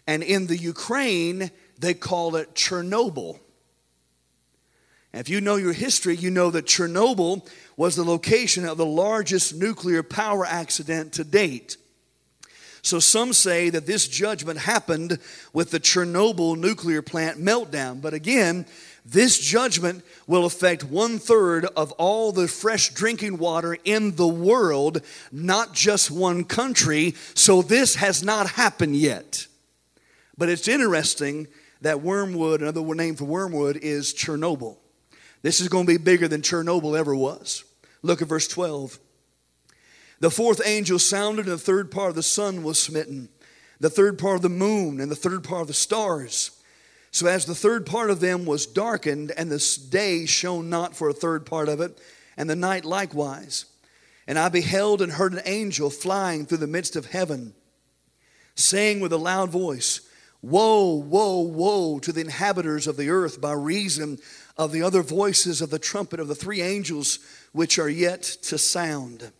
and 0.05 0.23
in 0.23 0.47
the 0.47 0.55
Ukraine, 0.55 1.51
they 1.77 1.93
call 1.93 2.37
it 2.37 2.55
Chernobyl. 2.55 3.39
And 5.17 5.25
if 5.25 5.29
you 5.29 5.41
know 5.41 5.55
your 5.55 5.73
history, 5.73 6.15
you 6.15 6.29
know 6.29 6.51
that 6.51 6.67
Chernobyl 6.67 7.43
was 7.75 7.95
the 7.95 8.03
location 8.03 8.65
of 8.65 8.77
the 8.77 8.85
largest 8.85 9.55
nuclear 9.55 10.03
power 10.03 10.45
accident 10.45 11.13
to 11.13 11.23
date. 11.23 11.75
So 12.83 12.99
some 12.99 13.33
say 13.33 13.71
that 13.71 13.87
this 13.87 14.07
judgment 14.07 14.59
happened 14.59 15.17
with 15.53 15.71
the 15.71 15.79
Chernobyl 15.79 16.55
nuclear 16.55 17.01
plant 17.01 17.39
meltdown. 17.39 17.99
But 17.99 18.13
again, 18.13 18.67
this 19.03 19.39
judgment 19.39 20.05
will 20.27 20.45
affect 20.45 20.83
one 20.83 21.17
third 21.17 21.65
of 21.65 21.91
all 21.93 22.31
the 22.31 22.47
fresh 22.47 22.89
drinking 22.93 23.39
water 23.39 23.75
in 23.83 24.17
the 24.17 24.27
world, 24.27 25.01
not 25.31 25.73
just 25.73 26.11
one 26.11 26.43
country. 26.43 27.15
So 27.33 27.63
this 27.63 27.95
has 27.95 28.23
not 28.23 28.51
happened 28.51 28.95
yet. 28.95 29.47
But 30.37 30.49
it's 30.49 30.67
interesting 30.67 31.47
that 31.81 32.03
wormwood, 32.03 32.61
another 32.61 32.83
name 32.93 33.15
for 33.15 33.25
wormwood, 33.25 33.77
is 33.77 34.13
Chernobyl. 34.13 34.77
This 35.47 35.61
is 35.61 35.69
going 35.69 35.85
to 35.85 35.93
be 35.93 35.97
bigger 35.97 36.27
than 36.27 36.41
Chernobyl 36.41 36.99
ever 36.99 37.15
was. 37.15 37.63
Look 38.01 38.21
at 38.21 38.27
verse 38.27 38.49
12. 38.49 38.99
The 40.19 40.29
fourth 40.29 40.61
angel 40.65 40.99
sounded, 40.99 41.45
and 41.45 41.53
the 41.53 41.57
third 41.57 41.89
part 41.89 42.09
of 42.09 42.15
the 42.15 42.21
sun 42.21 42.63
was 42.63 42.77
smitten, 42.77 43.29
the 43.79 43.89
third 43.89 44.19
part 44.19 44.35
of 44.35 44.41
the 44.41 44.49
moon, 44.49 44.99
and 44.99 45.09
the 45.09 45.15
third 45.15 45.45
part 45.45 45.61
of 45.61 45.67
the 45.67 45.73
stars 45.73 46.51
so, 47.11 47.27
as 47.27 47.45
the 47.45 47.55
third 47.55 47.85
part 47.85 48.09
of 48.09 48.19
them 48.19 48.45
was 48.45 48.65
darkened, 48.65 49.31
and 49.31 49.49
the 49.49 49.79
day 49.89 50.25
shone 50.25 50.69
not 50.69 50.97
for 50.97 51.07
a 51.07 51.13
third 51.13 51.45
part 51.45 51.69
of 51.69 51.79
it, 51.79 51.97
and 52.35 52.49
the 52.49 52.55
night 52.55 52.83
likewise. 52.83 53.65
And 54.27 54.37
I 54.37 54.49
beheld 54.49 55.01
and 55.01 55.13
heard 55.13 55.31
an 55.31 55.41
angel 55.45 55.89
flying 55.89 56.45
through 56.45 56.57
the 56.57 56.67
midst 56.67 56.97
of 56.97 57.05
heaven, 57.05 57.53
saying 58.55 58.99
with 58.99 59.13
a 59.13 59.17
loud 59.17 59.49
voice, 59.49 60.01
Woe, 60.41 60.93
woe, 60.93 61.39
woe 61.39 61.99
to 61.99 62.11
the 62.11 62.21
inhabitants 62.21 62.85
of 62.85 62.97
the 62.97 63.09
earth 63.09 63.41
by 63.41 63.53
reason 63.53 64.19
of 64.57 64.71
the 64.71 64.81
other 64.81 65.03
voices 65.03 65.61
of 65.61 65.69
the 65.69 65.79
trumpet 65.79 66.19
of 66.19 66.27
the 66.27 66.35
three 66.35 66.61
angels 66.61 67.19
which 67.51 67.77
are 67.77 67.89
yet 67.89 68.23
to 68.23 68.57
sound. 68.57 69.31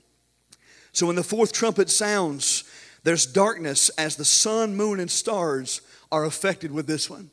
So, 0.92 1.08
when 1.08 1.16
the 1.16 1.24
fourth 1.24 1.54
trumpet 1.54 1.90
sounds, 1.90 2.64
there's 3.04 3.26
darkness 3.26 3.90
as 3.90 4.16
the 4.16 4.26
sun, 4.26 4.76
moon, 4.76 5.00
and 5.00 5.10
stars 5.10 5.82
are 6.12 6.26
affected 6.26 6.72
with 6.72 6.88
this 6.88 7.10
one. 7.10 7.30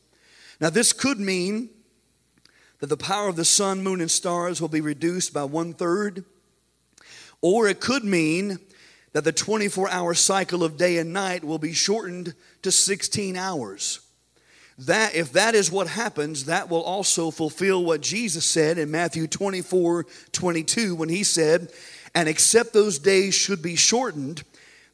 Now, 0.61 0.71
this 0.71 0.93
could 0.93 1.19
mean 1.19 1.71
that 2.81 2.87
the 2.89 2.97
power 2.97 3.29
of 3.29 3.37
the 3.37 3.45
sun, 3.45 3.83
moon, 3.83 4.01
and 4.01 4.11
stars 4.11 4.61
will 4.61 4.69
be 4.69 4.81
reduced 4.81 5.33
by 5.33 5.45
one 5.45 5.73
third, 5.73 6.25
or 7.41 7.69
it 7.69 7.81
could 7.81 8.05
mean 8.05 8.59
that 9.13 9.25
the 9.25 9.33
24 9.33 9.89
hour 9.91 10.13
cycle 10.13 10.63
of 10.63 10.77
day 10.77 10.99
and 10.99 11.13
night 11.13 11.45
will 11.45 11.59
be 11.59 11.73
shortened 11.73 12.35
to 12.63 12.71
16 12.71 13.37
hours. 13.37 14.01
That, 14.79 15.15
if 15.15 15.33
that 15.33 15.55
is 15.55 15.71
what 15.71 15.87
happens, 15.87 16.47
that 16.47 16.69
will 16.69 16.83
also 16.83 17.31
fulfill 17.31 17.85
what 17.85 18.01
Jesus 18.01 18.45
said 18.45 18.77
in 18.77 18.91
Matthew 18.91 19.27
24 19.27 20.07
22 20.33 20.97
when 20.97 21.09
he 21.09 21.23
said, 21.23 21.71
And 22.15 22.29
except 22.29 22.73
those 22.73 22.99
days 22.99 23.35
should 23.35 23.63
be 23.63 23.77
shortened, 23.77 24.43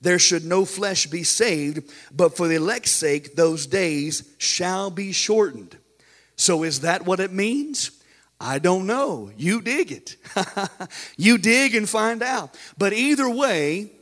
there 0.02 0.18
should 0.18 0.44
no 0.44 0.64
flesh 0.64 1.06
be 1.06 1.22
saved, 1.22 1.90
but 2.14 2.36
for 2.36 2.48
the 2.48 2.56
elect's 2.56 2.90
sake, 2.90 3.36
those 3.36 3.66
days 3.66 4.28
shall 4.38 4.90
be 4.90 5.12
shortened. 5.12 5.76
So, 6.36 6.62
is 6.62 6.80
that 6.80 7.04
what 7.04 7.20
it 7.20 7.32
means? 7.32 7.90
I 8.40 8.58
don't 8.58 8.86
know. 8.86 9.30
You 9.36 9.60
dig 9.60 9.92
it. 9.92 10.16
you 11.18 11.36
dig 11.36 11.74
and 11.74 11.86
find 11.86 12.22
out. 12.22 12.56
But 12.78 12.94
either 12.94 13.28
way, 13.28 13.92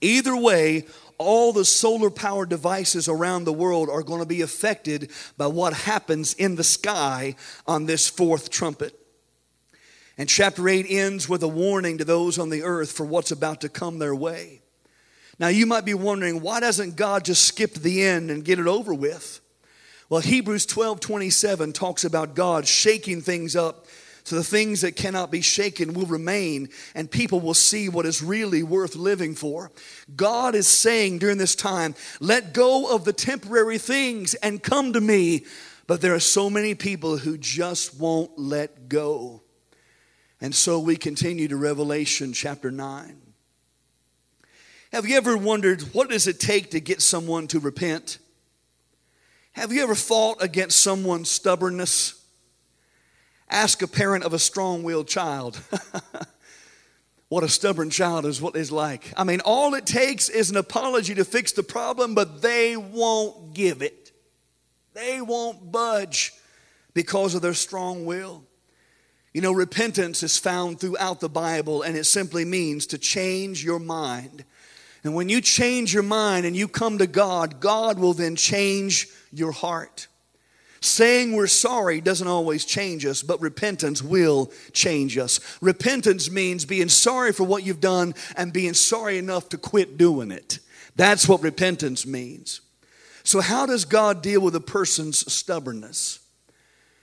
either 0.00 0.36
way, 0.36 0.86
all 1.20 1.52
the 1.52 1.66
solar 1.66 2.08
power 2.08 2.46
devices 2.46 3.06
around 3.06 3.44
the 3.44 3.52
world 3.52 3.90
are 3.90 4.02
going 4.02 4.20
to 4.20 4.26
be 4.26 4.40
affected 4.40 5.10
by 5.36 5.46
what 5.46 5.74
happens 5.74 6.32
in 6.32 6.56
the 6.56 6.64
sky 6.64 7.36
on 7.66 7.84
this 7.84 8.08
fourth 8.08 8.48
trumpet. 8.48 8.98
And 10.16 10.30
chapter 10.30 10.66
8 10.66 10.86
ends 10.88 11.28
with 11.28 11.42
a 11.42 11.48
warning 11.48 11.98
to 11.98 12.06
those 12.06 12.38
on 12.38 12.48
the 12.48 12.62
earth 12.62 12.92
for 12.92 13.04
what's 13.04 13.32
about 13.32 13.60
to 13.60 13.68
come 13.68 13.98
their 13.98 14.14
way. 14.14 14.62
Now, 15.38 15.48
you 15.48 15.66
might 15.66 15.84
be 15.84 15.92
wondering, 15.92 16.40
why 16.40 16.58
doesn't 16.58 16.96
God 16.96 17.26
just 17.26 17.44
skip 17.44 17.74
the 17.74 18.02
end 18.02 18.30
and 18.30 18.42
get 18.42 18.58
it 18.58 18.66
over 18.66 18.94
with? 18.94 19.42
Well, 20.08 20.22
Hebrews 20.22 20.64
12 20.66 21.00
27 21.00 21.72
talks 21.74 22.02
about 22.02 22.34
God 22.34 22.66
shaking 22.66 23.20
things 23.20 23.54
up 23.54 23.86
so 24.24 24.36
the 24.36 24.44
things 24.44 24.82
that 24.82 24.96
cannot 24.96 25.30
be 25.30 25.40
shaken 25.40 25.94
will 25.94 26.06
remain 26.06 26.68
and 26.94 27.10
people 27.10 27.40
will 27.40 27.54
see 27.54 27.88
what 27.88 28.06
is 28.06 28.22
really 28.22 28.62
worth 28.62 28.94
living 28.94 29.34
for. 29.34 29.70
God 30.14 30.54
is 30.54 30.68
saying 30.68 31.18
during 31.18 31.38
this 31.38 31.54
time, 31.54 31.94
let 32.20 32.52
go 32.52 32.94
of 32.94 33.04
the 33.04 33.12
temporary 33.12 33.78
things 33.78 34.34
and 34.34 34.62
come 34.62 34.92
to 34.92 35.00
me. 35.00 35.46
But 35.86 36.00
there 36.00 36.14
are 36.14 36.20
so 36.20 36.48
many 36.48 36.74
people 36.74 37.16
who 37.16 37.36
just 37.36 37.98
won't 37.98 38.38
let 38.38 38.88
go. 38.88 39.42
And 40.40 40.54
so 40.54 40.78
we 40.78 40.96
continue 40.96 41.48
to 41.48 41.56
Revelation 41.56 42.32
chapter 42.32 42.70
9. 42.70 43.20
Have 44.92 45.06
you 45.06 45.16
ever 45.16 45.36
wondered 45.36 45.82
what 45.92 46.10
does 46.10 46.26
it 46.26 46.40
take 46.40 46.70
to 46.72 46.80
get 46.80 47.02
someone 47.02 47.46
to 47.48 47.60
repent? 47.60 48.18
Have 49.52 49.72
you 49.72 49.82
ever 49.82 49.94
fought 49.94 50.42
against 50.42 50.80
someone's 50.80 51.30
stubbornness? 51.30 52.19
Ask 53.50 53.82
a 53.82 53.88
parent 53.88 54.24
of 54.24 54.32
a 54.32 54.38
strong 54.38 54.84
willed 54.84 55.08
child. 55.08 55.60
what 57.28 57.42
a 57.42 57.48
stubborn 57.48 57.90
child 57.90 58.24
is 58.24 58.40
what 58.40 58.54
is 58.54 58.70
like. 58.70 59.12
I 59.16 59.24
mean, 59.24 59.40
all 59.44 59.74
it 59.74 59.86
takes 59.86 60.28
is 60.28 60.50
an 60.50 60.56
apology 60.56 61.14
to 61.16 61.24
fix 61.24 61.50
the 61.52 61.64
problem, 61.64 62.14
but 62.14 62.42
they 62.42 62.76
won't 62.76 63.52
give 63.52 63.82
it. 63.82 64.12
They 64.94 65.20
won't 65.20 65.72
budge 65.72 66.32
because 66.94 67.34
of 67.34 67.42
their 67.42 67.54
strong 67.54 68.04
will. 68.04 68.44
You 69.32 69.40
know, 69.40 69.52
repentance 69.52 70.22
is 70.22 70.38
found 70.38 70.80
throughout 70.80 71.20
the 71.20 71.28
Bible, 71.28 71.82
and 71.82 71.96
it 71.96 72.04
simply 72.04 72.44
means 72.44 72.86
to 72.86 72.98
change 72.98 73.64
your 73.64 73.78
mind. 73.78 74.44
And 75.02 75.14
when 75.14 75.28
you 75.28 75.40
change 75.40 75.94
your 75.94 76.02
mind 76.02 76.46
and 76.46 76.56
you 76.56 76.68
come 76.68 76.98
to 76.98 77.06
God, 77.06 77.60
God 77.60 77.98
will 77.98 78.12
then 78.12 78.36
change 78.36 79.08
your 79.32 79.52
heart. 79.52 80.08
Saying 80.82 81.36
we're 81.36 81.46
sorry 81.46 82.00
doesn't 82.00 82.26
always 82.26 82.64
change 82.64 83.04
us, 83.04 83.22
but 83.22 83.40
repentance 83.40 84.02
will 84.02 84.50
change 84.72 85.18
us. 85.18 85.38
Repentance 85.60 86.30
means 86.30 86.64
being 86.64 86.88
sorry 86.88 87.32
for 87.32 87.44
what 87.44 87.64
you've 87.64 87.80
done 87.80 88.14
and 88.34 88.52
being 88.52 88.72
sorry 88.72 89.18
enough 89.18 89.50
to 89.50 89.58
quit 89.58 89.98
doing 89.98 90.30
it. 90.30 90.58
That's 90.96 91.28
what 91.28 91.42
repentance 91.42 92.06
means. 92.06 92.62
So, 93.24 93.40
how 93.40 93.66
does 93.66 93.84
God 93.84 94.22
deal 94.22 94.40
with 94.40 94.56
a 94.56 94.60
person's 94.60 95.30
stubbornness? 95.30 96.20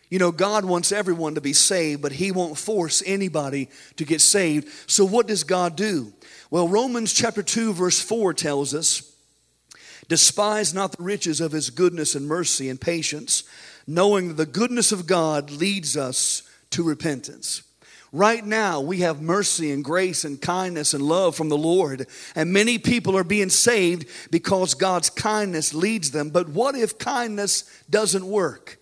You 0.09 0.19
know, 0.19 0.31
God 0.31 0.65
wants 0.65 0.91
everyone 0.91 1.35
to 1.35 1.41
be 1.41 1.53
saved, 1.53 2.01
but 2.01 2.13
He 2.13 2.31
won't 2.31 2.57
force 2.57 3.03
anybody 3.05 3.69
to 3.97 4.05
get 4.05 4.21
saved. 4.21 4.69
So, 4.89 5.05
what 5.05 5.27
does 5.27 5.43
God 5.43 5.75
do? 5.75 6.13
Well, 6.49 6.67
Romans 6.67 7.13
chapter 7.13 7.43
2, 7.43 7.73
verse 7.73 7.99
4 7.99 8.33
tells 8.33 8.73
us 8.73 9.15
Despise 10.07 10.73
not 10.73 10.93
the 10.93 11.03
riches 11.03 11.41
of 11.41 11.51
His 11.51 11.69
goodness 11.69 12.15
and 12.15 12.27
mercy 12.27 12.69
and 12.69 12.79
patience, 12.79 13.43
knowing 13.85 14.29
that 14.29 14.37
the 14.37 14.45
goodness 14.45 14.91
of 14.91 15.07
God 15.07 15.51
leads 15.51 15.97
us 15.97 16.43
to 16.71 16.83
repentance. 16.83 17.63
Right 18.13 18.45
now, 18.45 18.79
we 18.79 18.99
have 18.99 19.21
mercy 19.21 19.71
and 19.71 19.83
grace 19.83 20.23
and 20.23 20.41
kindness 20.41 20.93
and 20.93 21.03
love 21.03 21.35
from 21.35 21.49
the 21.49 21.57
Lord, 21.57 22.07
and 22.35 22.53
many 22.53 22.77
people 22.77 23.17
are 23.17 23.23
being 23.23 23.49
saved 23.49 24.07
because 24.31 24.73
God's 24.75 25.09
kindness 25.09 25.73
leads 25.73 26.11
them. 26.11 26.29
But 26.29 26.49
what 26.49 26.75
if 26.75 26.97
kindness 26.97 27.69
doesn't 27.89 28.25
work? 28.25 28.79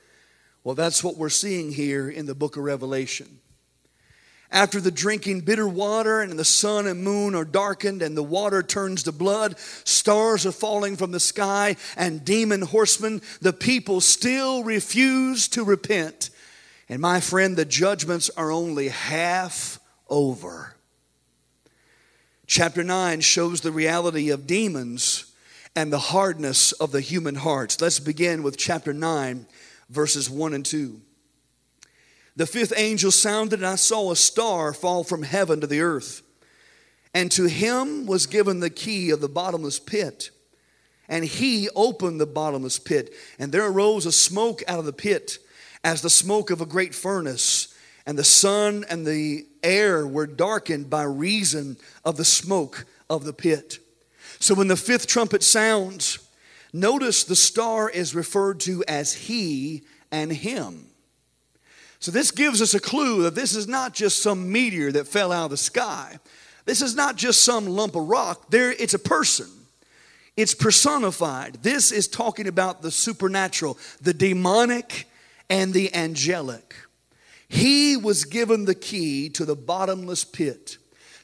Well, 0.63 0.75
that's 0.75 1.03
what 1.03 1.17
we're 1.17 1.29
seeing 1.29 1.71
here 1.71 2.07
in 2.09 2.27
the 2.27 2.35
book 2.35 2.55
of 2.55 2.63
Revelation. 2.63 3.39
After 4.51 4.79
the 4.79 4.91
drinking 4.91 5.41
bitter 5.41 5.67
water 5.67 6.21
and 6.21 6.37
the 6.37 6.45
sun 6.45 6.87
and 6.87 7.03
moon 7.03 7.35
are 7.35 7.45
darkened 7.45 8.01
and 8.01 8.15
the 8.15 8.23
water 8.23 8.61
turns 8.61 9.03
to 9.03 9.11
blood, 9.11 9.57
stars 9.59 10.45
are 10.45 10.51
falling 10.51 10.95
from 10.95 11.11
the 11.11 11.19
sky 11.19 11.75
and 11.97 12.23
demon 12.23 12.61
horsemen, 12.61 13.21
the 13.41 13.53
people 13.53 14.01
still 14.01 14.63
refuse 14.63 15.47
to 15.49 15.63
repent. 15.63 16.29
And 16.87 17.01
my 17.01 17.19
friend, 17.19 17.57
the 17.57 17.65
judgments 17.65 18.29
are 18.37 18.51
only 18.51 18.89
half 18.89 19.79
over. 20.09 20.75
Chapter 22.47 22.83
9 22.83 23.21
shows 23.21 23.61
the 23.61 23.71
reality 23.71 24.29
of 24.29 24.45
demons 24.45 25.33
and 25.75 25.91
the 25.91 25.99
hardness 25.99 26.71
of 26.73 26.91
the 26.91 27.01
human 27.01 27.35
hearts. 27.35 27.81
Let's 27.81 27.99
begin 27.99 28.43
with 28.43 28.57
chapter 28.57 28.93
9 28.93 29.47
verses 29.89 30.29
1 30.29 30.53
and 30.53 30.65
2. 30.65 31.01
The 32.35 32.45
fifth 32.45 32.73
angel 32.75 33.11
sounded, 33.11 33.59
and 33.59 33.67
I 33.67 33.75
saw 33.75 34.11
a 34.11 34.15
star 34.15 34.73
fall 34.73 35.03
from 35.03 35.23
heaven 35.23 35.61
to 35.61 35.67
the 35.67 35.81
earth. 35.81 36.21
And 37.13 37.31
to 37.31 37.45
him 37.45 38.05
was 38.05 38.27
given 38.27 38.59
the 38.59 38.69
key 38.69 39.09
of 39.09 39.21
the 39.21 39.29
bottomless 39.29 39.79
pit. 39.79 40.31
And 41.07 41.23
he 41.23 41.69
opened 41.75 42.19
the 42.19 42.25
bottomless 42.25 42.79
pit, 42.79 43.13
and 43.39 43.51
there 43.51 43.65
arose 43.65 44.05
a 44.05 44.11
smoke 44.11 44.63
out 44.67 44.79
of 44.79 44.85
the 44.85 44.93
pit, 44.93 45.37
as 45.83 46.01
the 46.01 46.09
smoke 46.09 46.49
of 46.49 46.61
a 46.61 46.65
great 46.65 46.95
furnace. 46.95 47.73
And 48.05 48.17
the 48.17 48.23
sun 48.23 48.85
and 48.89 49.05
the 49.05 49.45
air 49.63 50.05
were 50.05 50.27
darkened 50.27 50.89
by 50.89 51.03
reason 51.03 51.77
of 52.03 52.17
the 52.17 52.25
smoke 52.25 52.85
of 53.09 53.23
the 53.23 53.33
pit. 53.33 53.79
So 54.39 54.55
when 54.55 54.67
the 54.67 54.75
fifth 54.75 55.07
trumpet 55.07 55.43
sounds, 55.43 56.19
Notice 56.75 57.23
the 57.23 57.37
star 57.37 57.89
is 57.89 58.13
referred 58.13 58.59
to 58.61 58.83
as 58.85 59.13
he 59.13 59.83
and 60.11 60.29
him. 60.29 60.87
So 62.05 62.11
this 62.11 62.29
gives 62.29 62.61
us 62.61 62.75
a 62.75 62.79
clue 62.79 63.23
that 63.23 63.33
this 63.33 63.55
is 63.55 63.67
not 63.67 63.95
just 63.95 64.21
some 64.21 64.51
meteor 64.51 64.91
that 64.91 65.07
fell 65.07 65.31
out 65.31 65.45
of 65.45 65.49
the 65.49 65.57
sky. 65.57 66.19
This 66.65 66.83
is 66.83 66.93
not 66.93 67.15
just 67.15 67.43
some 67.43 67.65
lump 67.65 67.95
of 67.95 68.07
rock. 68.07 68.51
There 68.51 68.71
it's 68.71 68.93
a 68.93 68.99
person. 68.99 69.47
It's 70.37 70.53
personified. 70.53 71.63
This 71.63 71.91
is 71.91 72.07
talking 72.07 72.47
about 72.47 72.83
the 72.83 72.91
supernatural, 72.91 73.79
the 74.03 74.13
demonic 74.13 75.09
and 75.49 75.73
the 75.73 75.95
angelic. 75.95 76.75
He 77.49 77.97
was 77.97 78.23
given 78.23 78.65
the 78.65 78.75
key 78.75 79.27
to 79.29 79.43
the 79.43 79.55
bottomless 79.55 80.23
pit. 80.23 80.77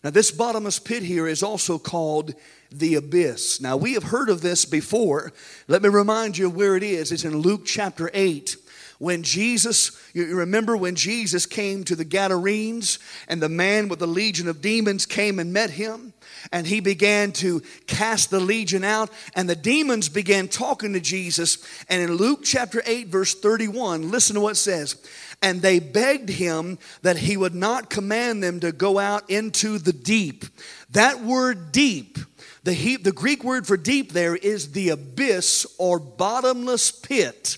Now, 0.03 0.09
this 0.09 0.31
bottomless 0.31 0.79
pit 0.79 1.03
here 1.03 1.27
is 1.27 1.43
also 1.43 1.77
called 1.77 2.33
the 2.71 2.95
abyss. 2.95 3.61
Now, 3.61 3.77
we 3.77 3.93
have 3.93 4.05
heard 4.05 4.29
of 4.29 4.41
this 4.41 4.65
before. 4.65 5.31
Let 5.67 5.83
me 5.83 5.89
remind 5.89 6.39
you 6.39 6.49
where 6.49 6.75
it 6.75 6.81
is. 6.81 7.11
It's 7.11 7.23
in 7.23 7.37
Luke 7.37 7.65
chapter 7.67 8.09
8 8.15 8.55
when 9.01 9.23
Jesus, 9.23 9.99
you 10.13 10.35
remember 10.35 10.77
when 10.77 10.93
Jesus 10.93 11.47
came 11.47 11.83
to 11.85 11.95
the 11.95 12.05
Gadarenes 12.05 12.99
and 13.27 13.41
the 13.41 13.49
man 13.49 13.87
with 13.87 13.97
the 13.97 14.05
legion 14.05 14.47
of 14.47 14.61
demons 14.61 15.07
came 15.07 15.39
and 15.39 15.51
met 15.51 15.71
him 15.71 16.13
and 16.51 16.67
he 16.67 16.81
began 16.81 17.31
to 17.31 17.63
cast 17.87 18.29
the 18.29 18.39
legion 18.39 18.83
out 18.83 19.09
and 19.33 19.49
the 19.49 19.55
demons 19.55 20.07
began 20.07 20.47
talking 20.47 20.93
to 20.93 20.99
Jesus. 20.99 21.57
And 21.89 21.99
in 21.99 22.13
Luke 22.13 22.41
chapter 22.43 22.83
8, 22.85 23.07
verse 23.07 23.33
31, 23.33 24.11
listen 24.11 24.35
to 24.35 24.41
what 24.41 24.51
it 24.51 24.57
says. 24.57 24.95
And 25.41 25.63
they 25.63 25.79
begged 25.79 26.29
him 26.29 26.77
that 27.01 27.17
he 27.17 27.37
would 27.37 27.55
not 27.55 27.89
command 27.89 28.43
them 28.43 28.59
to 28.59 28.71
go 28.71 28.99
out 28.99 29.27
into 29.31 29.79
the 29.79 29.93
deep. 29.93 30.45
That 30.91 31.21
word 31.21 31.71
deep 31.71 32.19
the, 32.63 32.73
he, 32.73 32.97
the 32.97 33.11
Greek 33.11 33.43
word 33.43 33.65
for 33.65 33.77
deep 33.77 34.11
there 34.11 34.35
is 34.35 34.73
the 34.73 34.89
abyss 34.89 35.65
or 35.79 35.97
bottomless 35.97 36.91
pit. 36.91 37.57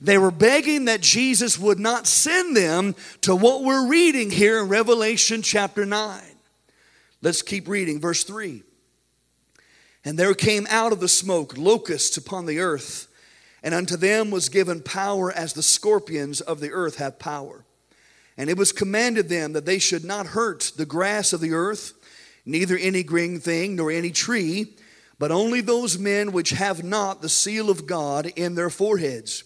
They 0.00 0.16
were 0.16 0.30
begging 0.30 0.86
that 0.86 1.00
Jesus 1.00 1.58
would 1.58 1.78
not 1.78 2.06
send 2.06 2.56
them 2.56 2.94
to 3.20 3.36
what 3.36 3.62
we're 3.62 3.86
reading 3.86 4.30
here 4.30 4.60
in 4.60 4.68
Revelation 4.68 5.42
chapter 5.42 5.84
9. 5.84 6.22
Let's 7.22 7.42
keep 7.42 7.68
reading, 7.68 8.00
verse 8.00 8.24
3. 8.24 8.62
And 10.04 10.18
there 10.18 10.32
came 10.32 10.66
out 10.70 10.92
of 10.92 11.00
the 11.00 11.08
smoke 11.08 11.58
locusts 11.58 12.16
upon 12.16 12.46
the 12.46 12.60
earth, 12.60 13.08
and 13.62 13.74
unto 13.74 13.96
them 13.96 14.30
was 14.30 14.48
given 14.48 14.80
power 14.80 15.30
as 15.30 15.52
the 15.52 15.62
scorpions 15.62 16.40
of 16.40 16.60
the 16.60 16.72
earth 16.72 16.96
have 16.96 17.18
power. 17.18 17.66
And 18.38 18.48
it 18.48 18.56
was 18.56 18.72
commanded 18.72 19.28
them 19.28 19.52
that 19.52 19.66
they 19.66 19.78
should 19.78 20.04
not 20.04 20.28
hurt 20.28 20.72
the 20.78 20.86
grass 20.86 21.34
of 21.34 21.40
the 21.40 21.52
earth 21.52 21.92
neither 22.46 22.76
any 22.76 23.02
green 23.02 23.38
thing 23.38 23.76
nor 23.76 23.90
any 23.90 24.10
tree, 24.10 24.74
but 25.18 25.30
only 25.30 25.60
those 25.60 25.98
men 25.98 26.32
which 26.32 26.50
have 26.50 26.82
not 26.82 27.20
the 27.20 27.28
seal 27.28 27.70
of 27.70 27.86
God 27.86 28.26
in 28.36 28.54
their 28.54 28.70
foreheads. 28.70 29.44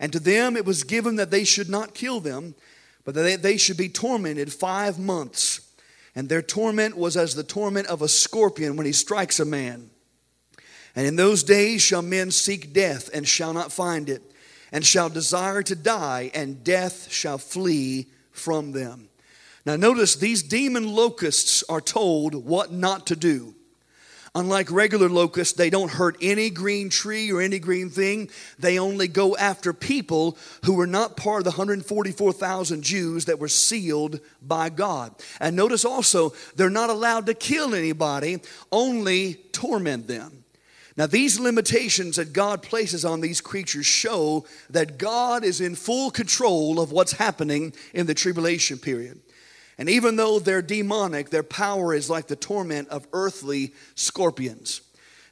And 0.00 0.12
to 0.12 0.18
them 0.18 0.56
it 0.56 0.64
was 0.64 0.82
given 0.82 1.16
that 1.16 1.30
they 1.30 1.44
should 1.44 1.68
not 1.68 1.94
kill 1.94 2.18
them, 2.18 2.56
but 3.04 3.14
that 3.14 3.42
they 3.42 3.56
should 3.56 3.76
be 3.76 3.88
tormented 3.88 4.52
five 4.52 4.98
months. 4.98 5.60
And 6.16 6.28
their 6.28 6.42
torment 6.42 6.96
was 6.96 7.16
as 7.16 7.34
the 7.34 7.44
torment 7.44 7.86
of 7.86 8.02
a 8.02 8.08
scorpion 8.08 8.76
when 8.76 8.86
he 8.86 8.92
strikes 8.92 9.38
a 9.38 9.44
man. 9.44 9.90
And 10.96 11.06
in 11.06 11.16
those 11.16 11.44
days 11.44 11.82
shall 11.82 12.02
men 12.02 12.30
seek 12.32 12.72
death 12.72 13.10
and 13.14 13.28
shall 13.28 13.52
not 13.52 13.70
find 13.70 14.08
it, 14.08 14.22
and 14.72 14.84
shall 14.84 15.08
desire 15.08 15.62
to 15.62 15.76
die, 15.76 16.30
and 16.34 16.64
death 16.64 17.12
shall 17.12 17.38
flee 17.38 18.08
from 18.32 18.72
them. 18.72 19.08
Now, 19.66 19.76
notice 19.76 20.16
these 20.16 20.42
demon 20.42 20.92
locusts 20.92 21.62
are 21.68 21.80
told 21.80 22.34
what 22.34 22.72
not 22.72 23.06
to 23.08 23.16
do. 23.16 23.54
Unlike 24.34 24.70
regular 24.70 25.08
locusts, 25.08 25.54
they 25.54 25.70
don't 25.70 25.90
hurt 25.90 26.16
any 26.22 26.50
green 26.50 26.88
tree 26.88 27.32
or 27.32 27.40
any 27.40 27.58
green 27.58 27.90
thing. 27.90 28.30
They 28.60 28.78
only 28.78 29.08
go 29.08 29.36
after 29.36 29.72
people 29.72 30.38
who 30.64 30.74
were 30.74 30.86
not 30.86 31.16
part 31.16 31.40
of 31.40 31.44
the 31.44 31.50
144,000 31.50 32.82
Jews 32.82 33.24
that 33.24 33.40
were 33.40 33.48
sealed 33.48 34.20
by 34.40 34.68
God. 34.68 35.14
And 35.40 35.56
notice 35.56 35.84
also, 35.84 36.32
they're 36.54 36.70
not 36.70 36.90
allowed 36.90 37.26
to 37.26 37.34
kill 37.34 37.74
anybody, 37.74 38.38
only 38.70 39.34
torment 39.50 40.06
them. 40.06 40.44
Now, 40.96 41.06
these 41.06 41.40
limitations 41.40 42.16
that 42.16 42.32
God 42.32 42.62
places 42.62 43.04
on 43.04 43.20
these 43.20 43.40
creatures 43.40 43.86
show 43.86 44.44
that 44.68 44.98
God 44.98 45.44
is 45.44 45.60
in 45.60 45.74
full 45.74 46.10
control 46.10 46.78
of 46.78 46.92
what's 46.92 47.12
happening 47.12 47.72
in 47.94 48.06
the 48.06 48.14
tribulation 48.14 48.78
period. 48.78 49.20
And 49.80 49.88
even 49.88 50.16
though 50.16 50.38
they're 50.38 50.60
demonic, 50.60 51.30
their 51.30 51.42
power 51.42 51.94
is 51.94 52.10
like 52.10 52.26
the 52.26 52.36
torment 52.36 52.90
of 52.90 53.08
earthly 53.14 53.72
scorpions. 53.94 54.82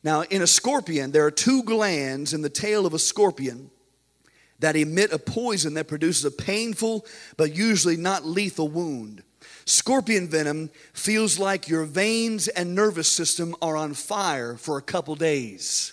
Now, 0.02 0.22
in 0.22 0.40
a 0.40 0.46
scorpion, 0.46 1.12
there 1.12 1.26
are 1.26 1.30
two 1.30 1.62
glands 1.64 2.32
in 2.32 2.40
the 2.40 2.48
tail 2.48 2.86
of 2.86 2.94
a 2.94 2.98
scorpion 2.98 3.70
that 4.60 4.74
emit 4.74 5.12
a 5.12 5.18
poison 5.18 5.74
that 5.74 5.86
produces 5.86 6.24
a 6.24 6.30
painful 6.30 7.04
but 7.36 7.54
usually 7.54 7.98
not 7.98 8.24
lethal 8.24 8.68
wound. 8.68 9.22
Scorpion 9.66 10.26
venom 10.26 10.70
feels 10.94 11.38
like 11.38 11.68
your 11.68 11.84
veins 11.84 12.48
and 12.48 12.74
nervous 12.74 13.08
system 13.08 13.54
are 13.60 13.76
on 13.76 13.92
fire 13.92 14.56
for 14.56 14.78
a 14.78 14.82
couple 14.82 15.14
days. 15.14 15.92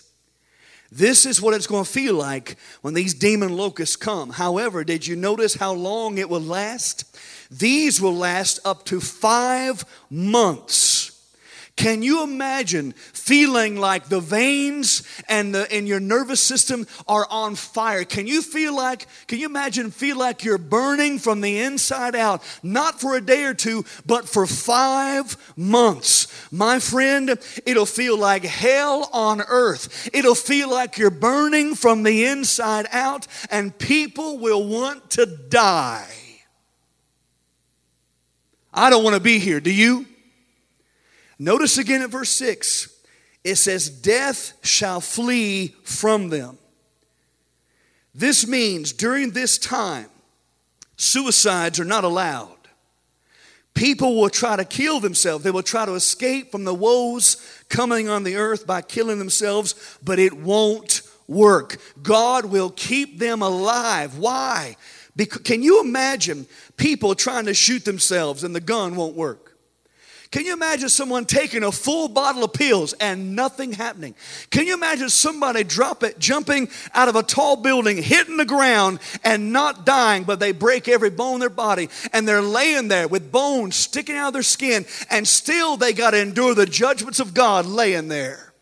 This 0.90 1.26
is 1.26 1.42
what 1.42 1.54
it's 1.54 1.66
going 1.66 1.84
to 1.84 1.90
feel 1.90 2.14
like 2.14 2.56
when 2.82 2.94
these 2.94 3.14
demon 3.14 3.56
locusts 3.56 3.96
come. 3.96 4.30
However, 4.30 4.84
did 4.84 5.06
you 5.06 5.16
notice 5.16 5.54
how 5.54 5.72
long 5.72 6.18
it 6.18 6.30
will 6.30 6.40
last? 6.40 7.04
These 7.50 8.00
will 8.00 8.14
last 8.14 8.60
up 8.64 8.84
to 8.86 9.00
five 9.00 9.84
months. 10.10 11.05
Can 11.76 12.02
you 12.02 12.22
imagine 12.22 12.92
feeling 12.92 13.76
like 13.76 14.08
the 14.08 14.18
veins 14.18 15.02
and 15.28 15.54
the 15.54 15.76
in 15.76 15.86
your 15.86 16.00
nervous 16.00 16.40
system 16.40 16.86
are 17.06 17.26
on 17.30 17.54
fire? 17.54 18.04
Can 18.04 18.26
you 18.26 18.40
feel 18.40 18.74
like 18.74 19.06
can 19.26 19.38
you 19.38 19.46
imagine 19.46 19.90
feel 19.90 20.16
like 20.16 20.42
you're 20.42 20.56
burning 20.56 21.18
from 21.18 21.42
the 21.42 21.60
inside 21.60 22.16
out, 22.16 22.42
not 22.62 22.98
for 22.98 23.14
a 23.14 23.20
day 23.20 23.44
or 23.44 23.52
two, 23.52 23.84
but 24.06 24.26
for 24.26 24.46
5 24.46 25.54
months? 25.56 26.28
My 26.50 26.78
friend, 26.78 27.38
it'll 27.66 27.84
feel 27.84 28.18
like 28.18 28.44
hell 28.44 29.10
on 29.12 29.42
earth. 29.42 30.08
It'll 30.14 30.34
feel 30.34 30.70
like 30.70 30.96
you're 30.96 31.10
burning 31.10 31.74
from 31.74 32.04
the 32.04 32.24
inside 32.24 32.86
out 32.90 33.26
and 33.50 33.76
people 33.76 34.38
will 34.38 34.66
want 34.66 35.10
to 35.10 35.26
die. 35.26 36.08
I 38.72 38.88
don't 38.88 39.04
want 39.04 39.14
to 39.14 39.20
be 39.20 39.38
here, 39.38 39.60
do 39.60 39.70
you? 39.70 40.06
Notice 41.38 41.78
again 41.78 42.02
at 42.02 42.10
verse 42.10 42.30
6 42.30 42.92
it 43.46 43.56
says, 43.56 43.88
Death 43.88 44.54
shall 44.62 45.00
flee 45.00 45.68
from 45.84 46.30
them. 46.30 46.58
This 48.12 48.44
means 48.44 48.92
during 48.92 49.30
this 49.30 49.56
time, 49.56 50.08
suicides 50.96 51.78
are 51.78 51.84
not 51.84 52.02
allowed. 52.02 52.50
People 53.72 54.18
will 54.18 54.30
try 54.30 54.56
to 54.56 54.64
kill 54.64 54.98
themselves. 54.98 55.44
They 55.44 55.52
will 55.52 55.62
try 55.62 55.84
to 55.84 55.94
escape 55.94 56.50
from 56.50 56.64
the 56.64 56.74
woes 56.74 57.36
coming 57.68 58.08
on 58.08 58.24
the 58.24 58.34
earth 58.34 58.66
by 58.66 58.82
killing 58.82 59.18
themselves, 59.20 59.98
but 60.02 60.18
it 60.18 60.32
won't 60.32 61.02
work. 61.28 61.76
God 62.02 62.46
will 62.46 62.70
keep 62.70 63.20
them 63.20 63.42
alive. 63.42 64.18
Why? 64.18 64.76
Because, 65.14 65.42
can 65.42 65.62
you 65.62 65.80
imagine 65.82 66.46
people 66.76 67.14
trying 67.14 67.44
to 67.44 67.54
shoot 67.54 67.84
themselves 67.84 68.42
and 68.42 68.56
the 68.56 68.60
gun 68.60 68.96
won't 68.96 69.14
work? 69.14 69.45
Can 70.30 70.44
you 70.44 70.52
imagine 70.52 70.88
someone 70.88 71.24
taking 71.24 71.62
a 71.62 71.70
full 71.70 72.08
bottle 72.08 72.44
of 72.44 72.52
pills 72.52 72.92
and 72.94 73.36
nothing 73.36 73.72
happening? 73.72 74.14
Can 74.50 74.66
you 74.66 74.74
imagine 74.74 75.08
somebody 75.08 75.62
drop 75.62 76.02
it, 76.02 76.18
jumping 76.18 76.68
out 76.94 77.08
of 77.08 77.16
a 77.16 77.22
tall 77.22 77.56
building, 77.56 78.02
hitting 78.02 78.36
the 78.36 78.44
ground, 78.44 78.98
and 79.22 79.52
not 79.52 79.86
dying, 79.86 80.24
but 80.24 80.40
they 80.40 80.52
break 80.52 80.88
every 80.88 81.10
bone 81.10 81.34
in 81.34 81.40
their 81.40 81.50
body, 81.50 81.88
and 82.12 82.26
they're 82.26 82.42
laying 82.42 82.88
there 82.88 83.08
with 83.08 83.30
bones 83.30 83.76
sticking 83.76 84.16
out 84.16 84.28
of 84.28 84.32
their 84.32 84.42
skin, 84.42 84.84
and 85.10 85.26
still 85.28 85.76
they 85.76 85.92
got 85.92 86.10
to 86.10 86.18
endure 86.18 86.54
the 86.54 86.66
judgments 86.66 87.20
of 87.20 87.34
God 87.34 87.66
laying 87.66 88.08
there? 88.08 88.52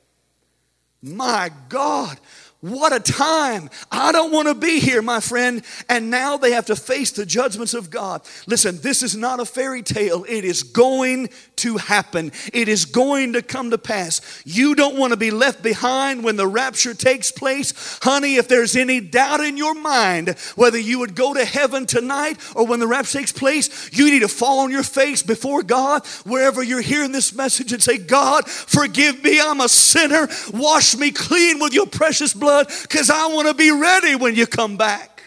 My 1.03 1.51
God, 1.69 2.19
what 2.65 2.95
a 2.95 3.01
time. 3.01 3.69
I 3.93 4.11
don't 4.11 4.33
want 4.33 4.49
to 4.49 4.55
be 4.55 4.81
here, 4.81 5.03
my 5.03 5.21
friend. 5.21 5.63
And 5.87 6.09
now 6.09 6.39
they 6.39 6.53
have 6.53 6.65
to 6.67 6.77
face 6.77 7.11
the 7.11 7.27
judgments 7.27 7.75
of 7.75 7.91
God. 7.91 8.23
Listen, 8.47 8.79
this 8.81 9.03
is 9.03 9.15
not 9.15 9.39
a 9.39 9.45
fairy 9.45 9.83
tale. 9.83 10.25
It 10.27 10.47
is 10.47 10.63
going 10.63 11.29
to 11.57 11.77
happen, 11.77 12.33
it 12.53 12.69
is 12.69 12.87
going 12.87 13.35
to 13.35 13.43
come 13.43 13.71
to 13.71 13.79
pass. 13.79 14.43
You 14.45 14.75
don't 14.75 14.99
want 14.99 15.13
to 15.13 15.17
be 15.17 15.31
left 15.31 15.63
behind 15.63 16.25
when 16.25 16.37
the 16.37 16.47
rapture 16.47 16.95
takes 16.95 17.31
place. 17.31 17.99
Honey, 18.03 18.37
if 18.37 18.49
there's 18.49 18.77
any 18.77 19.01
doubt 19.01 19.41
in 19.41 19.57
your 19.57 19.75
mind 19.75 20.31
whether 20.57 20.79
you 20.79 20.99
would 21.01 21.15
go 21.15 21.35
to 21.35 21.45
heaven 21.45 21.87
tonight 21.87 22.39
or 22.57 22.67
when 22.67 22.81
the 22.81 22.87
rapture 22.87 23.19
takes 23.19 23.33
place, 23.33 23.91
you 23.93 24.11
need 24.11 24.21
to 24.21 24.29
fall 24.29 24.61
on 24.61 24.71
your 24.71 24.83
face 24.83 25.23
before 25.23 25.63
God 25.63 26.05
wherever 26.25 26.63
you're 26.63 26.81
hearing 26.81 27.13
this 27.13 27.35
message 27.35 27.73
and 27.73 27.83
say, 27.83 27.99
God, 27.99 28.49
forgive 28.49 29.23
me. 29.23 29.39
I'm 29.41 29.61
a 29.61 29.69
sinner. 29.69 30.29
Wash 30.53 30.97
me 30.97 31.11
clean 31.11 31.61
with 31.61 31.75
your 31.75 31.87
precious 31.87 32.33
blood 32.33 32.54
blood 32.55 32.73
because 32.83 33.11
I 33.11 33.27
want 33.29 33.49
to 33.49 33.55
be 33.55 33.71
ready 33.71 34.15
when 34.15 34.35
you 34.35 34.47
come 34.47 34.77
back. 34.77 35.23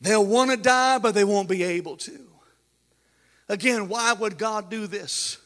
They'll 0.00 0.26
want 0.26 0.50
to 0.50 0.56
die, 0.56 0.98
but 0.98 1.14
they 1.14 1.24
won't 1.24 1.48
be 1.48 1.62
able 1.62 1.96
to. 1.98 2.20
Again, 3.48 3.88
why 3.88 4.12
would 4.12 4.38
God 4.38 4.70
do 4.70 4.86
this? 4.86 5.38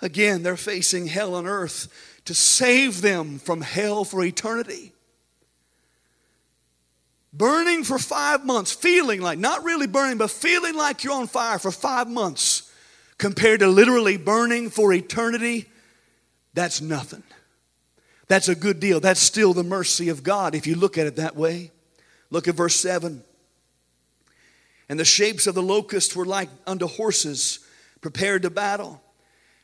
Again, 0.00 0.42
they're 0.42 0.56
facing 0.56 1.06
hell 1.06 1.34
on 1.34 1.46
earth 1.46 1.88
to 2.26 2.34
save 2.34 3.00
them 3.00 3.38
from 3.38 3.60
hell 3.60 4.04
for 4.04 4.24
eternity. 4.24 4.92
Burning 7.32 7.84
for 7.84 7.98
five 7.98 8.44
months, 8.44 8.72
feeling 8.72 9.20
like, 9.20 9.38
not 9.38 9.64
really 9.64 9.86
burning, 9.86 10.18
but 10.18 10.30
feeling 10.30 10.74
like 10.74 11.04
you're 11.04 11.14
on 11.14 11.26
fire 11.26 11.58
for 11.58 11.70
five 11.70 12.08
months, 12.08 12.70
compared 13.18 13.60
to 13.60 13.66
literally 13.68 14.16
burning 14.16 14.70
for 14.70 14.92
eternity, 14.92 15.66
that's 16.54 16.80
nothing. 16.80 17.22
That's 18.28 18.48
a 18.48 18.54
good 18.54 18.80
deal. 18.80 19.00
That's 19.00 19.20
still 19.20 19.52
the 19.52 19.62
mercy 19.62 20.08
of 20.08 20.22
God 20.22 20.54
if 20.54 20.66
you 20.66 20.74
look 20.74 20.98
at 20.98 21.06
it 21.06 21.16
that 21.16 21.36
way. 21.36 21.70
Look 22.30 22.48
at 22.48 22.56
verse 22.56 22.74
7. 22.76 23.22
And 24.88 25.00
the 25.00 25.04
shapes 25.04 25.46
of 25.46 25.54
the 25.54 25.62
locusts 25.62 26.14
were 26.14 26.24
like 26.24 26.48
unto 26.66 26.86
horses 26.86 27.60
prepared 28.00 28.42
to 28.42 28.50
battle. 28.50 29.02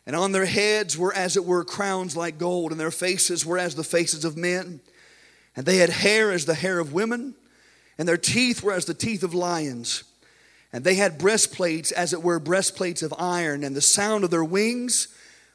And 0.07 0.17
on 0.17 0.33
their 0.33 0.47
heads 0.47 0.99
were, 0.99 1.15
as 1.15 1.37
it 1.37 1.45
were, 1.45 1.65
crowns 1.65 2.17
like 2.17 2.39
gold, 2.39 2.73
and 2.73 2.81
their 2.81 2.91
faces 2.91 3.47
were 3.47 3.59
as 3.59 3.77
the 3.77 3.85
faces 3.85 4.25
of 4.25 4.37
men. 4.37 4.81
And 5.55 5.65
they 5.65 5.77
had 5.77 5.91
hair 5.91 6.33
as 6.33 6.45
the 6.45 6.55
hair 6.55 6.81
of 6.81 6.93
women, 6.93 7.35
and 7.99 8.09
their 8.09 8.17
teeth 8.17 8.63
were 8.63 8.73
as 8.73 8.85
the 8.85 8.95
teeth 8.95 9.23
of 9.23 9.35
lions. 9.35 10.03
And 10.73 10.83
they 10.83 10.95
had 10.97 11.19
breastplates, 11.19 11.93
as 11.93 12.13
it 12.13 12.23
were, 12.23 12.41
breastplates 12.41 13.03
of 13.03 13.15
iron, 13.17 13.63
and 13.63 13.77
the 13.77 13.81
sound 13.81 14.25
of 14.25 14.31
their 14.31 14.43
wings 14.43 15.09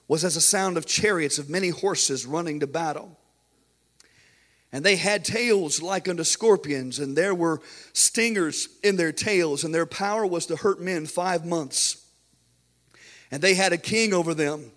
was 0.08 0.24
as 0.24 0.36
a 0.36 0.42
sound 0.42 0.78
of 0.78 0.86
chariots 0.86 1.38
of 1.38 1.50
many 1.50 1.70
horses 1.70 2.26
running 2.26 2.60
to 2.60 2.68
battle. 2.68 3.18
And 4.72 4.84
they 4.84 4.98
had 4.98 5.24
tails 5.24 5.82
like 5.82 6.08
unto 6.08 6.24
scorpions, 6.24 7.00
and 7.00 7.16
there 7.16 7.36
were 7.36 7.62
stingers 7.94 8.70
in 8.84 8.98
their 8.98 9.12
tails, 9.12 9.64
and 9.64 9.74
their 9.74 9.86
power 9.86 10.26
was 10.26 10.46
to 10.48 10.58
hurt 10.58 10.82
men 10.82 11.06
five 11.06 11.46
months. 11.46 12.06
And 13.32 13.42
they 13.42 13.56
had 13.56 13.74
a 13.74 13.78
king 13.78 14.14
over 14.14 14.34
them, 14.34 14.72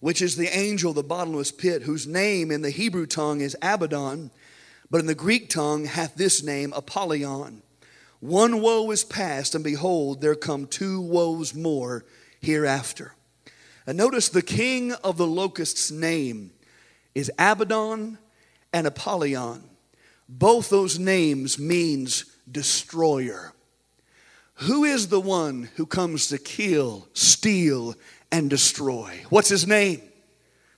which 0.00 0.22
is 0.22 0.36
the 0.36 0.56
angel 0.56 0.90
of 0.90 0.96
the 0.96 1.02
bottomless 1.02 1.52
pit, 1.52 1.82
whose 1.82 2.06
name 2.06 2.50
in 2.50 2.62
the 2.62 2.70
Hebrew 2.70 3.06
tongue 3.06 3.40
is 3.40 3.56
Abaddon, 3.62 4.30
but 4.90 5.00
in 5.00 5.06
the 5.06 5.14
Greek 5.14 5.48
tongue 5.48 5.86
hath 5.86 6.16
this 6.16 6.42
name 6.42 6.72
Apollyon. 6.72 7.62
One 8.20 8.60
woe 8.60 8.90
is 8.92 9.02
past, 9.02 9.54
and 9.54 9.64
behold, 9.64 10.20
there 10.20 10.36
come 10.36 10.66
two 10.66 11.00
woes 11.00 11.54
more 11.54 12.04
hereafter. 12.40 13.14
And 13.86 13.98
notice 13.98 14.28
the 14.28 14.42
king 14.42 14.92
of 14.92 15.16
the 15.16 15.26
locusts' 15.26 15.90
name 15.90 16.52
is 17.14 17.30
Abaddon 17.38 18.18
and 18.72 18.86
Apollyon. 18.86 19.62
Both 20.28 20.70
those 20.70 20.98
names 20.98 21.58
means 21.58 22.24
destroyer. 22.50 23.52
Who 24.54 24.84
is 24.84 25.08
the 25.08 25.20
one 25.20 25.68
who 25.76 25.86
comes 25.86 26.28
to 26.28 26.38
kill, 26.38 27.08
steal, 27.12 27.94
and 28.30 28.48
destroy? 28.48 29.24
What's 29.28 29.48
his 29.48 29.66
name? 29.66 30.00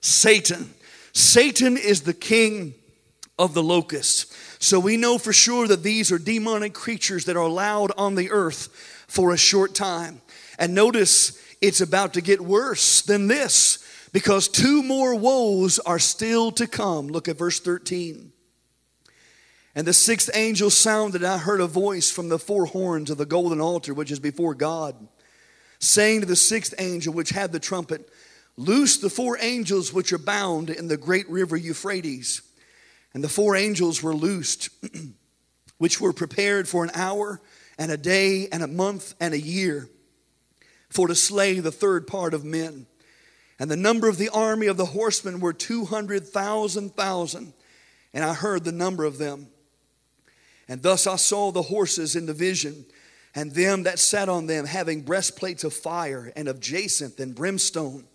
Satan. 0.01 0.73
Satan 1.13 1.77
is 1.77 2.01
the 2.01 2.13
king 2.13 2.73
of 3.37 3.53
the 3.53 3.63
locusts. 3.63 4.35
So 4.59 4.79
we 4.79 4.97
know 4.97 5.17
for 5.17 5.33
sure 5.33 5.67
that 5.67 5.83
these 5.83 6.11
are 6.11 6.17
demonic 6.17 6.73
creatures 6.73 7.25
that 7.25 7.35
are 7.35 7.43
allowed 7.43 7.91
on 7.97 8.15
the 8.15 8.31
earth 8.31 8.69
for 9.07 9.31
a 9.31 9.37
short 9.37 9.75
time. 9.75 10.21
And 10.57 10.73
notice 10.73 11.39
it's 11.61 11.81
about 11.81 12.13
to 12.13 12.21
get 12.21 12.41
worse 12.41 13.01
than 13.01 13.27
this 13.27 13.79
because 14.11 14.47
two 14.47 14.81
more 14.83 15.15
woes 15.15 15.79
are 15.79 15.99
still 15.99 16.51
to 16.53 16.67
come. 16.67 17.07
Look 17.07 17.27
at 17.27 17.37
verse 17.37 17.59
13. 17.59 18.31
And 19.75 19.85
the 19.85 19.93
sixth 19.93 20.29
angel 20.33 20.69
sounded, 20.69 21.23
I 21.23 21.37
heard 21.37 21.59
a 21.59 21.67
voice 21.67 22.09
from 22.09 22.29
the 22.29 22.39
four 22.39 22.65
horns 22.65 23.09
of 23.09 23.17
the 23.17 23.25
golden 23.25 23.59
altar, 23.59 23.93
which 23.93 24.11
is 24.11 24.19
before 24.19 24.55
God, 24.55 24.95
saying 25.79 26.21
to 26.21 26.25
the 26.25 26.35
sixth 26.37 26.73
angel, 26.79 27.13
which 27.13 27.31
had 27.31 27.51
the 27.51 27.59
trumpet, 27.59 28.09
Loose 28.57 28.97
the 28.97 29.09
four 29.09 29.37
angels 29.41 29.91
which 29.91 30.13
are 30.13 30.17
bound 30.17 30.69
in 30.69 30.87
the 30.87 30.97
great 30.97 31.29
river 31.29 31.57
Euphrates. 31.57 32.41
And 33.13 33.23
the 33.23 33.29
four 33.29 33.55
angels 33.55 34.01
were 34.01 34.15
loosed, 34.15 34.69
which 35.77 35.99
were 35.99 36.13
prepared 36.13 36.67
for 36.67 36.83
an 36.83 36.91
hour 36.93 37.41
and 37.77 37.91
a 37.91 37.97
day 37.97 38.47
and 38.51 38.63
a 38.63 38.67
month 38.67 39.13
and 39.19 39.33
a 39.33 39.39
year 39.39 39.89
for 40.89 41.07
to 41.07 41.15
slay 41.15 41.59
the 41.59 41.71
third 41.71 42.07
part 42.07 42.33
of 42.33 42.45
men. 42.45 42.87
And 43.59 43.71
the 43.71 43.77
number 43.77 44.07
of 44.07 44.17
the 44.17 44.29
army 44.29 44.67
of 44.67 44.77
the 44.77 44.87
horsemen 44.87 45.39
were 45.39 45.53
200,000 45.53 46.91
And 48.13 48.23
I 48.23 48.33
heard 48.33 48.63
the 48.63 48.71
number 48.71 49.05
of 49.05 49.17
them. 49.17 49.47
And 50.67 50.81
thus 50.81 51.07
I 51.07 51.15
saw 51.15 51.51
the 51.51 51.61
horses 51.63 52.15
in 52.15 52.25
the 52.25 52.33
vision, 52.33 52.85
and 53.35 53.51
them 53.51 53.83
that 53.83 53.99
sat 53.99 54.29
on 54.29 54.47
them 54.47 54.65
having 54.65 55.01
breastplates 55.01 55.63
of 55.63 55.73
fire 55.73 56.31
and 56.35 56.47
of 56.47 56.59
jacinth 56.59 57.19
and 57.19 57.35
brimstone. 57.35 58.05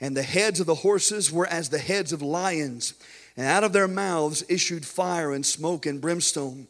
And 0.00 0.16
the 0.16 0.22
heads 0.22 0.60
of 0.60 0.66
the 0.66 0.76
horses 0.76 1.30
were 1.30 1.46
as 1.46 1.68
the 1.68 1.78
heads 1.78 2.12
of 2.12 2.22
lions, 2.22 2.94
and 3.36 3.46
out 3.46 3.64
of 3.64 3.72
their 3.72 3.88
mouths 3.88 4.44
issued 4.48 4.86
fire 4.86 5.32
and 5.32 5.44
smoke 5.44 5.86
and 5.86 6.00
brimstone. 6.00 6.68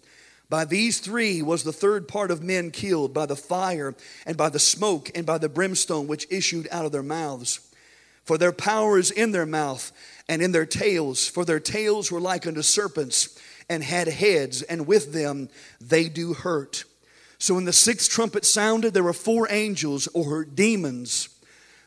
By 0.51 0.65
these 0.65 0.99
three 0.99 1.43
was 1.43 1.63
the 1.63 1.73
third 1.73 2.09
part 2.09 2.33
of 2.33 2.43
men 2.43 2.73
killed 2.73 3.15
by 3.15 3.27
the 3.27 3.37
fire 3.37 3.95
and 4.27 4.37
by 4.37 4.49
the 4.49 4.59
smoke 4.59 5.09
and 5.15 5.25
by 5.25 5.39
the 5.39 5.49
brimstone 5.49 6.09
which 6.09 6.27
issued 6.29 6.67
out 6.73 6.85
of 6.85 6.91
their 6.91 7.05
mouths. 7.05 7.61
For 8.25 8.37
their 8.37 8.53
power 8.53 8.99
is 8.99 9.13
in 9.13 9.31
their 9.31 9.47
mouth 9.47 9.93
and 10.29 10.43
in 10.43 10.51
their 10.51 10.67
tails, 10.67 11.29
for 11.29 11.45
their 11.45 11.61
tails 11.61 12.11
were 12.11 12.21
like 12.21 12.49
unto 12.49 12.63
serpents 12.63 13.39
and 13.69 13.85
had 13.85 14.09
heads, 14.09 14.63
and 14.63 14.89
with 14.89 15.13
them 15.13 15.49
they 15.81 16.09
do 16.09 16.35
hurt. 16.35 16.85
So 17.39 17.55
when 17.55 17.65
the 17.65 17.73
sixth 17.73 18.11
trumpet 18.11 18.45
sounded, 18.45 18.93
there 18.93 19.05
were 19.05 19.13
four 19.13 19.47
angels 19.51 20.09
or 20.09 20.45
demons 20.45 21.29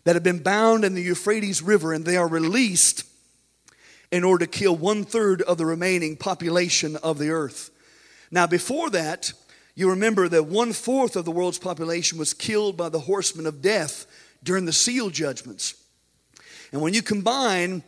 that 0.05 0.15
have 0.15 0.23
been 0.23 0.41
bound 0.41 0.85
in 0.85 0.95
the 0.95 1.01
Euphrates 1.01 1.61
River, 1.61 1.91
and 1.91 2.05
they 2.05 2.15
are 2.15 2.27
released 2.27 3.03
in 4.09 4.23
order 4.23 4.45
to 4.45 4.51
kill 4.51 4.75
one 4.75 5.03
third 5.03 5.41
of 5.41 5.57
the 5.57 5.65
remaining 5.65 6.15
population 6.15 6.95
of 6.97 7.19
the 7.19 7.29
earth. 7.29 7.71
Now, 8.33 8.47
before 8.47 8.89
that, 8.89 9.31
you 9.75 9.91
remember 9.91 10.27
that 10.27 10.47
one 10.47 10.73
fourth 10.73 11.15
of 11.15 11.23
the 11.23 11.29
world's 11.29 11.59
population 11.59 12.17
was 12.17 12.33
killed 12.33 12.75
by 12.75 12.89
the 12.89 13.01
horsemen 13.01 13.45
of 13.45 13.61
death 13.61 14.07
during 14.43 14.65
the 14.65 14.73
seal 14.73 15.11
judgments. 15.11 15.75
And 16.71 16.81
when 16.81 16.95
you 16.95 17.03
combine 17.03 17.83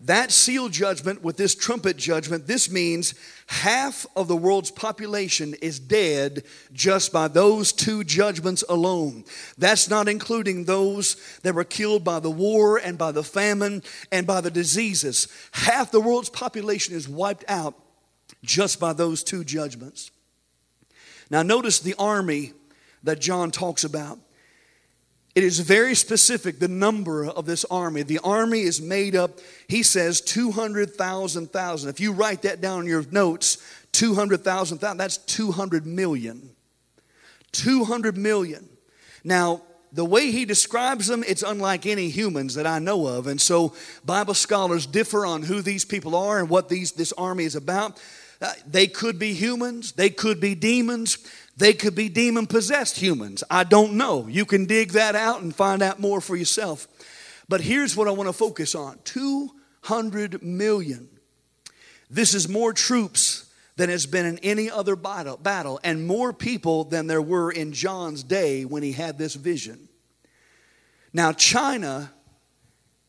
that 0.00 0.30
seal 0.30 0.68
judgment 0.68 1.24
with 1.24 1.38
this 1.38 1.54
trumpet 1.54 1.96
judgment, 1.96 2.46
this 2.46 2.70
means 2.70 3.14
half 3.46 4.04
of 4.14 4.28
the 4.28 4.36
world's 4.36 4.70
population 4.70 5.54
is 5.62 5.80
dead 5.80 6.44
just 6.74 7.10
by 7.10 7.26
those 7.26 7.72
two 7.72 8.04
judgments 8.04 8.62
alone. 8.68 9.24
That's 9.56 9.88
not 9.88 10.06
including 10.06 10.64
those 10.66 11.16
that 11.44 11.54
were 11.54 11.64
killed 11.64 12.04
by 12.04 12.20
the 12.20 12.30
war 12.30 12.76
and 12.76 12.98
by 12.98 13.12
the 13.12 13.24
famine 13.24 13.82
and 14.12 14.26
by 14.26 14.42
the 14.42 14.50
diseases. 14.50 15.28
Half 15.52 15.92
the 15.92 16.00
world's 16.00 16.28
population 16.28 16.94
is 16.94 17.08
wiped 17.08 17.46
out 17.48 17.74
just 18.42 18.78
by 18.80 18.92
those 18.92 19.22
two 19.22 19.44
judgments. 19.44 20.10
Now, 21.30 21.42
notice 21.42 21.80
the 21.80 21.94
army 21.98 22.52
that 23.02 23.20
John 23.20 23.50
talks 23.50 23.84
about. 23.84 24.18
It 25.34 25.44
is 25.44 25.60
very 25.60 25.94
specific, 25.94 26.58
the 26.58 26.68
number 26.68 27.26
of 27.26 27.46
this 27.46 27.64
army. 27.66 28.02
The 28.02 28.18
army 28.24 28.62
is 28.62 28.80
made 28.80 29.14
up, 29.14 29.38
he 29.68 29.82
says, 29.82 30.20
200,000, 30.20 31.52
thousand. 31.52 31.90
If 31.90 32.00
you 32.00 32.12
write 32.12 32.42
that 32.42 32.60
down 32.60 32.80
in 32.80 32.86
your 32.86 33.04
notes, 33.12 33.58
200,000, 33.92 34.80
that's 34.80 35.18
200 35.18 35.86
million. 35.86 36.50
200 37.52 38.16
million. 38.16 38.68
Now, 39.22 39.62
the 39.92 40.04
way 40.04 40.30
he 40.30 40.44
describes 40.44 41.06
them, 41.06 41.24
it's 41.26 41.42
unlike 41.42 41.86
any 41.86 42.10
humans 42.10 42.54
that 42.56 42.66
I 42.66 42.78
know 42.78 43.06
of. 43.06 43.26
And 43.26 43.40
so 43.40 43.74
Bible 44.04 44.34
scholars 44.34 44.86
differ 44.86 45.24
on 45.24 45.42
who 45.42 45.62
these 45.62 45.84
people 45.84 46.14
are 46.14 46.38
and 46.38 46.48
what 46.48 46.68
these, 46.68 46.92
this 46.92 47.12
army 47.12 47.44
is 47.44 47.54
about. 47.54 48.00
Uh, 48.40 48.52
they 48.66 48.86
could 48.86 49.18
be 49.18 49.34
humans, 49.34 49.92
they 49.92 50.10
could 50.10 50.40
be 50.40 50.54
demons, 50.54 51.18
they 51.56 51.72
could 51.72 51.94
be 51.94 52.08
demon 52.08 52.46
possessed 52.46 52.98
humans. 52.98 53.42
I 53.50 53.64
don't 53.64 53.94
know. 53.94 54.28
You 54.28 54.44
can 54.44 54.66
dig 54.66 54.92
that 54.92 55.16
out 55.16 55.42
and 55.42 55.54
find 55.54 55.82
out 55.82 55.98
more 55.98 56.20
for 56.20 56.36
yourself. 56.36 56.86
But 57.48 57.62
here's 57.62 57.96
what 57.96 58.06
I 58.06 58.12
want 58.12 58.28
to 58.28 58.32
focus 58.32 58.76
on 58.76 58.98
200 59.04 60.42
million. 60.42 61.08
This 62.08 62.32
is 62.32 62.48
more 62.48 62.72
troops 62.72 63.52
than 63.76 63.90
has 63.90 64.06
been 64.06 64.26
in 64.26 64.38
any 64.38 64.70
other 64.70 64.96
battle, 64.96 65.36
battle, 65.36 65.80
and 65.82 66.06
more 66.06 66.32
people 66.32 66.84
than 66.84 67.06
there 67.06 67.22
were 67.22 67.50
in 67.50 67.72
John's 67.72 68.22
day 68.22 68.64
when 68.64 68.82
he 68.82 68.92
had 68.92 69.18
this 69.18 69.34
vision. 69.34 69.88
Now, 71.12 71.32
China 71.32 72.12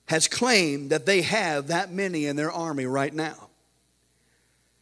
has 0.06 0.28
claimed 0.28 0.90
that 0.90 1.06
they 1.06 1.22
have 1.22 1.68
that 1.68 1.92
many 1.92 2.26
in 2.26 2.36
their 2.36 2.52
army 2.52 2.86
right 2.86 3.14
now. 3.14 3.49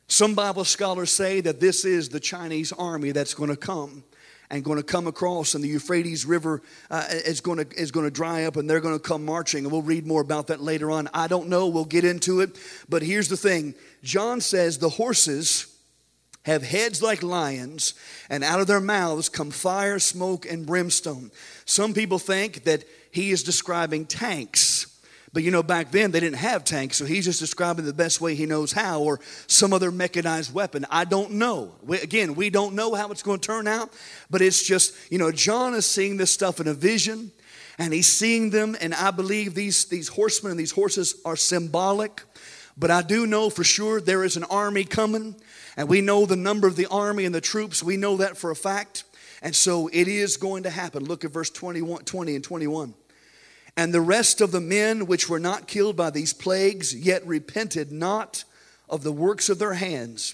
Some 0.07 0.35
Bible 0.35 0.63
scholars 0.63 1.11
say 1.11 1.41
that 1.41 1.59
this 1.59 1.83
is 1.83 2.09
the 2.09 2.19
Chinese 2.19 2.71
army 2.71 3.11
that's 3.11 3.33
going 3.33 3.49
to 3.49 3.57
come 3.57 4.03
and 4.49 4.63
going 4.63 4.77
to 4.77 4.83
come 4.83 5.07
across, 5.07 5.53
and 5.53 5.63
the 5.63 5.67
Euphrates 5.67 6.25
River 6.25 6.61
uh, 6.89 7.05
is, 7.09 7.41
going 7.41 7.57
to, 7.57 7.75
is 7.75 7.91
going 7.91 8.05
to 8.05 8.11
dry 8.11 8.45
up, 8.45 8.55
and 8.55 8.69
they're 8.69 8.79
going 8.79 8.95
to 8.95 8.99
come 8.99 9.25
marching. 9.25 9.65
And 9.65 9.71
we'll 9.71 9.81
read 9.81 10.07
more 10.07 10.21
about 10.21 10.47
that 10.47 10.61
later 10.61 10.89
on. 10.89 11.09
I 11.13 11.27
don't 11.27 11.49
know. 11.49 11.67
We'll 11.67 11.83
get 11.83 12.05
into 12.05 12.39
it. 12.39 12.57
But 12.87 13.03
here's 13.03 13.27
the 13.27 13.35
thing 13.35 13.75
John 14.03 14.39
says 14.39 14.77
the 14.77 14.89
horses 14.89 15.73
have 16.43 16.63
heads 16.63 17.01
like 17.01 17.21
lions, 17.21 17.93
and 18.29 18.41
out 18.41 18.61
of 18.61 18.67
their 18.67 18.79
mouths 18.79 19.27
come 19.27 19.51
fire, 19.51 19.99
smoke, 19.99 20.49
and 20.49 20.65
brimstone. 20.65 21.29
Some 21.65 21.93
people 21.93 22.19
think 22.19 22.63
that 22.63 22.85
he 23.11 23.31
is 23.31 23.43
describing 23.43 24.05
tanks 24.05 24.96
but 25.33 25.43
you 25.43 25.51
know, 25.51 25.63
back 25.63 25.91
then 25.91 26.11
they 26.11 26.19
didn't 26.19 26.37
have 26.37 26.63
tanks, 26.63 26.97
so 26.97 27.05
he's 27.05 27.25
just 27.25 27.39
describing 27.39 27.85
the 27.85 27.93
best 27.93 28.21
way 28.21 28.35
he 28.35 28.45
knows 28.45 28.71
how, 28.71 29.01
or 29.01 29.19
some 29.47 29.73
other 29.73 29.91
mechanized 29.91 30.53
weapon. 30.53 30.85
I 30.89 31.05
don't 31.05 31.33
know. 31.33 31.75
We, 31.83 31.99
again, 31.99 32.35
we 32.35 32.49
don't 32.49 32.75
know 32.75 32.93
how 32.93 33.11
it's 33.11 33.23
going 33.23 33.39
to 33.39 33.45
turn 33.45 33.67
out, 33.67 33.91
but 34.29 34.41
it's 34.41 34.63
just, 34.63 34.95
you 35.11 35.17
know, 35.17 35.31
John 35.31 35.73
is 35.73 35.85
seeing 35.85 36.17
this 36.17 36.31
stuff 36.31 36.59
in 36.59 36.67
a 36.67 36.73
vision, 36.73 37.31
and 37.77 37.93
he's 37.93 38.07
seeing 38.07 38.49
them, 38.49 38.75
and 38.79 38.93
I 38.93 39.11
believe 39.11 39.53
these, 39.53 39.85
these 39.85 40.07
horsemen 40.07 40.51
and 40.51 40.59
these 40.59 40.71
horses 40.71 41.15
are 41.25 41.35
symbolic. 41.35 42.23
But 42.77 42.91
I 42.91 43.01
do 43.01 43.25
know 43.25 43.49
for 43.49 43.63
sure 43.63 43.99
there 43.99 44.23
is 44.23 44.37
an 44.37 44.43
army 44.45 44.83
coming, 44.83 45.35
and 45.75 45.89
we 45.89 46.01
know 46.01 46.25
the 46.25 46.35
number 46.35 46.67
of 46.67 46.75
the 46.75 46.87
army 46.87 47.25
and 47.25 47.33
the 47.33 47.41
troops. 47.41 47.83
We 47.83 47.97
know 47.97 48.17
that 48.17 48.37
for 48.37 48.51
a 48.51 48.55
fact. 48.55 49.03
And 49.41 49.55
so 49.55 49.87
it 49.93 50.07
is 50.07 50.37
going 50.37 50.63
to 50.63 50.69
happen. 50.69 51.05
Look 51.05 51.23
at 51.23 51.31
verse 51.31 51.49
21, 51.49 52.03
20 52.03 52.35
and 52.35 52.43
21. 52.43 52.93
And 53.77 53.93
the 53.93 54.01
rest 54.01 54.41
of 54.41 54.51
the 54.51 54.59
men 54.59 55.05
which 55.05 55.29
were 55.29 55.39
not 55.39 55.67
killed 55.67 55.95
by 55.95 56.09
these 56.09 56.33
plagues, 56.33 56.95
yet 56.95 57.25
repented 57.27 57.91
not 57.91 58.43
of 58.89 59.03
the 59.03 59.11
works 59.11 59.49
of 59.49 59.59
their 59.59 59.75
hands, 59.75 60.33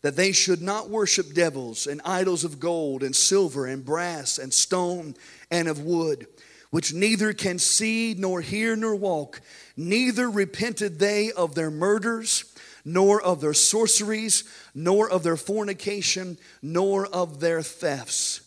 that 0.00 0.16
they 0.16 0.32
should 0.32 0.62
not 0.62 0.88
worship 0.88 1.34
devils 1.34 1.86
and 1.86 2.00
idols 2.02 2.44
of 2.44 2.58
gold 2.58 3.02
and 3.02 3.14
silver 3.14 3.66
and 3.66 3.84
brass 3.84 4.38
and 4.38 4.54
stone 4.54 5.14
and 5.50 5.68
of 5.68 5.82
wood, 5.82 6.26
which 6.70 6.94
neither 6.94 7.34
can 7.34 7.58
see 7.58 8.14
nor 8.16 8.40
hear 8.40 8.74
nor 8.74 8.96
walk, 8.96 9.42
neither 9.76 10.30
repented 10.30 10.98
they 10.98 11.30
of 11.32 11.54
their 11.54 11.70
murders, 11.70 12.54
nor 12.86 13.20
of 13.20 13.42
their 13.42 13.52
sorceries, 13.52 14.44
nor 14.74 15.10
of 15.10 15.22
their 15.22 15.36
fornication, 15.36 16.38
nor 16.62 17.04
of 17.06 17.40
their 17.40 17.60
thefts. 17.60 18.40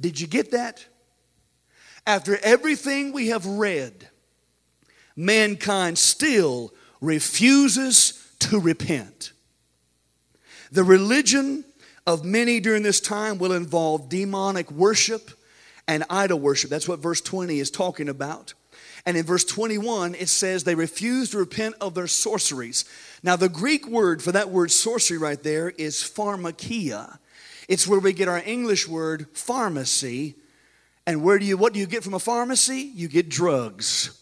Did 0.00 0.18
you 0.18 0.26
get 0.26 0.52
that? 0.52 0.86
After 2.08 2.38
everything 2.42 3.12
we 3.12 3.28
have 3.28 3.44
read, 3.44 4.08
mankind 5.14 5.98
still 5.98 6.72
refuses 7.02 8.26
to 8.38 8.58
repent. 8.58 9.32
The 10.72 10.84
religion 10.84 11.66
of 12.06 12.24
many 12.24 12.60
during 12.60 12.82
this 12.82 13.00
time 13.00 13.36
will 13.36 13.52
involve 13.52 14.08
demonic 14.08 14.70
worship 14.70 15.30
and 15.86 16.02
idol 16.08 16.40
worship. 16.40 16.70
That's 16.70 16.88
what 16.88 16.98
verse 16.98 17.20
20 17.20 17.58
is 17.58 17.70
talking 17.70 18.08
about. 18.08 18.54
And 19.04 19.14
in 19.14 19.26
verse 19.26 19.44
21, 19.44 20.14
it 20.14 20.30
says 20.30 20.64
they 20.64 20.74
refuse 20.74 21.30
to 21.30 21.38
repent 21.38 21.74
of 21.78 21.94
their 21.94 22.06
sorceries. 22.06 22.86
Now, 23.22 23.36
the 23.36 23.50
Greek 23.50 23.86
word 23.86 24.22
for 24.22 24.32
that 24.32 24.48
word 24.48 24.70
sorcery 24.70 25.18
right 25.18 25.42
there 25.42 25.70
is 25.76 25.96
pharmakia. 25.96 27.18
It's 27.68 27.86
where 27.86 28.00
we 28.00 28.14
get 28.14 28.28
our 28.28 28.42
English 28.44 28.88
word 28.88 29.26
pharmacy 29.34 30.36
and 31.08 31.22
where 31.22 31.38
do 31.38 31.46
you 31.46 31.56
what 31.56 31.72
do 31.72 31.80
you 31.80 31.86
get 31.86 32.04
from 32.04 32.12
a 32.12 32.18
pharmacy? 32.18 32.92
You 32.94 33.08
get 33.08 33.30
drugs. 33.30 34.14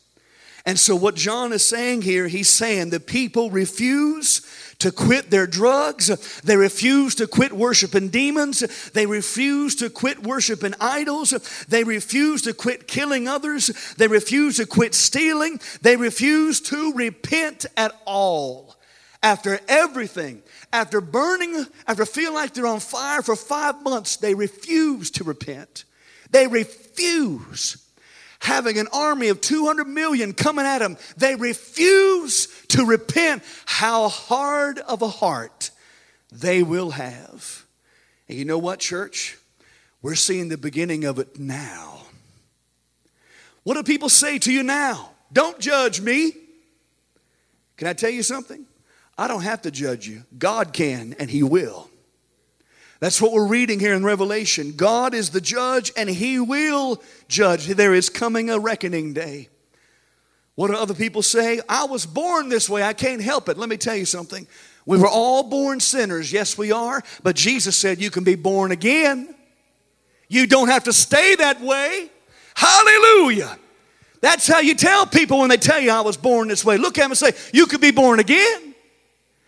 And 0.64 0.78
so 0.78 0.94
what 0.94 1.16
John 1.16 1.52
is 1.52 1.66
saying 1.66 2.02
here, 2.02 2.28
he's 2.28 2.48
saying 2.48 2.90
the 2.90 3.00
people 3.00 3.50
refuse 3.50 4.40
to 4.78 4.92
quit 4.92 5.28
their 5.28 5.48
drugs. 5.48 6.40
They 6.42 6.56
refuse 6.56 7.16
to 7.16 7.26
quit 7.26 7.52
worshiping 7.52 8.08
demons. 8.08 8.90
They 8.90 9.06
refuse 9.06 9.74
to 9.76 9.90
quit 9.90 10.22
worshiping 10.22 10.74
idols. 10.80 11.30
They 11.68 11.82
refuse 11.82 12.42
to 12.42 12.54
quit 12.54 12.86
killing 12.86 13.26
others. 13.26 13.94
They 13.96 14.06
refuse 14.06 14.58
to 14.58 14.66
quit 14.66 14.94
stealing. 14.94 15.60
They 15.82 15.96
refuse 15.96 16.60
to 16.62 16.92
repent 16.92 17.66
at 17.76 18.00
all. 18.04 18.76
After 19.24 19.58
everything, 19.66 20.42
after 20.72 21.00
burning, 21.00 21.66
after 21.88 22.06
feeling 22.06 22.34
like 22.34 22.54
they're 22.54 22.66
on 22.66 22.78
fire 22.78 23.22
for 23.22 23.34
five 23.34 23.82
months, 23.82 24.16
they 24.18 24.34
refuse 24.34 25.10
to 25.12 25.24
repent. 25.24 25.84
They 26.30 26.46
refuse 26.46 27.82
having 28.40 28.78
an 28.78 28.88
army 28.92 29.28
of 29.28 29.40
200 29.40 29.86
million 29.86 30.32
coming 30.32 30.66
at 30.66 30.78
them. 30.78 30.96
They 31.16 31.34
refuse 31.34 32.46
to 32.68 32.84
repent. 32.84 33.42
How 33.64 34.08
hard 34.08 34.78
of 34.78 35.02
a 35.02 35.08
heart 35.08 35.70
they 36.30 36.62
will 36.62 36.90
have. 36.90 37.64
And 38.28 38.38
you 38.38 38.44
know 38.44 38.58
what, 38.58 38.80
church? 38.80 39.38
We're 40.02 40.14
seeing 40.14 40.48
the 40.48 40.58
beginning 40.58 41.04
of 41.04 41.18
it 41.18 41.38
now. 41.38 42.02
What 43.64 43.74
do 43.74 43.82
people 43.82 44.08
say 44.08 44.38
to 44.38 44.52
you 44.52 44.62
now? 44.62 45.10
Don't 45.32 45.58
judge 45.58 46.00
me. 46.00 46.32
Can 47.76 47.88
I 47.88 47.92
tell 47.92 48.10
you 48.10 48.22
something? 48.22 48.64
I 49.18 49.28
don't 49.28 49.42
have 49.42 49.62
to 49.62 49.70
judge 49.70 50.06
you. 50.06 50.22
God 50.38 50.72
can, 50.72 51.14
and 51.18 51.28
He 51.28 51.42
will. 51.42 51.90
That's 53.00 53.20
what 53.20 53.32
we're 53.32 53.46
reading 53.46 53.78
here 53.78 53.94
in 53.94 54.04
Revelation. 54.04 54.72
God 54.72 55.14
is 55.14 55.30
the 55.30 55.40
judge 55.40 55.92
and 55.96 56.08
he 56.08 56.40
will 56.40 57.02
judge. 57.28 57.66
There 57.66 57.94
is 57.94 58.08
coming 58.08 58.48
a 58.48 58.58
reckoning 58.58 59.12
day. 59.12 59.48
What 60.54 60.68
do 60.68 60.74
other 60.74 60.94
people 60.94 61.22
say? 61.22 61.60
I 61.68 61.84
was 61.84 62.06
born 62.06 62.48
this 62.48 62.68
way. 62.68 62.82
I 62.82 62.94
can't 62.94 63.20
help 63.20 63.48
it. 63.50 63.58
Let 63.58 63.68
me 63.68 63.76
tell 63.76 63.94
you 63.94 64.06
something. 64.06 64.46
We 64.86 64.98
were 64.98 65.08
all 65.08 65.42
born 65.42 65.80
sinners. 65.80 66.32
Yes, 66.32 66.56
we 66.56 66.72
are. 66.72 67.02
But 67.22 67.36
Jesus 67.36 67.76
said 67.76 68.00
you 68.00 68.10
can 68.10 68.24
be 68.24 68.36
born 68.36 68.72
again. 68.72 69.34
You 70.28 70.46
don't 70.46 70.68
have 70.68 70.84
to 70.84 70.92
stay 70.92 71.34
that 71.36 71.60
way. 71.60 72.10
Hallelujah. 72.54 73.58
That's 74.22 74.48
how 74.48 74.60
you 74.60 74.74
tell 74.74 75.06
people 75.06 75.40
when 75.40 75.50
they 75.50 75.58
tell 75.58 75.78
you 75.78 75.90
I 75.90 76.00
was 76.00 76.16
born 76.16 76.48
this 76.48 76.64
way. 76.64 76.78
Look 76.78 76.96
at 76.98 77.02
them 77.02 77.10
and 77.10 77.18
say, 77.18 77.32
You 77.52 77.66
could 77.66 77.82
be 77.82 77.90
born 77.90 78.18
again. 78.18 78.65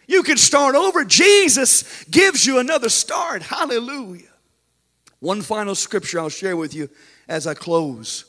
You 0.08 0.22
can 0.24 0.38
start 0.38 0.74
over. 0.74 1.04
Jesus 1.04 2.04
gives 2.10 2.44
you 2.44 2.58
another 2.58 2.88
start. 2.88 3.42
Hallelujah. 3.42 4.24
One 5.20 5.42
final 5.42 5.74
scripture 5.74 6.18
I'll 6.18 6.30
share 6.30 6.56
with 6.56 6.74
you 6.74 6.88
as 7.28 7.46
I 7.46 7.54
close. 7.54 8.24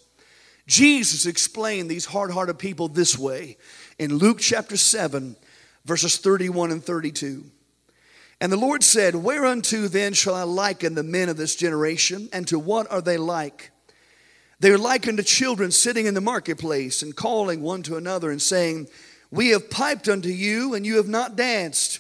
Jesus 0.68 1.26
explained 1.26 1.90
these 1.90 2.06
hard 2.06 2.32
hearted 2.32 2.60
people 2.60 2.90
this 2.90 3.18
way 3.18 3.58
in 3.98 4.18
Luke 4.18 4.40
chapter 4.40 4.78
7, 4.78 5.36
verses 5.86 6.18
31 6.18 6.72
and 6.72 6.84
32. 6.84 7.46
And 8.42 8.52
the 8.52 8.58
Lord 8.58 8.84
said, 8.84 9.16
Whereunto 9.16 9.88
then 9.88 10.14
shall 10.14 10.36
I 10.36 10.44
liken 10.44 10.96
the 10.96 11.04
men 11.04 11.30
of 11.30 11.38
this 11.38 11.56
generation, 11.56 12.30
and 12.32 12.48
to 12.48 12.60
what 12.60 12.92
are 12.92 13.02
they 13.02 13.18
like? 13.18 13.72
They 14.60 14.72
are 14.72 14.78
likened 14.78 15.18
to 15.18 15.24
children 15.24 15.72
sitting 15.72 16.06
in 16.06 16.14
the 16.14 16.22
marketplace 16.22 17.02
and 17.02 17.16
calling 17.16 17.62
one 17.62 17.84
to 17.84 17.96
another 17.96 18.30
and 18.30 18.42
saying, 18.42 18.88
We 19.32 19.50
have 19.50 19.70
piped 19.70 20.10
unto 20.10 20.30
you, 20.30 20.74
and 20.74 20.86
you 20.86 20.98
have 20.98 21.08
not 21.08 21.36
danced. 21.36 22.00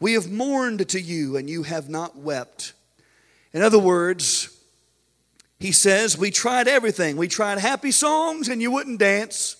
We 0.00 0.14
have 0.14 0.30
mourned 0.30 0.88
to 0.88 1.00
you, 1.00 1.36
and 1.36 1.48
you 1.48 1.64
have 1.64 1.88
not 1.88 2.16
wept. 2.16 2.72
In 3.52 3.62
other 3.62 3.78
words, 3.78 4.48
he 5.58 5.72
says, 5.72 6.16
We 6.16 6.30
tried 6.30 6.68
everything. 6.68 7.16
We 7.16 7.28
tried 7.28 7.58
happy 7.58 7.90
songs, 7.90 8.48
and 8.48 8.62
you 8.62 8.70
wouldn't 8.70 8.98
dance. 8.98 9.56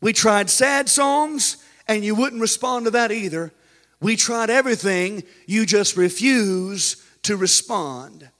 We 0.00 0.12
tried 0.12 0.50
sad 0.50 0.88
songs, 0.88 1.56
and 1.88 2.04
you 2.04 2.14
wouldn't 2.14 2.42
respond 2.42 2.84
to 2.84 2.90
that 2.92 3.10
either. 3.10 3.52
We 4.00 4.14
tried 4.14 4.50
everything, 4.50 5.24
you 5.46 5.66
just 5.66 5.96
refuse 5.96 7.04
to 7.22 7.36
respond. 7.36 8.30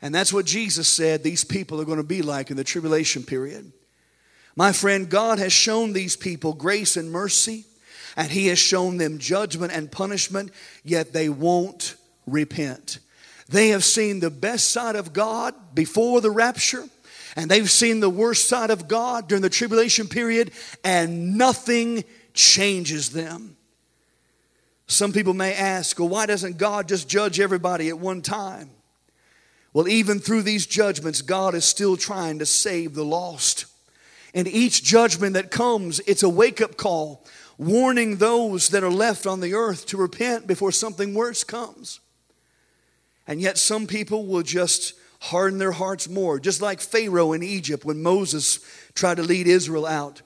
And 0.00 0.14
that's 0.14 0.32
what 0.32 0.46
Jesus 0.46 0.88
said 0.88 1.24
these 1.24 1.42
people 1.42 1.80
are 1.80 1.84
going 1.84 1.98
to 1.98 2.04
be 2.04 2.22
like 2.22 2.50
in 2.50 2.56
the 2.56 2.62
tribulation 2.62 3.24
period. 3.24 3.72
My 4.58 4.72
friend, 4.72 5.08
God 5.08 5.38
has 5.38 5.52
shown 5.52 5.92
these 5.92 6.16
people 6.16 6.52
grace 6.52 6.96
and 6.96 7.12
mercy, 7.12 7.64
and 8.16 8.28
He 8.28 8.48
has 8.48 8.58
shown 8.58 8.96
them 8.96 9.20
judgment 9.20 9.72
and 9.72 9.88
punishment, 9.88 10.50
yet 10.82 11.12
they 11.12 11.28
won't 11.28 11.94
repent. 12.26 12.98
They 13.48 13.68
have 13.68 13.84
seen 13.84 14.18
the 14.18 14.30
best 14.30 14.72
side 14.72 14.96
of 14.96 15.12
God 15.12 15.54
before 15.76 16.20
the 16.20 16.32
rapture, 16.32 16.82
and 17.36 17.48
they've 17.48 17.70
seen 17.70 18.00
the 18.00 18.10
worst 18.10 18.48
side 18.48 18.70
of 18.70 18.88
God 18.88 19.28
during 19.28 19.42
the 19.42 19.48
tribulation 19.48 20.08
period, 20.08 20.50
and 20.82 21.38
nothing 21.38 22.02
changes 22.34 23.10
them. 23.10 23.56
Some 24.88 25.12
people 25.12 25.34
may 25.34 25.54
ask, 25.54 26.00
well, 26.00 26.08
why 26.08 26.26
doesn't 26.26 26.58
God 26.58 26.88
just 26.88 27.08
judge 27.08 27.38
everybody 27.38 27.90
at 27.90 28.00
one 28.00 28.22
time? 28.22 28.70
Well, 29.72 29.86
even 29.86 30.18
through 30.18 30.42
these 30.42 30.66
judgments, 30.66 31.22
God 31.22 31.54
is 31.54 31.64
still 31.64 31.96
trying 31.96 32.40
to 32.40 32.46
save 32.46 32.94
the 32.94 33.04
lost. 33.04 33.66
And 34.34 34.46
each 34.46 34.82
judgment 34.82 35.34
that 35.34 35.50
comes, 35.50 36.00
it's 36.00 36.22
a 36.22 36.28
wake 36.28 36.60
up 36.60 36.76
call, 36.76 37.24
warning 37.56 38.16
those 38.16 38.68
that 38.70 38.84
are 38.84 38.90
left 38.90 39.26
on 39.26 39.40
the 39.40 39.54
earth 39.54 39.86
to 39.86 39.96
repent 39.96 40.46
before 40.46 40.72
something 40.72 41.14
worse 41.14 41.44
comes. 41.44 42.00
And 43.26 43.40
yet, 43.40 43.58
some 43.58 43.86
people 43.86 44.26
will 44.26 44.42
just 44.42 44.94
harden 45.20 45.58
their 45.58 45.72
hearts 45.72 46.08
more, 46.08 46.38
just 46.38 46.62
like 46.62 46.80
Pharaoh 46.80 47.32
in 47.32 47.42
Egypt 47.42 47.84
when 47.84 48.02
Moses 48.02 48.60
tried 48.94 49.16
to 49.16 49.22
lead 49.22 49.46
Israel 49.46 49.86
out. 49.86 50.22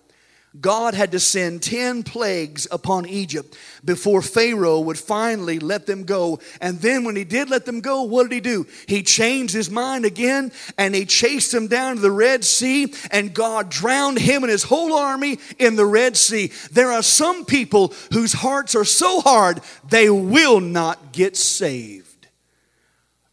God 0.60 0.92
had 0.92 1.12
to 1.12 1.20
send 1.20 1.62
10 1.62 2.02
plagues 2.02 2.66
upon 2.70 3.06
Egypt 3.06 3.56
before 3.84 4.20
Pharaoh 4.20 4.80
would 4.80 4.98
finally 4.98 5.58
let 5.58 5.86
them 5.86 6.04
go. 6.04 6.40
And 6.60 6.78
then, 6.80 7.04
when 7.04 7.16
he 7.16 7.24
did 7.24 7.48
let 7.48 7.64
them 7.64 7.80
go, 7.80 8.02
what 8.02 8.24
did 8.24 8.34
he 8.34 8.40
do? 8.40 8.66
He 8.86 9.02
changed 9.02 9.54
his 9.54 9.70
mind 9.70 10.04
again 10.04 10.52
and 10.76 10.94
he 10.94 11.06
chased 11.06 11.52
them 11.52 11.68
down 11.68 11.96
to 11.96 12.02
the 12.02 12.10
Red 12.10 12.44
Sea, 12.44 12.92
and 13.10 13.32
God 13.32 13.70
drowned 13.70 14.18
him 14.18 14.42
and 14.42 14.50
his 14.50 14.64
whole 14.64 14.92
army 14.92 15.38
in 15.58 15.76
the 15.76 15.86
Red 15.86 16.16
Sea. 16.16 16.52
There 16.70 16.92
are 16.92 17.02
some 17.02 17.46
people 17.46 17.94
whose 18.12 18.34
hearts 18.34 18.74
are 18.74 18.84
so 18.84 19.20
hard, 19.20 19.60
they 19.88 20.10
will 20.10 20.60
not 20.60 21.12
get 21.12 21.36
saved. 21.36 22.01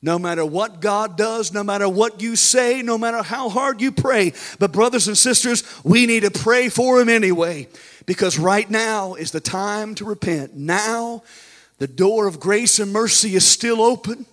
No 0.02 0.18
matter 0.18 0.46
what 0.46 0.80
God 0.80 1.18
does, 1.18 1.54
no 1.54 1.64
matter 1.64 1.90
what 1.90 2.22
you 2.22 2.38
say, 2.38 2.82
no 2.82 2.98
matter 2.98 3.22
how 3.22 3.50
hard 3.50 3.82
you 3.82 3.92
pray. 3.92 4.34
But, 4.58 4.72
brothers 4.72 5.08
and 5.08 5.18
sisters, 5.18 5.64
we 5.84 6.06
need 6.06 6.24
to 6.24 6.32
pray 6.32 6.70
for 6.70 7.02
Him 7.02 7.10
anyway 7.10 7.68
because 8.06 8.40
right 8.40 8.70
now 8.70 9.16
is 9.16 9.32
the 9.32 9.42
time 9.42 9.96
to 9.96 10.06
repent. 10.06 10.56
Now, 10.56 11.24
the 11.80 11.88
door 11.88 12.28
of 12.28 12.40
grace 12.40 12.80
and 12.80 12.94
mercy 12.94 13.36
is 13.36 13.46
still 13.46 13.82
open. 13.82 14.26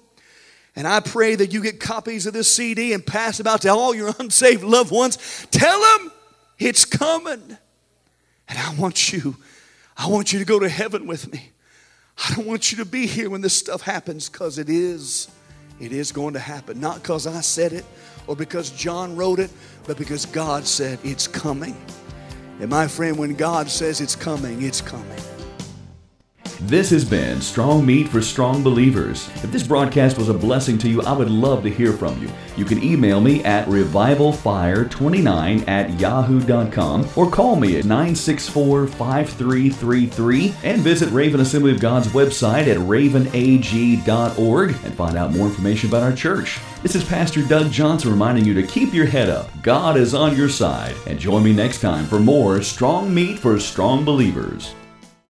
And 0.77 0.87
I 0.87 1.01
pray 1.01 1.35
that 1.35 1.53
you 1.53 1.63
get 1.63 1.81
copies 1.81 2.27
of 2.27 2.35
this 2.35 2.51
CD 2.53 2.93
and 2.93 3.05
pass 3.05 3.41
it 3.41 3.47
out 3.47 3.63
to 3.63 3.69
all 3.69 3.95
your 3.95 4.15
unsaved 4.19 4.63
loved 4.63 4.93
ones. 4.93 5.47
Tell 5.51 5.81
them 5.81 6.13
it's 6.59 6.85
coming. 6.85 7.59
And 8.49 8.59
I 8.59 8.75
want 8.79 9.13
you, 9.13 9.37
I 9.97 10.09
want 10.09 10.33
you 10.33 10.39
to 10.39 10.45
go 10.45 10.61
to 10.61 10.69
heaven 10.69 11.07
with 11.07 11.33
me. 11.33 11.51
I 12.19 12.35
don't 12.35 12.47
want 12.47 12.71
you 12.71 12.79
to 12.79 12.85
be 12.85 13.07
here 13.07 13.29
when 13.29 13.41
this 13.41 13.57
stuff 13.57 13.83
happens 13.83 14.29
because 14.29 14.59
it 14.59 14.69
is. 14.69 15.29
It 15.81 15.93
is 15.93 16.13
going 16.13 16.35
to 16.35 16.41
happen. 16.41 16.81
Not 16.81 17.03
because 17.03 17.27
I 17.27 17.41
said 17.41 17.73
it 17.73 17.85
or 18.27 18.37
because 18.37 18.71
John 18.71 19.17
wrote 19.17 19.39
it, 19.39 19.51
but 19.87 19.99
because 19.99 20.27
God 20.27 20.67
said 20.67 20.99
it's 21.05 21.29
coming. 21.29 21.77
And 22.61 22.71
my 22.71 22.89
friend, 22.89 23.19
when 23.19 23.35
God 23.35 23.69
says 23.69 24.01
it's 24.01 24.17
coming, 24.17 24.63
it's 24.63 24.81
coming. 24.81 25.36
This 26.63 26.89
has 26.89 27.05
been 27.05 27.43
Strong 27.43 27.85
Meat 27.85 28.09
for 28.09 28.23
Strong 28.23 28.63
Believers. 28.63 29.29
If 29.45 29.53
this 29.53 29.67
broadcast 29.67 30.17
was 30.17 30.31
a 30.31 30.35
blessing 30.35 30.79
to 30.79 30.89
you, 30.89 31.03
I 31.03 31.13
would 31.13 31.31
love 31.31 31.63
to 31.65 31.69
hear 31.69 31.93
from 31.93 32.19
you. 32.23 32.31
You 32.57 32.65
can 32.65 32.83
email 32.83 33.21
me 33.21 33.45
at 33.45 33.69
revivalfire29 33.69 35.69
at 35.69 36.01
yahoo.com 36.01 37.09
or 37.15 37.31
call 37.31 37.57
me 37.57 37.79
at 37.79 37.85
964 37.85 38.87
5333 38.87 40.55
and 40.65 40.81
visit 40.81 41.11
Raven 41.11 41.41
Assembly 41.41 41.73
of 41.73 41.81
God's 41.81 42.09
website 42.09 42.69
at 42.69 42.79
ravenag.org 42.79 44.71
and 44.71 44.95
find 44.95 45.19
out 45.19 45.33
more 45.33 45.49
information 45.49 45.91
about 45.91 46.05
our 46.05 46.17
church. 46.17 46.59
This 46.83 46.95
is 46.95 47.05
Pastor 47.05 47.43
Doug 47.43 47.71
Johnson 47.71 48.11
reminding 48.11 48.47
you 48.47 48.55
to 48.55 48.67
keep 48.67 48.95
your 48.95 49.05
head 49.05 49.29
up. 49.29 49.51
God 49.61 49.99
is 49.99 50.15
on 50.15 50.35
your 50.35 50.49
side. 50.49 50.95
And 51.07 51.19
join 51.19 51.45
me 51.45 51.53
next 51.53 51.83
time 51.83 52.07
for 52.07 52.19
more 52.19 52.63
Strong 52.63 53.13
Meat 53.13 53.39
for 53.39 53.61
Strong 53.61 54.07
Believers. 54.07 54.75